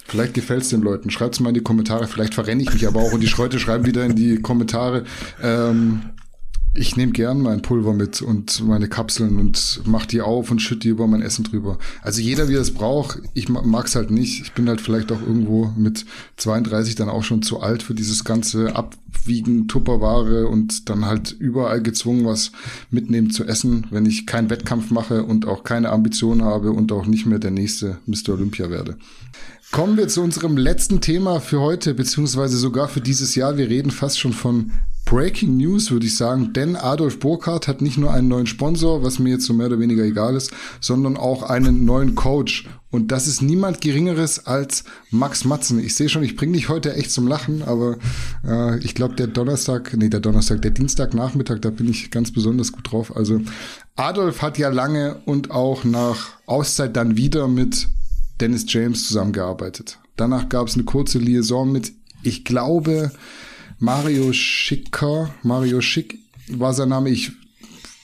Vielleicht 0.06 0.32
gefällt 0.32 0.62
es 0.62 0.70
den 0.70 0.80
Leuten. 0.80 1.10
Schreibt's 1.10 1.40
mal 1.40 1.50
in 1.50 1.54
die 1.54 1.60
Kommentare. 1.60 2.06
Vielleicht 2.06 2.34
verrenne 2.34 2.62
ich 2.62 2.72
mich 2.72 2.86
aber 2.86 3.00
auch 3.00 3.12
und 3.12 3.20
die 3.20 3.28
Schreute 3.28 3.58
schreiben 3.58 3.84
wieder 3.84 4.06
in 4.06 4.16
die 4.16 4.40
Kommentare. 4.40 5.04
Ähm, 5.42 6.00
ich 6.74 6.96
nehme 6.96 7.12
gern 7.12 7.40
mein 7.40 7.62
Pulver 7.62 7.92
mit 7.92 8.22
und 8.22 8.64
meine 8.64 8.88
Kapseln 8.88 9.38
und 9.38 9.80
mach 9.84 10.06
die 10.06 10.20
auf 10.20 10.50
und 10.50 10.60
schütte 10.60 10.80
die 10.80 10.88
über 10.88 11.06
mein 11.06 11.22
Essen 11.22 11.44
drüber. 11.44 11.78
Also 12.02 12.20
jeder, 12.20 12.48
wie 12.48 12.54
es 12.54 12.72
braucht. 12.72 13.20
Ich 13.34 13.48
mag's 13.48 13.96
halt 13.96 14.10
nicht. 14.10 14.42
Ich 14.42 14.52
bin 14.52 14.68
halt 14.68 14.80
vielleicht 14.80 15.10
auch 15.10 15.20
irgendwo 15.20 15.72
mit 15.76 16.04
32 16.36 16.94
dann 16.94 17.08
auch 17.08 17.24
schon 17.24 17.42
zu 17.42 17.60
alt 17.60 17.82
für 17.82 17.94
dieses 17.94 18.24
ganze 18.24 18.76
Abwiegen, 18.76 19.66
Tupperware 19.66 20.46
und 20.46 20.88
dann 20.88 21.04
halt 21.04 21.32
überall 21.32 21.82
gezwungen, 21.82 22.24
was 22.24 22.52
mitnehmen 22.90 23.30
zu 23.30 23.44
essen, 23.44 23.86
wenn 23.90 24.06
ich 24.06 24.26
keinen 24.26 24.50
Wettkampf 24.50 24.90
mache 24.90 25.24
und 25.24 25.46
auch 25.46 25.64
keine 25.64 25.90
Ambition 25.90 26.42
habe 26.42 26.70
und 26.70 26.92
auch 26.92 27.06
nicht 27.06 27.26
mehr 27.26 27.38
der 27.38 27.50
nächste 27.50 27.98
Mr. 28.06 28.34
Olympia 28.34 28.70
werde. 28.70 28.96
Kommen 29.70 29.98
wir 29.98 30.08
zu 30.08 30.22
unserem 30.22 30.56
letzten 30.56 31.00
Thema 31.02 31.40
für 31.40 31.60
heute, 31.60 31.92
beziehungsweise 31.92 32.56
sogar 32.56 32.88
für 32.88 33.02
dieses 33.02 33.34
Jahr. 33.34 33.58
Wir 33.58 33.68
reden 33.68 33.90
fast 33.90 34.18
schon 34.18 34.32
von 34.32 34.70
Breaking 35.08 35.56
News, 35.56 35.90
würde 35.90 36.04
ich 36.04 36.18
sagen, 36.18 36.52
denn 36.52 36.76
Adolf 36.76 37.18
Burkhardt 37.18 37.66
hat 37.66 37.80
nicht 37.80 37.96
nur 37.96 38.12
einen 38.12 38.28
neuen 38.28 38.46
Sponsor, 38.46 39.02
was 39.02 39.18
mir 39.18 39.30
jetzt 39.30 39.46
so 39.46 39.54
mehr 39.54 39.68
oder 39.68 39.80
weniger 39.80 40.02
egal 40.02 40.36
ist, 40.36 40.52
sondern 40.82 41.16
auch 41.16 41.44
einen 41.44 41.86
neuen 41.86 42.14
Coach. 42.14 42.68
Und 42.90 43.10
das 43.10 43.26
ist 43.26 43.40
niemand 43.40 43.80
Geringeres 43.80 44.46
als 44.46 44.84
Max 45.10 45.46
Matzen. 45.46 45.82
Ich 45.82 45.94
sehe 45.94 46.10
schon, 46.10 46.22
ich 46.22 46.36
bringe 46.36 46.52
dich 46.52 46.68
heute 46.68 46.94
echt 46.94 47.10
zum 47.10 47.26
Lachen, 47.26 47.62
aber 47.62 47.96
äh, 48.46 48.78
ich 48.80 48.94
glaube, 48.94 49.14
der 49.14 49.28
Donnerstag, 49.28 49.96
nee, 49.96 50.10
der 50.10 50.20
Donnerstag, 50.20 50.60
der 50.60 50.72
Dienstagnachmittag, 50.72 51.60
da 51.60 51.70
bin 51.70 51.88
ich 51.88 52.10
ganz 52.10 52.30
besonders 52.30 52.72
gut 52.72 52.92
drauf. 52.92 53.16
Also 53.16 53.40
Adolf 53.96 54.42
hat 54.42 54.58
ja 54.58 54.68
lange 54.68 55.22
und 55.24 55.50
auch 55.50 55.84
nach 55.84 56.32
Auszeit 56.44 56.94
dann 56.98 57.16
wieder 57.16 57.48
mit 57.48 57.88
Dennis 58.42 58.66
James 58.68 59.08
zusammengearbeitet. 59.08 59.98
Danach 60.16 60.50
gab 60.50 60.68
es 60.68 60.74
eine 60.74 60.84
kurze 60.84 61.18
Liaison 61.18 61.72
mit, 61.72 61.92
ich 62.22 62.44
glaube, 62.44 63.10
Mario 63.80 64.32
Schicker, 64.32 65.30
Mario 65.42 65.80
Schick 65.80 66.18
war 66.48 66.74
sein 66.74 66.88
Name, 66.88 67.10
ich 67.10 67.32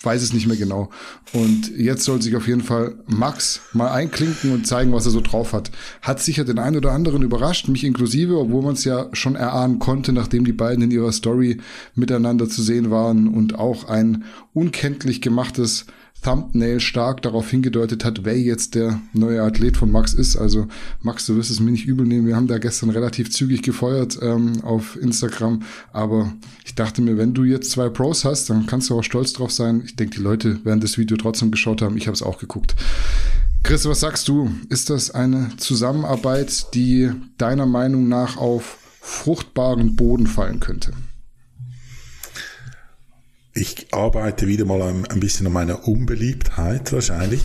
weiß 0.04 0.22
es 0.22 0.32
nicht 0.32 0.46
mehr 0.46 0.56
genau. 0.56 0.90
Und 1.32 1.76
jetzt 1.76 2.04
soll 2.04 2.22
sich 2.22 2.36
auf 2.36 2.46
jeden 2.46 2.60
Fall 2.60 2.94
Max 3.06 3.60
mal 3.72 3.90
einklinken 3.90 4.52
und 4.52 4.66
zeigen, 4.66 4.92
was 4.92 5.06
er 5.06 5.10
so 5.10 5.20
drauf 5.20 5.52
hat. 5.52 5.70
Hat 6.02 6.20
sicher 6.20 6.44
den 6.44 6.58
einen 6.58 6.76
oder 6.76 6.92
anderen 6.92 7.22
überrascht, 7.22 7.68
mich 7.68 7.84
inklusive, 7.84 8.38
obwohl 8.38 8.62
man 8.62 8.74
es 8.74 8.84
ja 8.84 9.08
schon 9.14 9.34
erahnen 9.34 9.78
konnte, 9.78 10.12
nachdem 10.12 10.44
die 10.44 10.52
beiden 10.52 10.84
in 10.84 10.90
ihrer 10.90 11.12
Story 11.12 11.58
miteinander 11.94 12.48
zu 12.48 12.62
sehen 12.62 12.90
waren 12.90 13.28
und 13.28 13.58
auch 13.58 13.88
ein 13.88 14.24
unkenntlich 14.52 15.20
gemachtes 15.20 15.86
Thumbnail 16.24 16.80
stark 16.80 17.22
darauf 17.22 17.50
hingedeutet 17.50 18.04
hat, 18.04 18.24
wer 18.24 18.38
jetzt 18.38 18.74
der 18.74 19.00
neue 19.12 19.42
Athlet 19.42 19.76
von 19.76 19.92
Max 19.92 20.14
ist. 20.14 20.36
Also 20.36 20.66
Max, 21.02 21.26
du 21.26 21.36
wirst 21.36 21.50
es 21.50 21.60
mir 21.60 21.70
nicht 21.70 21.86
übel 21.86 22.06
nehmen. 22.06 22.26
Wir 22.26 22.34
haben 22.34 22.46
da 22.46 22.58
gestern 22.58 22.90
relativ 22.90 23.30
zügig 23.30 23.62
gefeuert 23.62 24.18
ähm, 24.22 24.62
auf 24.62 24.96
Instagram. 25.00 25.62
Aber 25.92 26.32
ich 26.64 26.74
dachte 26.74 27.02
mir, 27.02 27.18
wenn 27.18 27.34
du 27.34 27.44
jetzt 27.44 27.70
zwei 27.70 27.90
Pros 27.90 28.24
hast, 28.24 28.48
dann 28.50 28.66
kannst 28.66 28.88
du 28.90 28.98
auch 28.98 29.04
stolz 29.04 29.34
drauf 29.34 29.52
sein. 29.52 29.82
Ich 29.84 29.96
denke, 29.96 30.16
die 30.16 30.22
Leute 30.22 30.64
werden 30.64 30.80
das 30.80 30.98
Video 30.98 31.16
trotzdem 31.16 31.50
geschaut 31.50 31.82
haben. 31.82 31.96
Ich 31.96 32.06
habe 32.06 32.14
es 32.14 32.22
auch 32.22 32.38
geguckt. 32.38 32.74
Chris, 33.62 33.86
was 33.86 34.00
sagst 34.00 34.28
du? 34.28 34.50
Ist 34.68 34.90
das 34.90 35.10
eine 35.10 35.50
Zusammenarbeit, 35.58 36.74
die 36.74 37.10
deiner 37.38 37.66
Meinung 37.66 38.08
nach 38.08 38.36
auf 38.36 38.78
fruchtbaren 39.00 39.96
Boden 39.96 40.26
fallen 40.26 40.60
könnte? 40.60 40.92
Ich 43.54 43.86
arbeite 43.92 44.48
wieder 44.48 44.64
mal 44.64 44.82
ein, 44.82 45.06
ein 45.06 45.20
bisschen 45.20 45.46
an 45.46 45.52
meiner 45.52 45.86
Unbeliebtheit 45.86 46.92
wahrscheinlich. 46.92 47.42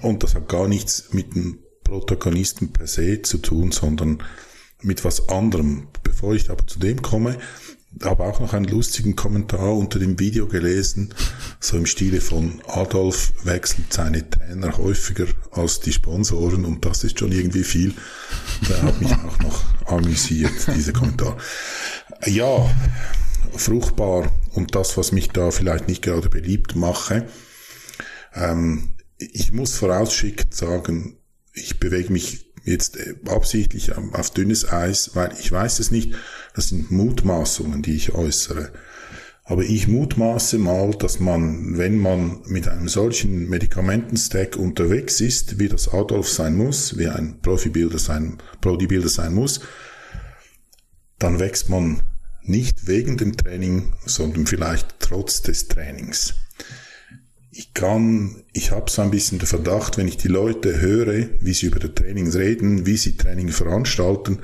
Und 0.00 0.22
das 0.22 0.34
hat 0.34 0.48
gar 0.48 0.68
nichts 0.68 1.12
mit 1.12 1.34
dem 1.34 1.58
Protagonisten 1.84 2.72
per 2.72 2.86
se 2.86 3.22
zu 3.22 3.38
tun, 3.38 3.70
sondern 3.70 4.22
mit 4.82 5.04
was 5.04 5.28
anderem. 5.28 5.88
Bevor 6.02 6.34
ich 6.34 6.50
aber 6.50 6.66
zu 6.66 6.78
dem 6.78 7.02
komme, 7.02 7.38
habe 8.02 8.24
auch 8.24 8.40
noch 8.40 8.54
einen 8.54 8.64
lustigen 8.64 9.16
Kommentar 9.16 9.74
unter 9.74 9.98
dem 9.98 10.18
Video 10.18 10.46
gelesen, 10.46 11.14
so 11.60 11.76
im 11.76 11.86
Stile 11.86 12.20
von 12.20 12.60
Adolf 12.66 13.32
wechselt 13.44 13.92
seine 13.92 14.28
Trainer 14.28 14.76
häufiger 14.78 15.26
als 15.52 15.80
die 15.80 15.92
Sponsoren 15.92 16.64
und 16.64 16.84
das 16.84 17.04
ist 17.04 17.18
schon 17.18 17.32
irgendwie 17.32 17.62
viel. 17.62 17.94
Der 18.68 18.82
hat 18.82 19.00
mich 19.00 19.12
auch 19.12 19.38
noch 19.40 19.62
amüsiert, 19.86 20.52
dieser 20.74 20.92
Kommentar. 20.92 21.36
Ja, 22.26 22.68
fruchtbar 23.56 24.32
und 24.54 24.74
das, 24.74 24.96
was 24.96 25.12
mich 25.12 25.30
da 25.30 25.50
vielleicht 25.50 25.88
nicht 25.88 26.02
gerade 26.02 26.28
beliebt 26.28 26.76
mache. 26.76 27.26
Ähm, 28.34 28.94
ich 29.18 29.52
muss 29.52 29.74
vorausschickend 29.74 30.54
sagen, 30.54 31.16
ich 31.52 31.78
bewege 31.78 32.12
mich 32.12 32.52
jetzt 32.64 32.98
absichtlich 33.26 33.92
auf 33.96 34.30
dünnes 34.30 34.70
Eis, 34.70 35.10
weil 35.14 35.32
ich 35.38 35.50
weiß 35.52 35.78
es 35.80 35.90
nicht. 35.90 36.14
Das 36.54 36.68
sind 36.70 36.90
Mutmaßungen, 36.90 37.82
die 37.82 37.94
ich 37.94 38.14
äußere. 38.14 38.72
Aber 39.46 39.62
ich 39.62 39.88
mutmaße 39.88 40.56
mal, 40.56 40.92
dass 40.92 41.20
man, 41.20 41.76
wenn 41.76 41.98
man 41.98 42.40
mit 42.46 42.66
einem 42.66 42.88
solchen 42.88 43.48
Medikamentenstack 43.50 44.56
unterwegs 44.56 45.20
ist, 45.20 45.58
wie 45.58 45.68
das 45.68 45.92
Adolf 45.92 46.30
sein 46.30 46.56
muss, 46.56 46.96
wie 46.96 47.08
ein 47.08 47.42
Profibilder 47.42 47.98
sein, 47.98 48.38
Bodybuilder 48.62 49.10
sein 49.10 49.34
muss, 49.34 49.60
dann 51.18 51.40
wächst 51.40 51.68
man 51.68 52.02
nicht 52.44 52.86
wegen 52.86 53.16
dem 53.16 53.36
Training, 53.36 53.92
sondern 54.04 54.46
vielleicht 54.46 55.00
trotz 55.00 55.42
des 55.42 55.68
Trainings. 55.68 56.34
Ich 57.50 57.72
kann, 57.74 58.42
ich 58.52 58.70
habe 58.70 58.90
so 58.90 59.02
ein 59.02 59.10
bisschen 59.10 59.38
den 59.38 59.46
Verdacht, 59.46 59.96
wenn 59.96 60.08
ich 60.08 60.16
die 60.16 60.28
Leute 60.28 60.80
höre, 60.80 61.28
wie 61.40 61.54
sie 61.54 61.66
über 61.66 61.78
das 61.78 61.94
Training 61.94 62.30
reden, 62.30 62.86
wie 62.86 62.96
sie 62.96 63.16
Training 63.16 63.48
veranstalten, 63.48 64.40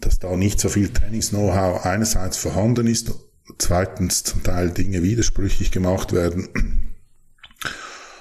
dass 0.00 0.18
da 0.18 0.36
nicht 0.36 0.60
so 0.60 0.68
viel 0.68 0.90
Trainings-Know-how 0.90 1.84
einerseits 1.84 2.36
vorhanden 2.36 2.86
ist 2.86 3.10
zweitens 3.58 4.24
zum 4.24 4.42
Teil 4.42 4.70
Dinge 4.70 5.02
widersprüchlich 5.02 5.70
gemacht 5.70 6.12
werden 6.12 6.92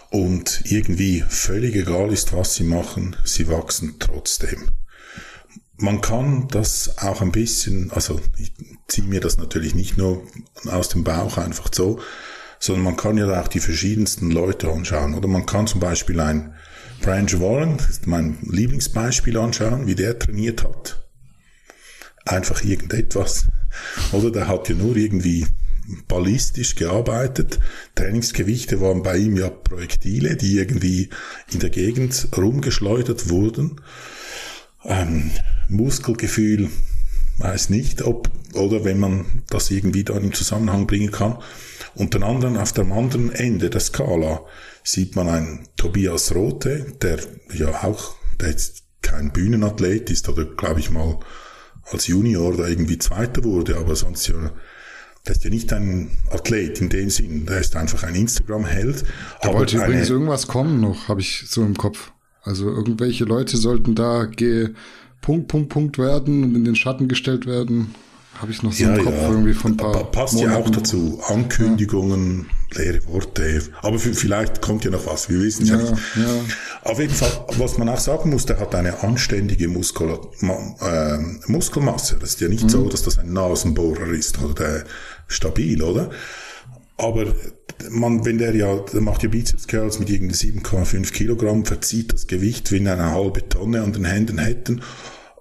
und 0.10 0.62
irgendwie 0.66 1.24
völlig 1.28 1.76
egal 1.76 2.12
ist, 2.12 2.34
was 2.34 2.56
sie 2.56 2.64
machen, 2.64 3.16
sie 3.24 3.48
wachsen 3.48 3.96
trotzdem. 4.00 4.70
Man 5.78 6.02
kann 6.02 6.48
das 6.50 6.98
auch 6.98 7.22
ein 7.22 7.32
bisschen, 7.32 7.92
also 7.92 8.20
ziehe 8.90 9.08
mir 9.08 9.22
das 9.22 9.38
natürlich 9.38 9.76
nicht 9.76 9.98
nur 9.98 10.24
aus 10.66 10.90
dem 10.90 11.04
Bauch 11.04 11.38
einfach 11.38 11.70
so, 11.72 12.00
sondern 12.60 12.84
man 12.84 12.98
kann 12.98 13.18
ja 13.18 13.42
auch 13.42 13.48
die 13.48 13.60
verschiedensten 13.60 14.32
Leute 14.32 14.70
anschauen. 14.70 15.14
Oder 15.14 15.28
man 15.28 15.46
kann 15.46 15.68
zum 15.68 15.80
Beispiel 15.80 16.20
ein 16.20 16.54
Branch 17.02 17.40
Warren, 17.40 17.78
das 17.78 17.90
ist 17.90 18.08
mein 18.08 18.38
Lieblingsbeispiel 18.42 19.38
anschauen, 19.38 19.88
wie 19.88 19.96
der 19.96 20.20
trainiert 20.20 20.64
hat. 20.64 21.08
Einfach 22.26 22.64
irgendetwas 22.64 23.48
oder 24.12 24.32
der 24.32 24.48
hat 24.48 24.70
ja 24.70 24.76
nur 24.76 24.96
irgendwie 24.96 25.48
ballistisch 26.08 26.76
gearbeitet. 26.76 27.60
Trainingsgewichte 27.96 28.82
waren 28.82 29.04
bei 29.04 29.18
ihm 29.18 29.38
ja 29.38 29.50
Projektile, 29.50 30.36
die 30.36 30.58
irgendwie 30.58 31.10
in 31.52 31.60
der 31.60 31.70
Gegend 31.70 32.28
rumgeschleudert 32.36 33.30
wurden. 33.30 33.82
Ähm, 34.84 35.32
Muskelgefühl, 35.68 36.70
weiß 37.38 37.70
nicht, 37.70 38.02
ob, 38.02 38.30
oder 38.54 38.84
wenn 38.84 39.00
man 39.00 39.44
das 39.50 39.72
irgendwie 39.72 40.04
dann 40.04 40.24
in 40.24 40.34
Zusammenhang 40.34 40.88
bringen 40.88 41.12
kann. 41.12 41.38
Und 41.96 42.14
dann 42.14 42.24
anderen, 42.24 42.58
auf 42.58 42.74
dem 42.74 42.92
anderen 42.92 43.32
Ende 43.32 43.70
der 43.70 43.82
Skala 43.82 44.42
sieht 44.84 45.16
man 45.16 45.28
einen 45.28 45.68
Tobias 45.76 46.34
Rote, 46.34 46.94
der 47.02 47.20
ja 47.54 47.84
auch, 47.84 48.16
der 48.40 48.50
jetzt 48.50 48.84
kein 49.02 49.32
Bühnenathlet 49.32 50.10
ist, 50.10 50.30
oder 50.30 50.46
glaube 50.46 50.80
ich 50.80 50.92
mal 50.92 51.20
als 51.92 52.08
Junior 52.08 52.56
da 52.56 52.68
irgendwie 52.68 53.00
Zweiter 53.00 53.44
wurde, 53.44 53.78
aber 53.78 53.96
sonst 53.96 54.28
ja, 54.28 54.52
der 55.28 55.36
ist 55.36 55.44
ja 55.44 55.50
nicht 55.50 55.74
ein 55.74 56.12
Athlet 56.32 56.82
in 56.82 56.90
dem 56.90 57.10
Sinn, 57.10 57.46
der 57.46 57.60
ist 57.60 57.76
einfach 57.76 58.04
ein 58.04 58.16
Instagram-Held. 58.16 59.04
Da 59.42 59.54
wollte 59.54 59.78
übrigens 59.78 60.10
irgendwas 60.10 60.48
kommen 60.48 60.80
noch, 60.80 61.08
habe 61.08 61.22
ich 61.22 61.46
so 61.48 61.64
im 61.64 61.76
Kopf. 61.76 62.12
Also 62.44 62.70
irgendwelche 62.70 63.26
Leute 63.26 63.58
sollten 63.58 63.96
da 63.96 64.28
Punkt, 65.22 65.48
Punkt, 65.50 65.70
Punkt 65.70 65.98
werden 65.98 66.44
und 66.44 66.56
in 66.56 66.64
den 66.64 66.76
Schatten 66.76 67.08
gestellt 67.08 67.46
werden. 67.46 67.94
Habe 68.40 68.54
ich 68.54 68.64
noch 68.64 68.72
so 68.72 68.84
ja, 68.84 68.96
im 68.96 69.04
Kopf 69.04 69.16
ja. 69.16 69.30
irgendwie 69.30 69.54
von 69.54 69.76
paar. 69.76 70.10
Passt 70.12 70.36
Monaten. 70.36 70.54
ja 70.54 70.60
auch 70.60 70.70
dazu. 70.70 71.22
Ankündigungen, 71.28 72.48
ja. 72.72 72.82
leere 72.82 73.06
Worte. 73.08 73.62
Aber 73.82 74.00
vielleicht 74.00 74.62
kommt 74.62 74.86
ja 74.86 74.92
noch 74.92 75.06
was. 75.08 75.30
Wir 75.30 75.42
wissen 75.42 75.66
ja, 75.66 75.78
ja 75.78 75.92
nicht. 75.92 76.58
Auf 76.84 77.00
jeden 77.00 77.14
Fall, 77.14 77.32
was 77.58 77.78
man 77.78 77.90
auch 77.90 78.00
sagen 78.00 78.30
muss, 78.30 78.46
der 78.46 78.58
hat 78.62 78.74
eine 78.76 79.04
anständige 79.04 79.68
Muskel, 79.68 80.18
äh, 80.42 81.18
Muskelmasse. 81.48 82.16
Das 82.18 82.30
ist 82.30 82.42
ja 82.42 82.48
nicht 82.48 82.64
mhm. 82.64 82.70
so, 82.70 82.88
dass 82.88 83.04
das 83.04 83.18
ein 83.18 83.34
Nasenbohrer 83.34 84.08
ist 84.08 84.42
oder 84.42 84.54
der 84.54 84.84
stabil, 85.28 85.82
oder? 85.84 86.10
Aber 86.96 87.26
man, 87.90 88.24
wenn 88.24 88.38
der 88.38 88.56
ja, 88.56 88.74
der 88.94 89.02
macht 89.02 89.22
ja 89.22 89.30
Bizeps 89.30 89.68
Curls 89.68 90.00
mit 90.00 90.10
irgendwie 90.10 90.36
7,5 90.36 91.12
Kilogramm, 91.12 91.66
verzieht 91.66 92.14
das 92.14 92.28
Gewicht, 92.28 92.72
wie 92.72 92.78
eine 92.78 93.12
halbe 93.12 93.50
Tonne 93.50 93.84
an 93.84 93.92
den 93.92 94.06
Händen 94.06 94.38
hätten 94.38 94.82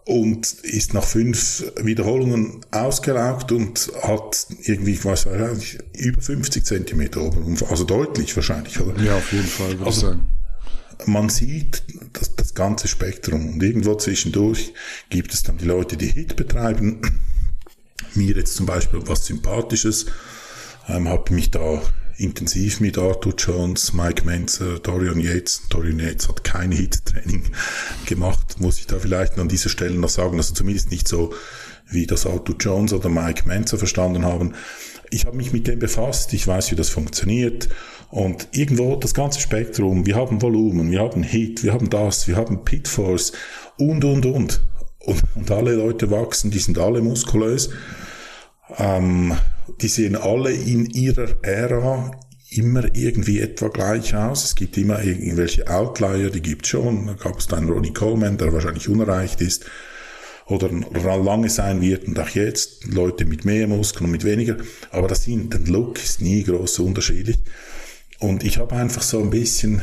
und 0.08 0.54
ist 0.62 0.94
nach 0.94 1.04
fünf 1.04 1.70
Wiederholungen 1.82 2.64
ausgelaugt 2.70 3.52
und 3.52 3.92
hat 4.00 4.46
irgendwie, 4.62 4.92
ich 4.92 5.04
weiß 5.04 5.26
nicht, 5.56 5.80
über 5.92 6.22
50 6.22 6.64
Zentimeter 6.64 7.20
oben, 7.20 7.58
also 7.68 7.84
deutlich 7.84 8.34
wahrscheinlich, 8.34 8.80
oder? 8.80 8.98
Ja, 9.02 9.18
auf 9.18 9.30
jeden 9.32 9.46
Fall, 9.46 9.72
würde 9.72 9.84
also, 9.84 10.00
ich 10.00 10.12
sagen. 10.14 10.30
Man 11.04 11.28
sieht 11.28 11.82
das, 12.14 12.34
das 12.36 12.54
ganze 12.54 12.88
Spektrum 12.88 13.52
und 13.52 13.62
irgendwo 13.62 13.96
zwischendurch 13.96 14.72
gibt 15.10 15.34
es 15.34 15.42
dann 15.42 15.58
die 15.58 15.66
Leute, 15.66 15.98
die 15.98 16.06
Hit 16.06 16.36
betreiben. 16.36 17.02
Mir 18.14 18.34
jetzt 18.34 18.56
zum 18.56 18.64
Beispiel 18.64 19.00
was 19.04 19.26
Sympathisches, 19.26 20.06
ähm, 20.88 21.06
habe 21.06 21.34
mich 21.34 21.50
da 21.50 21.82
intensiv 22.18 22.80
mit 22.80 22.98
Arthur 22.98 23.32
Jones, 23.38 23.92
Mike 23.92 24.24
Menzer, 24.24 24.80
Dorian 24.80 25.20
Yates. 25.20 25.62
Dorian 25.70 26.00
Yates 26.00 26.28
hat 26.28 26.42
kein 26.42 26.72
Hit-Training 26.72 27.44
gemacht, 28.06 28.60
muss 28.60 28.78
ich 28.78 28.86
da 28.86 28.98
vielleicht 28.98 29.38
an 29.38 29.48
dieser 29.48 29.70
Stelle 29.70 29.94
noch 29.94 30.08
sagen. 30.08 30.36
Also 30.36 30.52
zumindest 30.52 30.90
nicht 30.90 31.06
so, 31.06 31.32
wie 31.88 32.06
das 32.06 32.26
Arthur 32.26 32.56
Jones 32.58 32.92
oder 32.92 33.08
Mike 33.08 33.46
Menzer 33.46 33.78
verstanden 33.78 34.24
haben. 34.24 34.54
Ich 35.10 35.24
habe 35.24 35.36
mich 35.36 35.52
mit 35.52 35.68
dem 35.68 35.78
befasst, 35.78 36.34
ich 36.34 36.46
weiß, 36.46 36.70
wie 36.72 36.76
das 36.76 36.90
funktioniert. 36.90 37.68
Und 38.10 38.48
irgendwo 38.52 38.96
das 38.96 39.14
ganze 39.14 39.40
Spektrum, 39.40 40.04
wir 40.04 40.16
haben 40.16 40.42
Volumen, 40.42 40.90
wir 40.90 41.00
haben 41.00 41.22
Hit, 41.22 41.62
wir 41.62 41.72
haben 41.72 41.88
das, 41.88 42.26
wir 42.26 42.36
haben 42.36 42.64
Pitfalls 42.64 43.32
und, 43.78 44.04
und, 44.04 44.26
und. 44.26 44.60
Und, 44.98 45.22
und 45.36 45.50
alle 45.50 45.74
Leute 45.74 46.10
wachsen, 46.10 46.50
die 46.50 46.58
sind 46.58 46.78
alle 46.78 47.00
muskulös. 47.00 47.70
Ähm, 48.76 49.36
die 49.80 49.88
sehen 49.88 50.16
alle 50.16 50.52
in 50.52 50.86
ihrer 50.86 51.42
Ära 51.42 52.10
immer 52.50 52.84
irgendwie 52.94 53.40
etwa 53.40 53.68
gleich 53.68 54.14
aus. 54.14 54.44
Es 54.44 54.54
gibt 54.54 54.76
immer 54.76 55.02
irgendwelche 55.02 55.68
Outlier, 55.68 56.30
die 56.30 56.40
gibt 56.40 56.66
schon. 56.66 57.06
Da 57.06 57.14
gab 57.14 57.38
es 57.38 57.46
dann 57.46 57.68
Ronnie 57.68 57.92
Coleman, 57.92 58.38
der 58.38 58.52
wahrscheinlich 58.52 58.88
unerreicht 58.88 59.40
ist 59.40 59.66
oder 60.46 60.70
lange 60.70 61.50
sein 61.50 61.82
wird 61.82 62.04
und 62.04 62.18
auch 62.18 62.28
jetzt 62.30 62.86
Leute 62.86 63.26
mit 63.26 63.44
mehr 63.44 63.66
Muskeln 63.66 64.06
und 64.06 64.12
mit 64.12 64.24
weniger. 64.24 64.56
Aber 64.90 65.06
das 65.06 65.24
sind, 65.24 65.52
der 65.52 65.60
Look 65.60 66.02
ist 66.02 66.22
nie 66.22 66.42
groß 66.42 66.78
unterschiedlich. 66.78 67.38
Und 68.18 68.42
ich 68.44 68.58
habe 68.58 68.74
einfach 68.74 69.02
so 69.02 69.22
ein 69.22 69.30
bisschen 69.30 69.82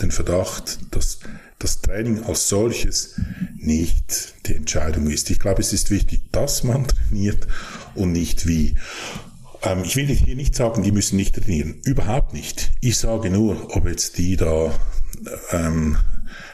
den 0.00 0.12
Verdacht, 0.12 0.78
dass 0.92 1.18
das 1.58 1.82
Training 1.82 2.22
als 2.22 2.48
solches 2.48 3.20
nicht 3.58 4.34
die 4.46 4.54
Entscheidung 4.54 5.10
ist. 5.10 5.28
Ich 5.30 5.40
glaube, 5.40 5.60
es 5.60 5.72
ist 5.72 5.90
wichtig, 5.90 6.22
dass 6.32 6.64
man 6.64 6.86
trainiert 6.86 7.46
und 7.94 8.12
nicht 8.12 8.46
wie. 8.46 8.76
Ähm, 9.62 9.82
ich 9.84 9.96
will 9.96 10.06
hier 10.06 10.36
nicht 10.36 10.54
sagen, 10.54 10.82
die 10.82 10.92
müssen 10.92 11.16
nicht 11.16 11.34
trainieren. 11.34 11.80
Überhaupt 11.84 12.32
nicht. 12.32 12.72
Ich 12.80 12.98
sage 12.98 13.30
nur, 13.30 13.76
ob 13.76 13.86
jetzt 13.86 14.18
die 14.18 14.36
da 14.36 14.72
ähm, 15.52 15.96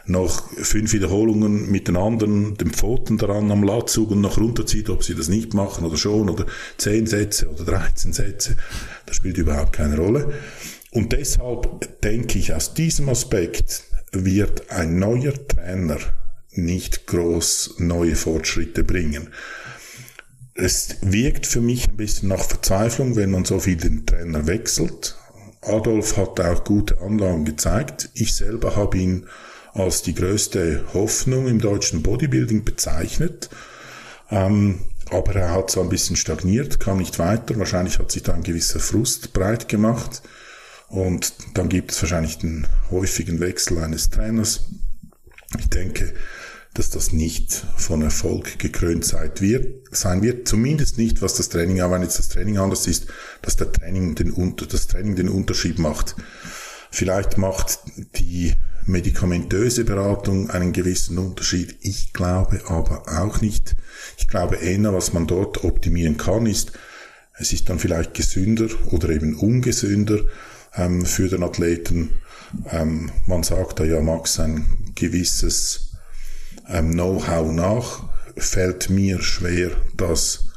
noch 0.07 0.51
fünf 0.51 0.92
Wiederholungen 0.92 1.70
mit 1.70 1.88
den 1.88 1.96
anderen, 1.96 2.57
den 2.57 2.70
Pfoten 2.70 3.18
daran 3.18 3.51
am 3.51 3.62
Latzug 3.62 4.12
und 4.12 4.20
noch 4.20 4.38
runterzieht, 4.38 4.88
ob 4.88 5.03
sie 5.03 5.14
das 5.14 5.29
nicht 5.29 5.55
machen 5.55 5.85
oder 5.85 5.96
schon, 5.96 6.29
oder 6.31 6.46
zehn 6.79 7.07
Sätze 7.07 7.49
oder 7.49 7.64
13 7.64 8.12
Sätze, 8.12 8.57
das 9.05 9.16
spielt 9.16 9.38
überhaupt 9.38 9.72
keine 9.72 9.96
Rolle. 9.96 10.33
Und 10.92 11.12
deshalb 11.12 12.01
denke 12.03 12.38
ich, 12.38 12.55
aus 12.55 12.75
diesem 12.75 13.09
Aspekt 13.09 13.85
wird 14.12 14.70
ein 14.70 14.99
neuer 14.99 15.35
Trainer 15.49 15.99
nicht 16.53 17.07
groß 17.07 17.77
neue 17.79 18.14
Fortschritte 18.14 18.83
bringen 18.83 19.29
es 20.57 20.97
wirkt 21.03 21.47
für 21.47 21.61
mich 21.61 21.88
ein 21.88 21.97
bisschen 21.97 22.31
nach 22.31 22.42
Verzweiflung, 22.42 23.16
wenn 23.16 23.31
man 23.31 23.45
so 23.45 23.61
viel 23.61 23.77
den 23.77 24.07
Trainer 24.07 24.47
wechselt. 24.47 25.16
Adolf 25.62 26.16
hat 26.16 26.40
auch 26.40 26.64
gute 26.64 27.01
Anlagen 27.01 27.45
gezeigt. 27.45 28.11
Ich 28.14 28.35
selber 28.35 28.77
habe 28.77 28.97
ihn 28.99 29.27
als 29.75 30.03
die 30.03 30.14
größte 30.14 30.85
Hoffnung 30.95 31.47
im 31.47 31.61
deutschen 31.61 32.03
Bodybuilding 32.03 32.64
bezeichnet. 32.64 33.51
Ähm, 34.31 34.81
aber 35.11 35.35
er 35.37 35.53
hat 35.53 35.71
so 35.71 35.83
ein 35.83 35.88
bisschen 35.88 36.16
stagniert, 36.16 36.81
kam 36.81 36.99
nicht 36.99 37.19
weiter. 37.19 37.59
Wahrscheinlich 37.59 37.99
hat 37.99 38.11
sich 38.11 38.22
da 38.22 38.33
ein 38.33 38.43
gewisser 38.43 38.81
Frust 38.81 39.33
breit 39.33 39.68
gemacht. 39.68 40.22
Und 40.89 41.35
dann 41.55 41.68
gibt 41.68 41.93
es 41.93 42.01
wahrscheinlich 42.01 42.39
den 42.39 42.66
häufigen 42.91 43.41
Wechsel 43.41 43.78
eines 43.78 44.09
Trainers. 44.09 44.70
Ich 45.59 45.68
denke, 45.68 46.14
dass 46.79 46.91
das 46.91 47.12
nicht 47.12 47.64
von 47.77 48.03
Erfolg 48.03 48.59
gekrönt 48.59 49.05
sein 49.05 49.33
wird, 49.41 49.89
sein 49.91 50.22
wird. 50.22 50.47
Zumindest 50.47 50.99
nicht, 50.99 51.22
was 51.22 51.35
das 51.35 51.49
Training, 51.49 51.81
aber 51.81 51.95
wenn 51.95 52.03
jetzt 52.03 52.18
das 52.18 52.29
Training 52.29 52.59
anders 52.59 52.87
ist, 52.87 53.07
dass 53.43 53.57
der 53.57 53.72
Training 53.72 54.14
den, 54.14 54.35
das 54.68 54.87
Training 54.87 55.16
den 55.16 55.29
Unterschied 55.29 55.79
macht. 55.79 56.16
Vielleicht 56.91 57.39
macht 57.39 57.79
die 58.16 58.55
medikamentöse 58.85 59.85
Beratung 59.85 60.51
einen 60.51 60.72
gewissen 60.72 61.18
Unterschied. 61.18 61.77
Ich 61.81 62.12
glaube 62.12 62.61
aber 62.68 63.03
auch 63.09 63.41
nicht. 63.41 63.74
Ich 64.18 64.29
glaube 64.29 64.57
eher, 64.57 64.93
was 64.93 65.12
man 65.12 65.27
dort 65.27 65.64
optimieren 65.64 66.16
kann, 66.16 66.47
ist, 66.47 66.72
es 67.39 67.53
ist 67.53 67.68
dann 67.68 67.79
vielleicht 67.79 68.14
gesünder 68.14 68.68
oder 68.91 69.11
eben 69.11 69.35
ungesünder 69.35 70.20
ähm, 70.74 71.05
für 71.05 71.29
den 71.29 71.43
Athleten. 71.43 72.20
Ähm, 72.70 73.11
man 73.27 73.43
sagt 73.43 73.81
da 73.81 73.85
ja, 73.85 74.01
Max, 74.01 74.39
ein 74.41 74.93
gewisses 74.95 75.86
ähm, 76.69 76.93
Know-how 76.93 77.53
nach, 77.53 78.05
fällt 78.37 78.91
mir 78.91 79.21
schwer, 79.23 79.71
das 79.97 80.51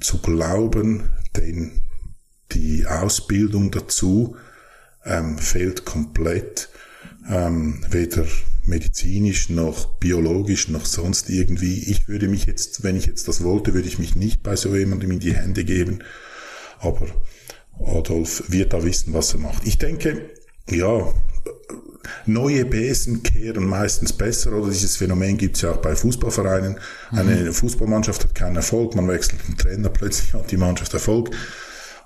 zu 0.00 0.18
glauben, 0.18 1.10
denn 1.36 1.80
die 2.52 2.86
Ausbildung 2.86 3.70
dazu 3.70 4.36
ähm, 5.04 5.38
fehlt 5.38 5.84
komplett, 5.84 6.68
ähm, 7.28 7.84
weder 7.90 8.24
medizinisch 8.66 9.50
noch 9.50 9.98
biologisch 9.98 10.68
noch 10.68 10.86
sonst 10.86 11.28
irgendwie. 11.28 11.90
Ich 11.90 12.08
würde 12.08 12.28
mich 12.28 12.46
jetzt, 12.46 12.82
wenn 12.82 12.96
ich 12.96 13.06
jetzt 13.06 13.28
das 13.28 13.42
wollte, 13.42 13.74
würde 13.74 13.88
ich 13.88 13.98
mich 13.98 14.14
nicht 14.14 14.42
bei 14.42 14.56
so 14.56 14.74
jemandem 14.74 15.12
in 15.12 15.20
die 15.20 15.34
Hände 15.34 15.64
geben. 15.64 16.00
Aber 16.78 17.06
Adolf 17.78 18.44
wird 18.48 18.72
da 18.72 18.84
wissen, 18.84 19.12
was 19.12 19.34
er 19.34 19.40
macht. 19.40 19.66
Ich 19.66 19.78
denke, 19.78 20.30
ja, 20.70 21.12
neue 22.26 22.64
Besen 22.64 23.22
kehren 23.22 23.66
meistens 23.66 24.12
besser 24.12 24.52
oder 24.52 24.70
dieses 24.70 24.96
Phänomen 24.96 25.36
gibt 25.36 25.56
es 25.56 25.62
ja 25.62 25.72
auch 25.72 25.78
bei 25.78 25.94
Fußballvereinen. 25.94 26.78
Mhm. 27.10 27.18
Eine 27.18 27.52
Fußballmannschaft 27.52 28.24
hat 28.24 28.34
keinen 28.34 28.56
Erfolg, 28.56 28.94
man 28.94 29.08
wechselt 29.08 29.46
den 29.46 29.56
Trainer, 29.56 29.88
plötzlich 29.90 30.34
hat 30.34 30.50
die 30.50 30.56
Mannschaft 30.56 30.92
Erfolg, 30.94 31.30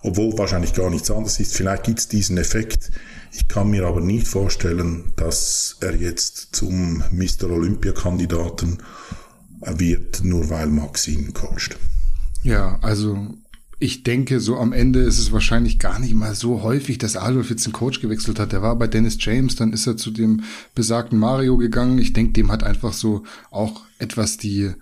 obwohl 0.03 0.36
wahrscheinlich 0.38 0.74
gar 0.74 0.90
nichts 0.90 1.11
anderes 1.11 1.40
ist. 1.40 1.55
Vielleicht 1.55 1.84
gibt 1.84 1.99
es 1.99 2.09
diesen 2.09 2.38
Effekt. 2.38 2.90
Ich 3.32 3.49
kann 3.49 3.70
mir 3.70 3.86
aber 3.86 4.01
nicht 4.01 4.26
vorstellen, 4.26 5.12
dass 5.16 5.76
er 5.80 5.94
jetzt 5.94 6.57
zum 6.57 7.05
Mr. 7.11 7.51
Olympia-Kandidaten 7.51 8.78
wird, 9.61 10.24
nur 10.24 10.49
weil 10.51 10.68
Max 10.68 11.09
ihn 11.09 11.34
coacht. 11.34 11.76
Ja, 12.42 12.78
also 12.80 13.34
ich 13.80 14.02
denke, 14.02 14.40
so 14.40 14.56
am 14.56 14.72
Ende 14.72 15.00
ist 15.00 15.18
es 15.18 15.30
wahrscheinlich 15.30 15.78
gar 15.78 16.00
nicht 16.00 16.14
mal 16.14 16.34
so 16.34 16.62
häufig, 16.62 16.98
dass 16.98 17.16
Adolf 17.16 17.50
jetzt 17.50 17.64
den 17.64 17.72
Coach 17.72 18.00
gewechselt 18.00 18.40
hat. 18.40 18.50
Der 18.50 18.62
war 18.62 18.74
bei 18.76 18.88
Dennis 18.88 19.18
James, 19.20 19.54
dann 19.54 19.72
ist 19.72 19.86
er 19.86 19.96
zu 19.96 20.10
dem 20.10 20.42
besagten 20.74 21.18
Mario 21.18 21.56
gegangen. 21.56 21.98
Ich 21.98 22.12
denke, 22.12 22.32
dem 22.32 22.50
hat 22.50 22.64
einfach 22.64 22.92
so 22.92 23.22
auch 23.50 23.82
etwas 23.98 24.36
die 24.36 24.72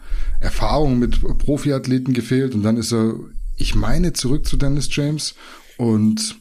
Erfahrung 0.40 0.98
mit 0.98 1.20
Profiathleten 1.38 2.14
gefehlt. 2.14 2.54
Und 2.54 2.62
dann 2.62 2.78
ist 2.78 2.92
er, 2.92 3.14
ich 3.58 3.74
meine, 3.74 4.14
zurück 4.14 4.46
zu 4.46 4.56
Dennis 4.56 4.88
James. 4.90 5.34
Und 5.76 6.38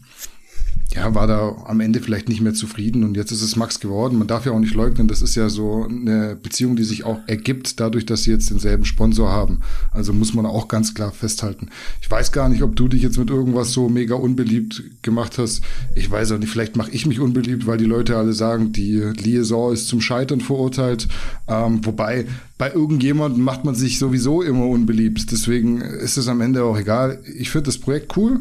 ja, 0.95 1.13
war 1.13 1.27
da 1.27 1.55
am 1.65 1.81
Ende 1.81 1.99
vielleicht 1.99 2.29
nicht 2.29 2.39
mehr 2.39 2.53
zufrieden 2.53 3.03
und 3.03 3.17
jetzt 3.17 3.31
ist 3.31 3.41
es 3.41 3.57
Max 3.57 3.81
geworden. 3.81 4.17
Man 4.17 4.27
darf 4.27 4.45
ja 4.45 4.53
auch 4.53 4.59
nicht 4.59 4.73
leugnen, 4.73 5.09
das 5.09 5.21
ist 5.21 5.35
ja 5.35 5.49
so 5.49 5.85
eine 5.89 6.37
Beziehung, 6.41 6.77
die 6.77 6.85
sich 6.85 7.03
auch 7.03 7.19
ergibt, 7.27 7.81
dadurch, 7.81 8.05
dass 8.05 8.23
sie 8.23 8.31
jetzt 8.31 8.49
denselben 8.49 8.85
Sponsor 8.85 9.29
haben. 9.29 9.59
Also 9.91 10.13
muss 10.13 10.33
man 10.33 10.45
auch 10.45 10.69
ganz 10.69 10.93
klar 10.93 11.11
festhalten. 11.11 11.67
Ich 12.01 12.09
weiß 12.09 12.31
gar 12.31 12.47
nicht, 12.47 12.63
ob 12.63 12.77
du 12.77 12.87
dich 12.87 13.01
jetzt 13.01 13.17
mit 13.17 13.29
irgendwas 13.29 13.73
so 13.73 13.89
mega 13.89 14.15
unbeliebt 14.15 14.83
gemacht 15.01 15.37
hast. 15.37 15.63
Ich 15.95 16.09
weiß 16.09 16.31
auch 16.31 16.37
nicht, 16.37 16.49
vielleicht 16.49 16.77
mache 16.77 16.91
ich 16.91 17.05
mich 17.05 17.19
unbeliebt, 17.19 17.67
weil 17.67 17.77
die 17.77 17.85
Leute 17.85 18.15
alle 18.15 18.31
sagen, 18.31 18.71
die 18.71 18.99
Liaison 18.99 19.73
ist 19.73 19.89
zum 19.89 19.99
Scheitern 19.99 20.39
verurteilt. 20.39 21.09
Ähm, 21.49 21.85
wobei 21.85 22.25
bei 22.57 22.71
irgendjemandem 22.71 23.43
macht 23.43 23.65
man 23.65 23.75
sich 23.75 23.99
sowieso 23.99 24.41
immer 24.41 24.67
unbeliebt. 24.67 25.29
Deswegen 25.29 25.81
ist 25.81 26.15
es 26.15 26.29
am 26.29 26.39
Ende 26.39 26.63
auch 26.63 26.77
egal. 26.77 27.19
Ich 27.37 27.49
finde 27.49 27.65
das 27.65 27.79
Projekt 27.79 28.15
cool 28.15 28.39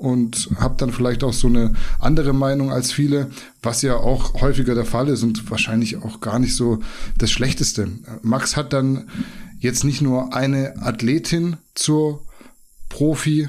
und 0.00 0.48
habe 0.56 0.76
dann 0.78 0.92
vielleicht 0.92 1.22
auch 1.22 1.34
so 1.34 1.46
eine 1.46 1.74
andere 1.98 2.32
Meinung 2.32 2.72
als 2.72 2.90
viele, 2.90 3.30
was 3.62 3.82
ja 3.82 3.96
auch 3.96 4.40
häufiger 4.40 4.74
der 4.74 4.86
Fall 4.86 5.08
ist 5.08 5.22
und 5.22 5.50
wahrscheinlich 5.50 5.98
auch 6.02 6.20
gar 6.20 6.38
nicht 6.38 6.56
so 6.56 6.80
das 7.18 7.30
Schlechteste. 7.30 7.88
Max 8.22 8.56
hat 8.56 8.72
dann 8.72 9.10
jetzt 9.58 9.84
nicht 9.84 10.00
nur 10.00 10.34
eine 10.34 10.82
Athletin 10.82 11.58
zur 11.74 12.22
Profi 12.88 13.48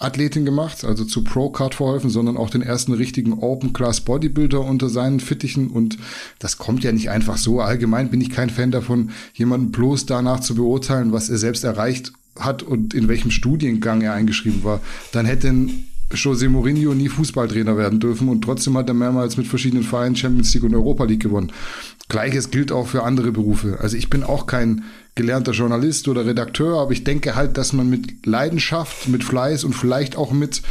Athletin 0.00 0.44
gemacht, 0.44 0.82
also 0.82 1.04
zu 1.04 1.22
Pro-Card 1.22 1.74
verholfen, 1.74 2.10
sondern 2.10 2.36
auch 2.38 2.50
den 2.50 2.62
ersten 2.62 2.94
richtigen 2.94 3.34
Open-Class-Bodybuilder 3.34 4.60
unter 4.60 4.88
seinen 4.88 5.20
Fittichen. 5.20 5.68
Und 5.68 5.98
das 6.38 6.56
kommt 6.56 6.82
ja 6.82 6.90
nicht 6.90 7.10
einfach 7.10 7.36
so. 7.36 7.60
Allgemein 7.60 8.10
bin 8.10 8.22
ich 8.22 8.30
kein 8.30 8.50
Fan 8.50 8.70
davon, 8.70 9.10
jemanden 9.34 9.70
bloß 9.70 10.06
danach 10.06 10.40
zu 10.40 10.54
beurteilen, 10.54 11.12
was 11.12 11.28
er 11.28 11.36
selbst 11.38 11.64
erreicht 11.64 12.12
hat 12.38 12.62
und 12.62 12.94
in 12.94 13.08
welchem 13.08 13.30
Studiengang 13.30 14.02
er 14.02 14.14
eingeschrieben 14.14 14.64
war, 14.64 14.80
dann 15.12 15.26
hätte 15.26 15.52
José 16.12 16.48
Mourinho 16.48 16.92
nie 16.92 17.08
Fußballtrainer 17.08 17.76
werden 17.76 18.00
dürfen 18.00 18.28
und 18.28 18.42
trotzdem 18.42 18.76
hat 18.76 18.88
er 18.88 18.94
mehrmals 18.94 19.36
mit 19.36 19.46
verschiedenen 19.46 19.84
Vereinen 19.84 20.16
Champions 20.16 20.52
League 20.54 20.64
und 20.64 20.74
Europa 20.74 21.04
League 21.04 21.22
gewonnen. 21.22 21.52
Gleiches 22.08 22.50
gilt 22.50 22.72
auch 22.72 22.88
für 22.88 23.04
andere 23.04 23.30
Berufe. 23.30 23.78
Also 23.80 23.96
ich 23.96 24.10
bin 24.10 24.24
auch 24.24 24.46
kein 24.46 24.82
gelernter 25.14 25.52
Journalist 25.52 26.08
oder 26.08 26.26
Redakteur, 26.26 26.80
aber 26.80 26.92
ich 26.92 27.04
denke 27.04 27.36
halt, 27.36 27.56
dass 27.56 27.72
man 27.72 27.88
mit 27.88 28.26
Leidenschaft, 28.26 29.08
mit 29.08 29.22
Fleiß 29.22 29.62
und 29.62 29.74
vielleicht 29.74 30.16
auch 30.16 30.32
mit 30.32 30.62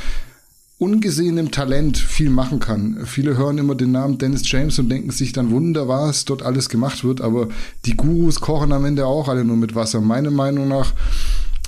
ungesehenem 0.77 1.51
Talent 1.51 1.97
viel 1.97 2.29
machen 2.29 2.59
kann. 2.59 3.05
Viele 3.05 3.37
hören 3.37 3.57
immer 3.57 3.75
den 3.75 3.91
Namen 3.91 4.17
Dennis 4.17 4.49
James 4.49 4.79
und 4.79 4.89
denken 4.89 5.11
sich 5.11 5.33
dann 5.33 5.51
Wunder, 5.51 5.87
was 5.87 6.25
dort 6.25 6.41
alles 6.41 6.69
gemacht 6.69 7.03
wird, 7.03 7.19
aber 7.21 7.49
die 7.85 7.97
Gurus 7.97 8.39
kochen 8.39 8.71
am 8.71 8.85
Ende 8.85 9.05
auch 9.05 9.27
alle 9.27 9.43
nur 9.43 9.57
mit 9.57 9.75
Wasser. 9.75 9.99
Meiner 9.99 10.31
Meinung 10.31 10.69
nach 10.69 10.93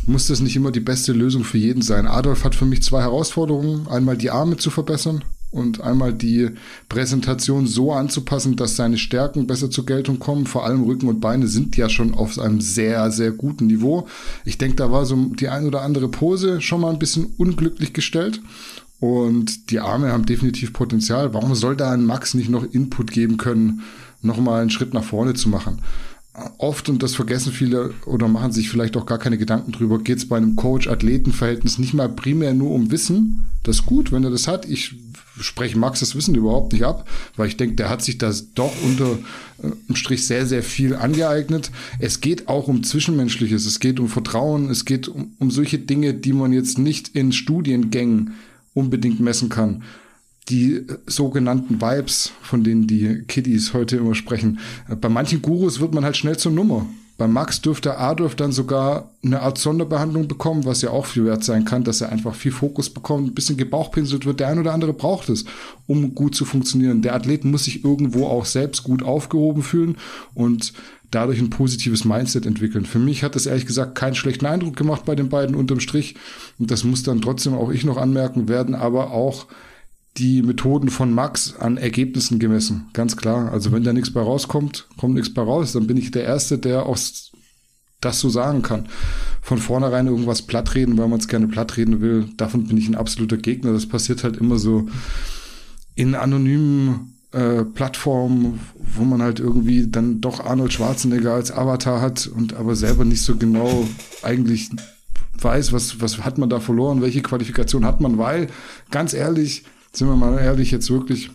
muss 0.07 0.27
das 0.27 0.39
nicht 0.39 0.55
immer 0.55 0.71
die 0.71 0.79
beste 0.79 1.13
Lösung 1.13 1.43
für 1.43 1.57
jeden 1.57 1.81
sein. 1.81 2.07
Adolf 2.07 2.43
hat 2.43 2.55
für 2.55 2.65
mich 2.65 2.83
zwei 2.83 3.01
Herausforderungen. 3.01 3.87
Einmal 3.87 4.17
die 4.17 4.31
Arme 4.31 4.57
zu 4.57 4.69
verbessern 4.69 5.23
und 5.51 5.81
einmal 5.81 6.13
die 6.13 6.49
Präsentation 6.89 7.67
so 7.67 7.91
anzupassen, 7.91 8.55
dass 8.55 8.77
seine 8.77 8.97
Stärken 8.97 9.47
besser 9.47 9.69
zur 9.69 9.85
Geltung 9.85 10.17
kommen. 10.17 10.47
Vor 10.47 10.65
allem 10.65 10.83
Rücken 10.83 11.07
und 11.07 11.19
Beine 11.19 11.47
sind 11.47 11.77
ja 11.77 11.89
schon 11.89 12.13
auf 12.13 12.39
einem 12.39 12.61
sehr, 12.61 13.11
sehr 13.11 13.31
guten 13.31 13.67
Niveau. 13.67 14.07
Ich 14.45 14.57
denke, 14.57 14.77
da 14.77 14.91
war 14.91 15.05
so 15.05 15.15
die 15.15 15.49
ein 15.49 15.65
oder 15.65 15.81
andere 15.81 16.07
Pose 16.07 16.61
schon 16.61 16.81
mal 16.81 16.91
ein 16.91 16.99
bisschen 16.99 17.25
unglücklich 17.37 17.93
gestellt. 17.93 18.41
Und 19.01 19.71
die 19.71 19.79
Arme 19.79 20.11
haben 20.11 20.25
definitiv 20.25 20.73
Potenzial. 20.73 21.33
Warum 21.33 21.55
soll 21.55 21.75
da 21.75 21.91
ein 21.91 22.05
Max 22.05 22.33
nicht 22.33 22.49
noch 22.49 22.63
Input 22.63 23.11
geben 23.11 23.37
können, 23.37 23.81
nochmal 24.21 24.61
einen 24.61 24.69
Schritt 24.69 24.93
nach 24.93 25.03
vorne 25.03 25.33
zu 25.33 25.49
machen? 25.49 25.79
Oft, 26.57 26.87
und 26.89 27.03
das 27.03 27.15
vergessen 27.15 27.51
viele 27.51 27.93
oder 28.05 28.27
machen 28.27 28.51
sich 28.51 28.69
vielleicht 28.69 28.95
auch 28.95 29.05
gar 29.05 29.17
keine 29.17 29.37
Gedanken 29.37 29.71
drüber, 29.71 29.99
geht 29.99 30.19
es 30.19 30.27
bei 30.27 30.37
einem 30.37 30.55
Coach-Athleten-Verhältnis 30.55 31.77
nicht 31.77 31.93
mal 31.93 32.07
primär 32.07 32.53
nur 32.53 32.71
um 32.71 32.91
Wissen. 32.91 33.43
Das 33.63 33.77
ist 33.77 33.85
gut, 33.85 34.11
wenn 34.11 34.23
er 34.23 34.29
das 34.29 34.47
hat. 34.47 34.65
Ich 34.65 34.95
spreche 35.39 35.77
Max 35.77 35.99
das 35.99 36.15
Wissen 36.15 36.35
überhaupt 36.35 36.73
nicht 36.73 36.83
ab, 36.83 37.07
weil 37.35 37.47
ich 37.47 37.57
denke, 37.57 37.75
der 37.75 37.89
hat 37.89 38.01
sich 38.01 38.17
das 38.17 38.53
doch 38.53 38.71
unter 38.83 39.17
äh, 39.61 39.95
Strich 39.95 40.25
sehr, 40.25 40.45
sehr 40.45 40.63
viel 40.63 40.95
angeeignet. 40.95 41.71
Es 41.99 42.21
geht 42.21 42.47
auch 42.47 42.67
um 42.67 42.83
Zwischenmenschliches, 42.83 43.65
es 43.65 43.79
geht 43.79 43.99
um 43.99 44.07
Vertrauen, 44.07 44.69
es 44.69 44.85
geht 44.85 45.07
um, 45.07 45.33
um 45.39 45.51
solche 45.51 45.79
Dinge, 45.79 46.13
die 46.13 46.33
man 46.33 46.53
jetzt 46.53 46.77
nicht 46.77 47.09
in 47.09 47.31
Studiengängen 47.33 48.35
unbedingt 48.73 49.19
messen 49.19 49.49
kann 49.49 49.83
die 50.51 50.85
sogenannten 51.07 51.81
Vibes, 51.81 52.31
von 52.41 52.63
denen 52.63 52.85
die 52.85 53.23
Kiddies 53.27 53.73
heute 53.73 53.97
immer 53.97 54.15
sprechen. 54.15 54.59
Bei 54.99 55.09
manchen 55.09 55.41
Gurus 55.41 55.79
wird 55.79 55.93
man 55.93 56.03
halt 56.03 56.17
schnell 56.17 56.37
zur 56.37 56.51
Nummer. 56.51 56.85
Bei 57.17 57.27
Max 57.27 57.61
dürfte 57.61 57.99
Adolf 57.99 58.33
dann 58.35 58.51
sogar 58.51 59.11
eine 59.23 59.41
Art 59.41 59.59
Sonderbehandlung 59.59 60.27
bekommen, 60.27 60.65
was 60.65 60.81
ja 60.81 60.89
auch 60.89 61.05
viel 61.05 61.25
wert 61.25 61.43
sein 61.43 61.65
kann, 61.65 61.83
dass 61.83 62.01
er 62.01 62.09
einfach 62.09 62.33
viel 62.33 62.51
Fokus 62.51 62.89
bekommt, 62.89 63.27
ein 63.27 63.35
bisschen 63.35 63.57
gebauchpinselt 63.57 64.25
wird. 64.25 64.39
Der 64.39 64.47
ein 64.47 64.57
oder 64.57 64.73
andere 64.73 64.93
braucht 64.93 65.29
es, 65.29 65.45
um 65.85 66.15
gut 66.15 66.33
zu 66.33 66.45
funktionieren. 66.45 67.03
Der 67.03 67.13
Athlet 67.13 67.45
muss 67.45 67.65
sich 67.65 67.85
irgendwo 67.85 68.25
auch 68.25 68.45
selbst 68.45 68.83
gut 68.83 69.03
aufgehoben 69.03 69.61
fühlen 69.61 69.97
und 70.33 70.73
dadurch 71.11 71.39
ein 71.39 71.51
positives 71.51 72.05
Mindset 72.05 72.47
entwickeln. 72.47 72.85
Für 72.85 72.97
mich 72.97 73.23
hat 73.23 73.35
das 73.35 73.45
ehrlich 73.45 73.67
gesagt 73.67 73.93
keinen 73.93 74.15
schlechten 74.15 74.47
Eindruck 74.47 74.75
gemacht 74.75 75.05
bei 75.05 75.13
den 75.13 75.29
beiden 75.29 75.55
unterm 75.55 75.79
Strich. 75.79 76.15
Und 76.57 76.71
das 76.71 76.83
muss 76.83 77.03
dann 77.03 77.21
trotzdem 77.21 77.53
auch 77.53 77.69
ich 77.69 77.83
noch 77.83 77.97
anmerken 77.97 78.47
werden, 78.47 78.73
aber 78.73 79.11
auch 79.11 79.45
die 80.17 80.41
Methoden 80.41 80.89
von 80.89 81.13
Max 81.13 81.55
an 81.57 81.77
Ergebnissen 81.77 82.39
gemessen. 82.39 82.89
Ganz 82.93 83.15
klar. 83.15 83.51
Also 83.51 83.71
wenn 83.71 83.83
da 83.83 83.93
nichts 83.93 84.11
bei 84.11 84.21
rauskommt, 84.21 84.87
kommt 84.97 85.15
nichts 85.15 85.33
bei 85.33 85.41
raus, 85.41 85.71
dann 85.71 85.87
bin 85.87 85.97
ich 85.97 86.11
der 86.11 86.23
Erste, 86.23 86.57
der 86.57 86.85
auch 86.85 86.97
das 88.01 88.19
so 88.19 88.29
sagen 88.29 88.61
kann. 88.61 88.89
Von 89.41 89.57
vornherein 89.57 90.07
irgendwas 90.07 90.41
plattreden, 90.41 90.97
weil 90.97 91.07
man 91.07 91.19
es 91.19 91.27
gerne 91.27 91.47
plattreden 91.47 92.01
will, 92.01 92.25
davon 92.37 92.67
bin 92.67 92.77
ich 92.77 92.89
ein 92.89 92.95
absoluter 92.95 93.37
Gegner. 93.37 93.71
Das 93.71 93.87
passiert 93.87 94.23
halt 94.23 94.37
immer 94.37 94.57
so 94.57 94.89
in 95.95 96.15
anonymen 96.15 97.17
äh, 97.31 97.63
Plattformen, 97.63 98.59
wo 98.75 99.03
man 99.03 99.21
halt 99.21 99.39
irgendwie 99.39 99.87
dann 99.87 100.19
doch 100.19 100.43
Arnold 100.43 100.73
Schwarzenegger 100.73 101.33
als 101.33 101.51
Avatar 101.51 102.01
hat 102.01 102.27
und 102.27 102.53
aber 102.55 102.75
selber 102.75 103.05
nicht 103.05 103.21
so 103.21 103.37
genau 103.37 103.87
eigentlich 104.23 104.69
weiß, 105.39 105.73
was, 105.73 106.01
was 106.01 106.19
hat 106.19 106.37
man 106.37 106.49
da 106.49 106.59
verloren, 106.59 107.01
welche 107.01 107.21
Qualifikation 107.21 107.85
hat 107.85 108.01
man, 108.01 108.17
weil, 108.17 108.47
ganz 108.91 109.13
ehrlich, 109.13 109.63
sind 109.93 110.07
wir 110.07 110.15
mal 110.15 110.37
ehrlich, 110.39 110.71
jetzt 110.71 110.89
wirklich, 110.89 111.31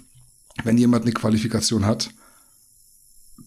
wenn 0.65 0.79
jemand 0.79 1.05
eine 1.05 1.13
Qualifikation 1.13 1.85
hat, 1.85 2.11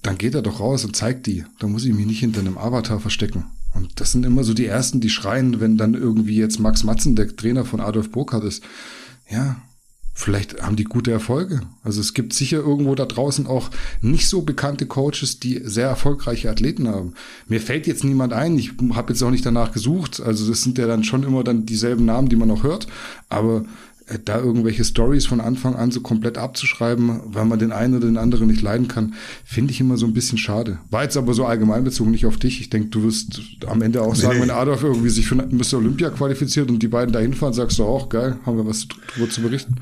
dann 0.01 0.17
geht 0.17 0.35
er 0.35 0.41
doch 0.41 0.59
raus 0.59 0.85
und 0.85 0.95
zeigt 0.95 1.27
die. 1.27 1.45
Da 1.59 1.67
muss 1.67 1.85
ich 1.85 1.93
mich 1.93 2.05
nicht 2.05 2.19
hinter 2.19 2.39
einem 2.39 2.57
Avatar 2.57 2.99
verstecken. 2.99 3.45
Und 3.73 3.99
das 3.99 4.11
sind 4.11 4.25
immer 4.25 4.43
so 4.43 4.53
die 4.53 4.65
Ersten, 4.65 4.99
die 4.99 5.09
schreien, 5.09 5.59
wenn 5.59 5.77
dann 5.77 5.93
irgendwie 5.93 6.37
jetzt 6.37 6.59
Max 6.59 6.83
Matzen, 6.83 7.15
der 7.15 7.35
Trainer 7.35 7.65
von 7.65 7.79
Adolf 7.79 8.11
Burkhardt 8.11 8.43
ist. 8.43 8.63
Ja, 9.29 9.61
vielleicht 10.13 10.61
haben 10.61 10.75
die 10.75 10.85
gute 10.85 11.11
Erfolge. 11.11 11.61
Also 11.83 12.01
es 12.01 12.13
gibt 12.13 12.33
sicher 12.33 12.57
irgendwo 12.57 12.95
da 12.95 13.05
draußen 13.05 13.47
auch 13.47 13.69
nicht 14.01 14.27
so 14.27 14.41
bekannte 14.41 14.85
Coaches, 14.85 15.39
die 15.39 15.61
sehr 15.63 15.87
erfolgreiche 15.87 16.49
Athleten 16.49 16.87
haben. 16.87 17.13
Mir 17.47 17.61
fällt 17.61 17.87
jetzt 17.87 18.03
niemand 18.03 18.33
ein, 18.33 18.57
ich 18.57 18.71
habe 18.93 19.13
jetzt 19.13 19.21
auch 19.21 19.31
nicht 19.31 19.45
danach 19.45 19.71
gesucht. 19.71 20.19
Also 20.19 20.47
das 20.49 20.63
sind 20.63 20.77
ja 20.77 20.87
dann 20.87 21.03
schon 21.03 21.23
immer 21.23 21.43
dann 21.43 21.65
dieselben 21.65 22.05
Namen, 22.05 22.29
die 22.29 22.35
man 22.35 22.51
auch 22.51 22.63
hört. 22.63 22.87
Aber 23.29 23.65
da 24.25 24.39
irgendwelche 24.39 24.83
Stories 24.83 25.25
von 25.25 25.41
Anfang 25.41 25.75
an 25.75 25.91
so 25.91 26.01
komplett 26.01 26.37
abzuschreiben, 26.37 27.21
weil 27.25 27.45
man 27.45 27.59
den 27.59 27.71
einen 27.71 27.95
oder 27.95 28.07
den 28.07 28.17
anderen 28.17 28.47
nicht 28.47 28.61
leiden 28.61 28.87
kann, 28.87 29.13
finde 29.45 29.71
ich 29.71 29.79
immer 29.79 29.97
so 29.97 30.05
ein 30.05 30.13
bisschen 30.13 30.37
schade. 30.37 30.79
War 30.89 31.03
jetzt 31.03 31.17
aber 31.17 31.33
so 31.33 31.45
allgemein 31.45 31.83
bezogen 31.83 32.11
nicht 32.11 32.25
auf 32.25 32.37
dich. 32.37 32.61
Ich 32.61 32.69
denke, 32.69 32.89
du 32.89 33.03
wirst 33.03 33.41
am 33.67 33.81
Ende 33.81 34.01
auch 34.01 34.15
sagen, 34.15 34.37
nee, 34.37 34.43
wenn 34.43 34.51
Adolf 34.51 34.83
irgendwie 34.83 35.09
sich 35.09 35.27
für 35.27 35.35
Mr. 35.35 35.77
Olympia 35.77 36.09
qualifiziert 36.09 36.69
und 36.69 36.81
die 36.81 36.87
beiden 36.87 37.13
dahin 37.13 37.33
fahren, 37.33 37.53
sagst 37.53 37.77
du 37.79 37.83
auch, 37.83 38.09
geil, 38.09 38.37
haben 38.45 38.57
wir 38.57 38.65
was 38.65 38.87
darüber 38.87 39.29
zu 39.29 39.41
berichten. 39.41 39.75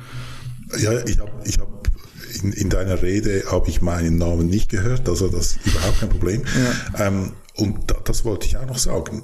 Ja, 0.79 0.91
ich 1.05 1.19
habe 1.19 1.31
ich 1.45 1.57
hab 1.59 1.87
in, 2.43 2.51
in 2.51 2.69
deiner 2.69 3.01
Rede 3.01 3.43
habe 3.51 3.69
ich 3.69 3.81
meinen 3.81 4.17
Namen 4.17 4.47
nicht 4.47 4.69
gehört, 4.69 5.07
also 5.07 5.27
das 5.27 5.55
ist 5.55 5.65
überhaupt 5.65 5.99
kein 5.99 6.09
Problem. 6.09 6.43
Ja. 6.95 7.07
Ähm, 7.07 7.31
und 7.55 7.89
da, 7.89 7.95
das 8.03 8.25
wollte 8.25 8.45
ich 8.45 8.57
auch 8.57 8.67
noch 8.67 8.77
sagen. 8.77 9.23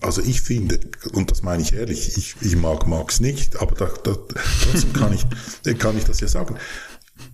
Also 0.00 0.22
ich 0.22 0.40
finde, 0.42 0.78
und 1.12 1.30
das 1.30 1.42
meine 1.42 1.62
ich 1.62 1.72
ehrlich, 1.72 2.16
ich, 2.16 2.36
ich 2.40 2.56
mag 2.56 2.86
Max 2.86 3.20
nicht, 3.20 3.56
aber 3.56 3.74
da, 3.74 3.86
da, 4.02 4.16
trotzdem 4.62 4.92
kann 4.92 5.12
ich, 5.14 5.26
kann 5.78 5.96
ich 5.96 6.04
das 6.04 6.20
ja 6.20 6.28
sagen. 6.28 6.56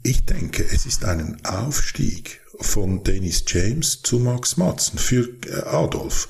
Ich 0.02 0.24
denke, 0.24 0.64
es 0.64 0.86
ist 0.86 1.04
ein 1.04 1.44
Aufstieg 1.44 2.40
von 2.60 3.02
Dennis 3.02 3.44
James 3.46 4.02
zu 4.02 4.18
Max 4.18 4.56
Matzen 4.56 4.98
für 4.98 5.28
äh, 5.46 5.62
Adolf. 5.62 6.28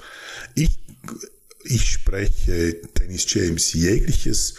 Ich, 0.55 0.79
ich 1.64 1.91
spreche 1.91 2.81
Dennis 2.99 3.27
James 3.33 3.73
jegliches 3.73 4.55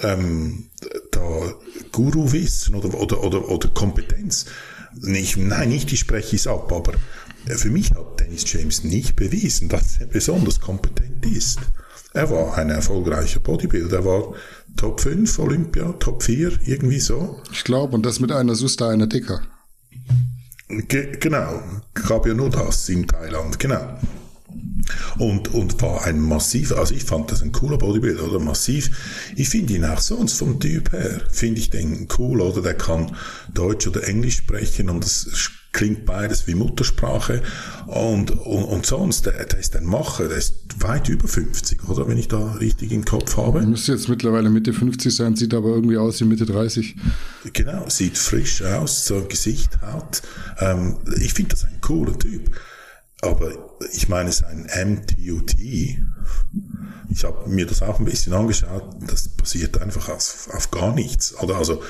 ähm, 0.00 0.70
da 1.10 1.54
Guru-Wissen 1.92 2.74
oder, 2.74 2.94
oder, 2.94 3.22
oder, 3.22 3.48
oder 3.48 3.68
Kompetenz. 3.68 4.46
Nicht, 4.94 5.36
nein, 5.36 5.68
nicht, 5.68 5.92
ich 5.92 6.00
spreche 6.00 6.36
es 6.36 6.46
ab, 6.46 6.72
aber 6.72 6.94
für 7.56 7.70
mich 7.70 7.92
hat 7.92 8.20
Dennis 8.20 8.44
James 8.52 8.84
nicht 8.84 9.16
bewiesen, 9.16 9.68
dass 9.68 9.98
er 10.00 10.06
besonders 10.06 10.60
kompetent 10.60 11.24
ist. 11.24 11.60
Er 12.12 12.30
war 12.30 12.56
ein 12.58 12.70
erfolgreicher 12.70 13.40
Bodybuilder, 13.40 13.98
er 13.98 14.04
war 14.04 14.34
Top 14.76 15.00
5 15.00 15.38
Olympia, 15.38 15.92
Top 15.94 16.22
4, 16.22 16.52
irgendwie 16.66 17.00
so. 17.00 17.40
Ich 17.52 17.64
glaube, 17.64 17.94
und 17.94 18.04
das 18.04 18.20
mit 18.20 18.32
einer 18.32 18.54
Susta, 18.54 18.88
einer 18.88 19.06
Dicker. 19.06 19.42
Ge 20.68 21.16
genau, 21.18 21.62
gab 21.94 22.26
ja 22.26 22.34
nur 22.34 22.50
das 22.50 22.88
in 22.88 23.06
Thailand, 23.06 23.58
genau. 23.58 23.98
Und, 25.18 25.52
und 25.54 25.80
war 25.82 26.04
ein 26.04 26.20
massiver, 26.20 26.78
also 26.78 26.94
ich 26.94 27.04
fand 27.04 27.30
das 27.30 27.42
ein 27.42 27.52
cooler 27.52 27.78
Bodybuilder, 27.78 28.24
oder 28.24 28.38
massiv. 28.38 28.90
Ich 29.36 29.48
finde 29.48 29.74
ihn 29.74 29.84
auch 29.84 30.00
sonst 30.00 30.34
vom 30.38 30.60
Typ 30.60 30.92
her, 30.92 31.20
finde 31.30 31.60
ich 31.60 31.70
den 31.70 32.08
cool, 32.18 32.40
oder 32.40 32.62
der 32.62 32.74
kann 32.74 33.16
Deutsch 33.52 33.86
oder 33.86 34.06
Englisch 34.06 34.36
sprechen 34.36 34.90
und 34.90 35.04
das 35.04 35.26
klingt 35.72 36.06
beides 36.06 36.46
wie 36.46 36.54
Muttersprache. 36.54 37.42
Und, 37.86 38.30
und, 38.30 38.64
und 38.64 38.86
sonst, 38.86 39.26
der, 39.26 39.44
der 39.44 39.58
ist 39.58 39.76
ein 39.76 39.84
Macher, 39.84 40.28
der 40.28 40.38
ist 40.38 40.54
weit 40.78 41.08
über 41.08 41.28
50, 41.28 41.88
oder? 41.88 42.08
Wenn 42.08 42.18
ich 42.18 42.28
da 42.28 42.52
richtig 42.54 42.92
im 42.92 43.04
Kopf 43.04 43.36
habe. 43.36 43.62
Müsste 43.62 43.92
jetzt 43.92 44.08
mittlerweile 44.08 44.50
Mitte 44.50 44.72
50 44.72 45.14
sein, 45.14 45.36
sieht 45.36 45.54
aber 45.54 45.68
irgendwie 45.68 45.98
aus 45.98 46.20
wie 46.20 46.24
Mitte 46.24 46.46
30. 46.46 46.96
Genau, 47.52 47.88
sieht 47.88 48.18
frisch 48.18 48.62
aus, 48.62 49.06
so 49.06 49.16
ein 49.16 49.28
Gesicht 49.28 49.80
hat. 49.80 50.22
Ähm, 50.58 50.98
ich 51.20 51.34
finde 51.34 51.50
das 51.50 51.64
ein 51.64 51.80
cooler 51.80 52.18
Typ. 52.18 52.50
Aber 53.20 53.50
ich 53.92 54.08
meine, 54.08 54.28
es 54.28 54.36
ist 54.36 54.44
ein 54.44 54.68
MTUT. 54.92 55.54
Ich 55.58 57.24
habe 57.24 57.48
mir 57.48 57.66
das 57.66 57.82
auch 57.82 57.98
ein 57.98 58.04
bisschen 58.04 58.32
angeschaut. 58.32 58.84
Das 59.08 59.28
passiert 59.28 59.80
einfach 59.80 60.08
auf, 60.08 60.48
auf 60.52 60.70
gar 60.70 60.94
nichts. 60.94 61.34
Oder 61.40 61.56
also 61.56 61.82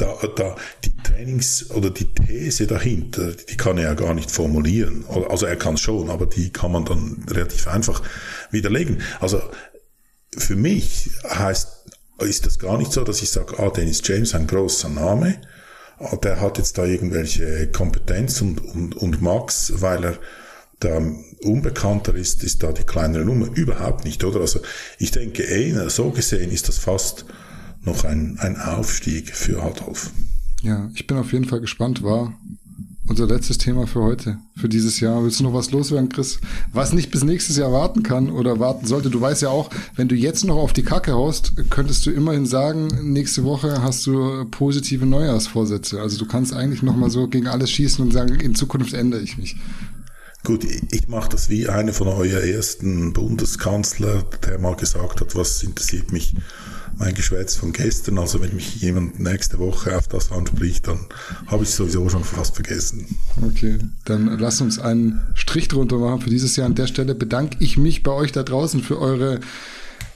da, 0.00 0.16
da 0.34 0.56
die 0.84 0.96
Trainings 1.02 1.70
oder 1.70 1.90
die 1.90 2.12
These 2.14 2.66
dahinter, 2.66 3.32
die 3.32 3.56
kann 3.56 3.78
er 3.78 3.84
ja 3.84 3.94
gar 3.94 4.14
nicht 4.14 4.30
formulieren. 4.30 5.04
Also 5.28 5.46
er 5.46 5.56
kann 5.56 5.76
schon, 5.76 6.10
aber 6.10 6.26
die 6.26 6.50
kann 6.50 6.72
man 6.72 6.84
dann 6.84 7.24
relativ 7.28 7.68
einfach 7.68 8.02
widerlegen. 8.50 9.02
Also 9.20 9.40
für 10.36 10.56
mich 10.56 11.10
heißt, 11.28 11.68
ist 12.20 12.46
das 12.46 12.58
gar 12.58 12.78
nicht 12.78 12.92
so, 12.92 13.04
dass 13.04 13.22
ich 13.22 13.30
sage, 13.30 13.58
ah, 13.58 13.70
Dennis 13.70 14.02
James, 14.04 14.34
ein 14.34 14.46
großer 14.46 14.88
Name, 14.88 15.40
ah, 15.98 16.16
der 16.16 16.40
hat 16.40 16.58
jetzt 16.58 16.78
da 16.78 16.84
irgendwelche 16.84 17.68
Kompetenz 17.68 18.40
und, 18.40 18.60
und, 18.60 18.96
und 18.96 19.22
Max, 19.22 19.72
weil 19.76 20.04
er 20.04 20.18
da 20.80 21.00
unbekannter 21.42 22.14
ist, 22.14 22.42
ist 22.42 22.62
da 22.62 22.72
die 22.72 22.84
kleinere 22.84 23.24
Nummer. 23.24 23.48
Überhaupt 23.54 24.04
nicht, 24.04 24.24
oder? 24.24 24.40
Also 24.40 24.60
ich 24.98 25.10
denke, 25.10 25.46
ey, 25.46 25.74
so 25.88 26.10
gesehen 26.10 26.50
ist 26.50 26.68
das 26.68 26.78
fast 26.78 27.26
noch 27.84 28.04
ein, 28.04 28.38
ein 28.38 28.60
Aufstieg 28.60 29.34
für 29.34 29.62
Adolf. 29.62 30.10
Ja, 30.62 30.90
ich 30.94 31.06
bin 31.06 31.16
auf 31.16 31.32
jeden 31.32 31.46
Fall 31.46 31.60
gespannt, 31.60 32.02
war 32.02 32.34
unser 33.10 33.26
letztes 33.26 33.58
Thema 33.58 33.88
für 33.88 34.02
heute, 34.02 34.38
für 34.56 34.68
dieses 34.68 35.00
Jahr. 35.00 35.24
Willst 35.24 35.40
du 35.40 35.44
noch 35.44 35.52
was 35.52 35.72
loswerden, 35.72 36.08
Chris? 36.08 36.38
Was 36.72 36.92
nicht 36.92 37.10
bis 37.10 37.24
nächstes 37.24 37.56
Jahr 37.56 37.72
warten 37.72 38.04
kann 38.04 38.30
oder 38.30 38.60
warten 38.60 38.86
sollte? 38.86 39.10
Du 39.10 39.20
weißt 39.20 39.42
ja 39.42 39.48
auch, 39.48 39.68
wenn 39.96 40.06
du 40.06 40.14
jetzt 40.14 40.44
noch 40.44 40.56
auf 40.56 40.72
die 40.72 40.84
Kacke 40.84 41.12
haust, 41.12 41.54
könntest 41.70 42.06
du 42.06 42.12
immerhin 42.12 42.46
sagen, 42.46 42.88
nächste 43.12 43.42
Woche 43.42 43.82
hast 43.82 44.06
du 44.06 44.44
positive 44.50 45.06
Neujahrsvorsätze. 45.06 46.00
Also 46.00 46.18
du 46.18 46.26
kannst 46.26 46.52
eigentlich 46.52 46.82
noch 46.82 46.96
mal 46.96 47.10
so 47.10 47.26
gegen 47.26 47.48
alles 47.48 47.70
schießen 47.72 48.04
und 48.04 48.12
sagen, 48.12 48.38
in 48.38 48.54
Zukunft 48.54 48.92
ändere 48.92 49.22
ich 49.22 49.38
mich. 49.38 49.56
Gut, 50.44 50.64
ich 50.64 51.08
mache 51.08 51.30
das 51.30 51.50
wie 51.50 51.68
einer 51.68 51.92
von 51.92 52.06
euer 52.06 52.40
ersten 52.40 53.12
Bundeskanzler, 53.12 54.22
der 54.46 54.58
mal 54.58 54.76
gesagt 54.76 55.20
hat, 55.20 55.34
was 55.34 55.62
interessiert 55.64 56.12
mich 56.12 56.34
mein 56.96 57.14
Geschwätz 57.14 57.56
von 57.56 57.72
gestern. 57.72 58.18
Also 58.18 58.40
wenn 58.40 58.54
mich 58.54 58.76
jemand 58.80 59.20
nächste 59.20 59.58
Woche 59.58 59.96
auf 59.96 60.08
das 60.08 60.30
anspricht, 60.32 60.86
dann 60.88 61.06
habe 61.46 61.64
ich 61.64 61.70
sowieso 61.70 62.08
schon 62.08 62.24
fast 62.24 62.54
vergessen. 62.54 63.06
Okay, 63.42 63.78
dann 64.04 64.38
lass 64.38 64.60
uns 64.60 64.78
einen 64.78 65.20
Strich 65.34 65.68
drunter 65.68 65.98
machen 65.98 66.20
für 66.20 66.30
dieses 66.30 66.56
Jahr. 66.56 66.66
An 66.66 66.74
der 66.74 66.86
Stelle 66.86 67.14
bedanke 67.14 67.56
ich 67.60 67.76
mich 67.76 68.02
bei 68.02 68.12
euch 68.12 68.32
da 68.32 68.42
draußen 68.42 68.82
für 68.82 68.98
eure 68.98 69.40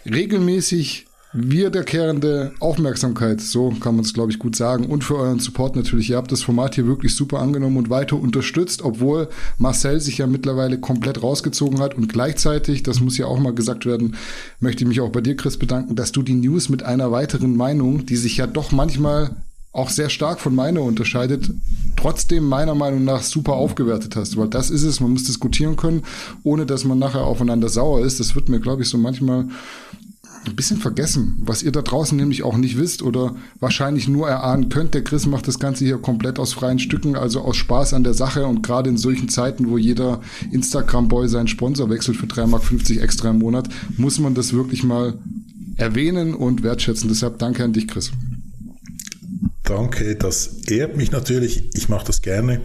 regelmäßig 0.05 1.07
wiederkehrende 1.35 2.53
Aufmerksamkeit, 2.61 3.41
so 3.41 3.71
kann 3.81 3.97
man 3.97 4.05
es, 4.05 4.15
glaube 4.15 4.31
ich, 4.31 4.39
gut 4.39 4.55
sagen, 4.55 4.87
und 4.87 5.03
für 5.03 5.17
euren 5.17 5.41
Support 5.41 5.75
natürlich. 5.75 6.09
Ihr 6.11 6.17
habt 6.17 6.31
das 6.31 6.43
Format 6.43 6.77
hier 6.77 6.87
wirklich 6.87 7.15
super 7.15 7.41
angenommen 7.41 7.77
und 7.77 7.91
weiter 7.91 8.17
unterstützt, 8.17 8.83
obwohl 8.83 9.29
Marcel 9.59 10.01
sich 10.01 10.19
ja 10.19 10.29
mittlerweile 10.29 10.79
komplett 10.79 11.23
rausgezogen 11.23 11.81
hat 11.81 11.97
und 11.97 12.09
gleichzeitig, 12.09 12.85
das 12.85 13.01
muss 13.01 13.19
ja 13.19 13.27
auch 13.27 13.41
mal 13.41 13.53
gesagt 13.53 13.85
werden, 13.85 14.15
möchte 14.61 14.85
ich 14.85 14.89
mich 14.89 15.01
auch 15.01 15.11
bei 15.11 15.21
dir, 15.21 15.37
Chris, 15.37 15.59
bedanken, 15.59 15.97
dass 15.97 16.13
du 16.13 16.23
die 16.23 16.35
News 16.35 16.69
mit 16.69 16.85
einer 16.85 17.11
weiteren 17.11 17.57
Meinung, 17.57 18.07
die 18.07 18.17
sich 18.17 18.37
ja 18.37 18.47
doch 18.47 18.71
manchmal 18.71 19.35
auch 19.73 19.91
sehr 19.91 20.09
stark 20.09 20.39
von 20.39 20.55
meiner 20.55 20.83
unterscheidet, 20.83 21.51
trotzdem 21.97 22.45
meiner 22.45 22.77
Meinung 22.77 23.03
nach 23.03 23.23
super 23.25 23.55
aufgewertet 23.55 24.15
hast. 24.15 24.37
Weil 24.37 24.47
das 24.47 24.71
ist 24.71 24.85
es, 24.85 25.01
man 25.01 25.11
muss 25.11 25.25
diskutieren 25.25 25.75
können, 25.75 26.05
ohne 26.45 26.65
dass 26.65 26.85
man 26.85 27.01
nachher 27.01 27.25
aufeinander 27.25 27.69
sauer 27.69 28.05
ist. 28.05 28.21
Das 28.21 28.37
wird 28.37 28.49
mir, 28.49 28.61
glaube 28.61 28.83
ich, 28.83 28.89
so 28.89 28.99
manchmal 28.99 29.49
ein 30.47 30.57
bisschen 30.57 30.79
vergessen, 30.79 31.37
was 31.41 31.63
ihr 31.63 31.73
da 31.73 31.83
draußen 31.83 32.17
nämlich 32.17 32.43
auch 32.43 32.57
nicht 32.57 32.79
wisst 32.79 33.03
oder 33.03 33.37
wahrscheinlich 33.61 34.09
nur 34.09 34.29
erahnen 34.29 34.69
könnt. 34.69 34.95
Der 34.95 35.05
Chris 35.05 35.27
macht 35.27 35.49
das 35.49 35.59
Ganze 35.59 35.85
hier 35.85 35.99
komplett 35.99 36.39
aus 36.39 36.53
freien 36.53 36.79
Stücken, 36.79 37.17
also 37.17 37.41
aus 37.41 37.57
Spaß 37.57 37.95
an 37.95 38.05
der 38.05 38.15
Sache 38.15 38.47
und 38.47 38.63
gerade 38.63 38.91
in 38.91 38.97
solchen 38.97 39.29
Zeiten, 39.29 39.69
wo 39.69 39.79
jeder 39.79 40.21
Instagram-Boy 40.53 41.29
seinen 41.29 41.49
Sponsor 41.49 41.91
wechselt 41.91 42.17
für 42.17 42.27
3,50 42.27 42.47
Mark 42.47 43.03
extra 43.03 43.31
im 43.31 43.39
Monat, 43.39 43.69
muss 43.97 44.19
man 44.19 44.35
das 44.35 44.53
wirklich 44.53 44.85
mal 44.85 45.19
erwähnen 45.77 46.35
und 46.35 46.63
wertschätzen. 46.63 47.09
Deshalb 47.09 47.39
danke 47.39 47.65
an 47.65 47.73
dich, 47.73 47.89
Chris. 47.89 48.13
Danke, 49.65 50.15
das 50.17 50.63
ehrt 50.69 50.97
mich 50.97 51.11
natürlich. 51.11 51.71
Ich 51.75 51.89
mache 51.89 52.07
das 52.07 52.21
gerne. 52.23 52.61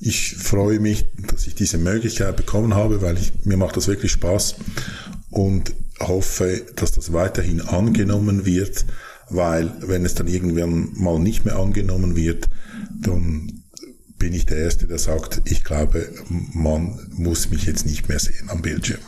Ich 0.00 0.34
freue 0.34 0.80
mich, 0.80 1.06
dass 1.28 1.46
ich 1.46 1.54
diese 1.54 1.78
Möglichkeit 1.78 2.36
bekommen 2.36 2.74
habe, 2.74 3.02
weil 3.02 3.16
ich, 3.16 3.32
mir 3.44 3.56
macht 3.56 3.76
das 3.76 3.86
wirklich 3.86 4.12
Spaß. 4.12 4.56
Und 5.30 5.72
hoffe, 6.08 6.62
dass 6.76 6.92
das 6.92 7.12
weiterhin 7.12 7.60
angenommen 7.60 8.44
wird, 8.46 8.84
weil 9.30 9.72
wenn 9.80 10.04
es 10.04 10.14
dann 10.14 10.28
irgendwann 10.28 10.90
mal 10.94 11.18
nicht 11.18 11.44
mehr 11.44 11.56
angenommen 11.56 12.16
wird, 12.16 12.48
dann 13.00 13.64
bin 14.18 14.32
ich 14.32 14.46
der 14.46 14.58
Erste, 14.58 14.86
der 14.86 14.98
sagt, 14.98 15.42
ich 15.44 15.64
glaube, 15.64 16.08
man 16.54 16.98
muss 17.12 17.50
mich 17.50 17.66
jetzt 17.66 17.84
nicht 17.84 18.08
mehr 18.08 18.18
sehen 18.18 18.48
am 18.48 18.62
Bildschirm. 18.62 19.00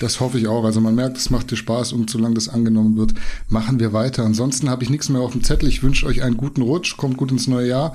Das 0.00 0.20
hoffe 0.20 0.38
ich 0.38 0.48
auch. 0.48 0.64
Also 0.64 0.80
man 0.80 0.94
merkt, 0.94 1.18
es 1.18 1.30
macht 1.30 1.50
dir 1.50 1.56
Spaß 1.56 1.92
und 1.92 2.08
solange 2.08 2.36
das 2.36 2.48
angenommen 2.48 2.96
wird, 2.96 3.12
machen 3.48 3.80
wir 3.80 3.92
weiter. 3.92 4.24
Ansonsten 4.24 4.70
habe 4.70 4.82
ich 4.82 4.90
nichts 4.90 5.08
mehr 5.08 5.20
auf 5.20 5.32
dem 5.32 5.44
Zettel. 5.44 5.68
Ich 5.68 5.82
wünsche 5.82 6.06
euch 6.06 6.22
einen 6.22 6.36
guten 6.36 6.62
Rutsch, 6.62 6.96
kommt 6.96 7.18
gut 7.18 7.30
ins 7.30 7.48
neue 7.48 7.68
Jahr 7.68 7.94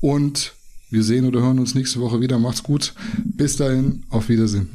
und 0.00 0.54
wir 0.90 1.02
sehen 1.02 1.26
oder 1.26 1.40
hören 1.40 1.58
uns 1.58 1.74
nächste 1.74 2.00
Woche 2.00 2.20
wieder. 2.20 2.38
Macht's 2.38 2.62
gut. 2.62 2.94
Bis 3.24 3.56
dahin, 3.56 4.04
auf 4.10 4.28
Wiedersehen. 4.28 4.68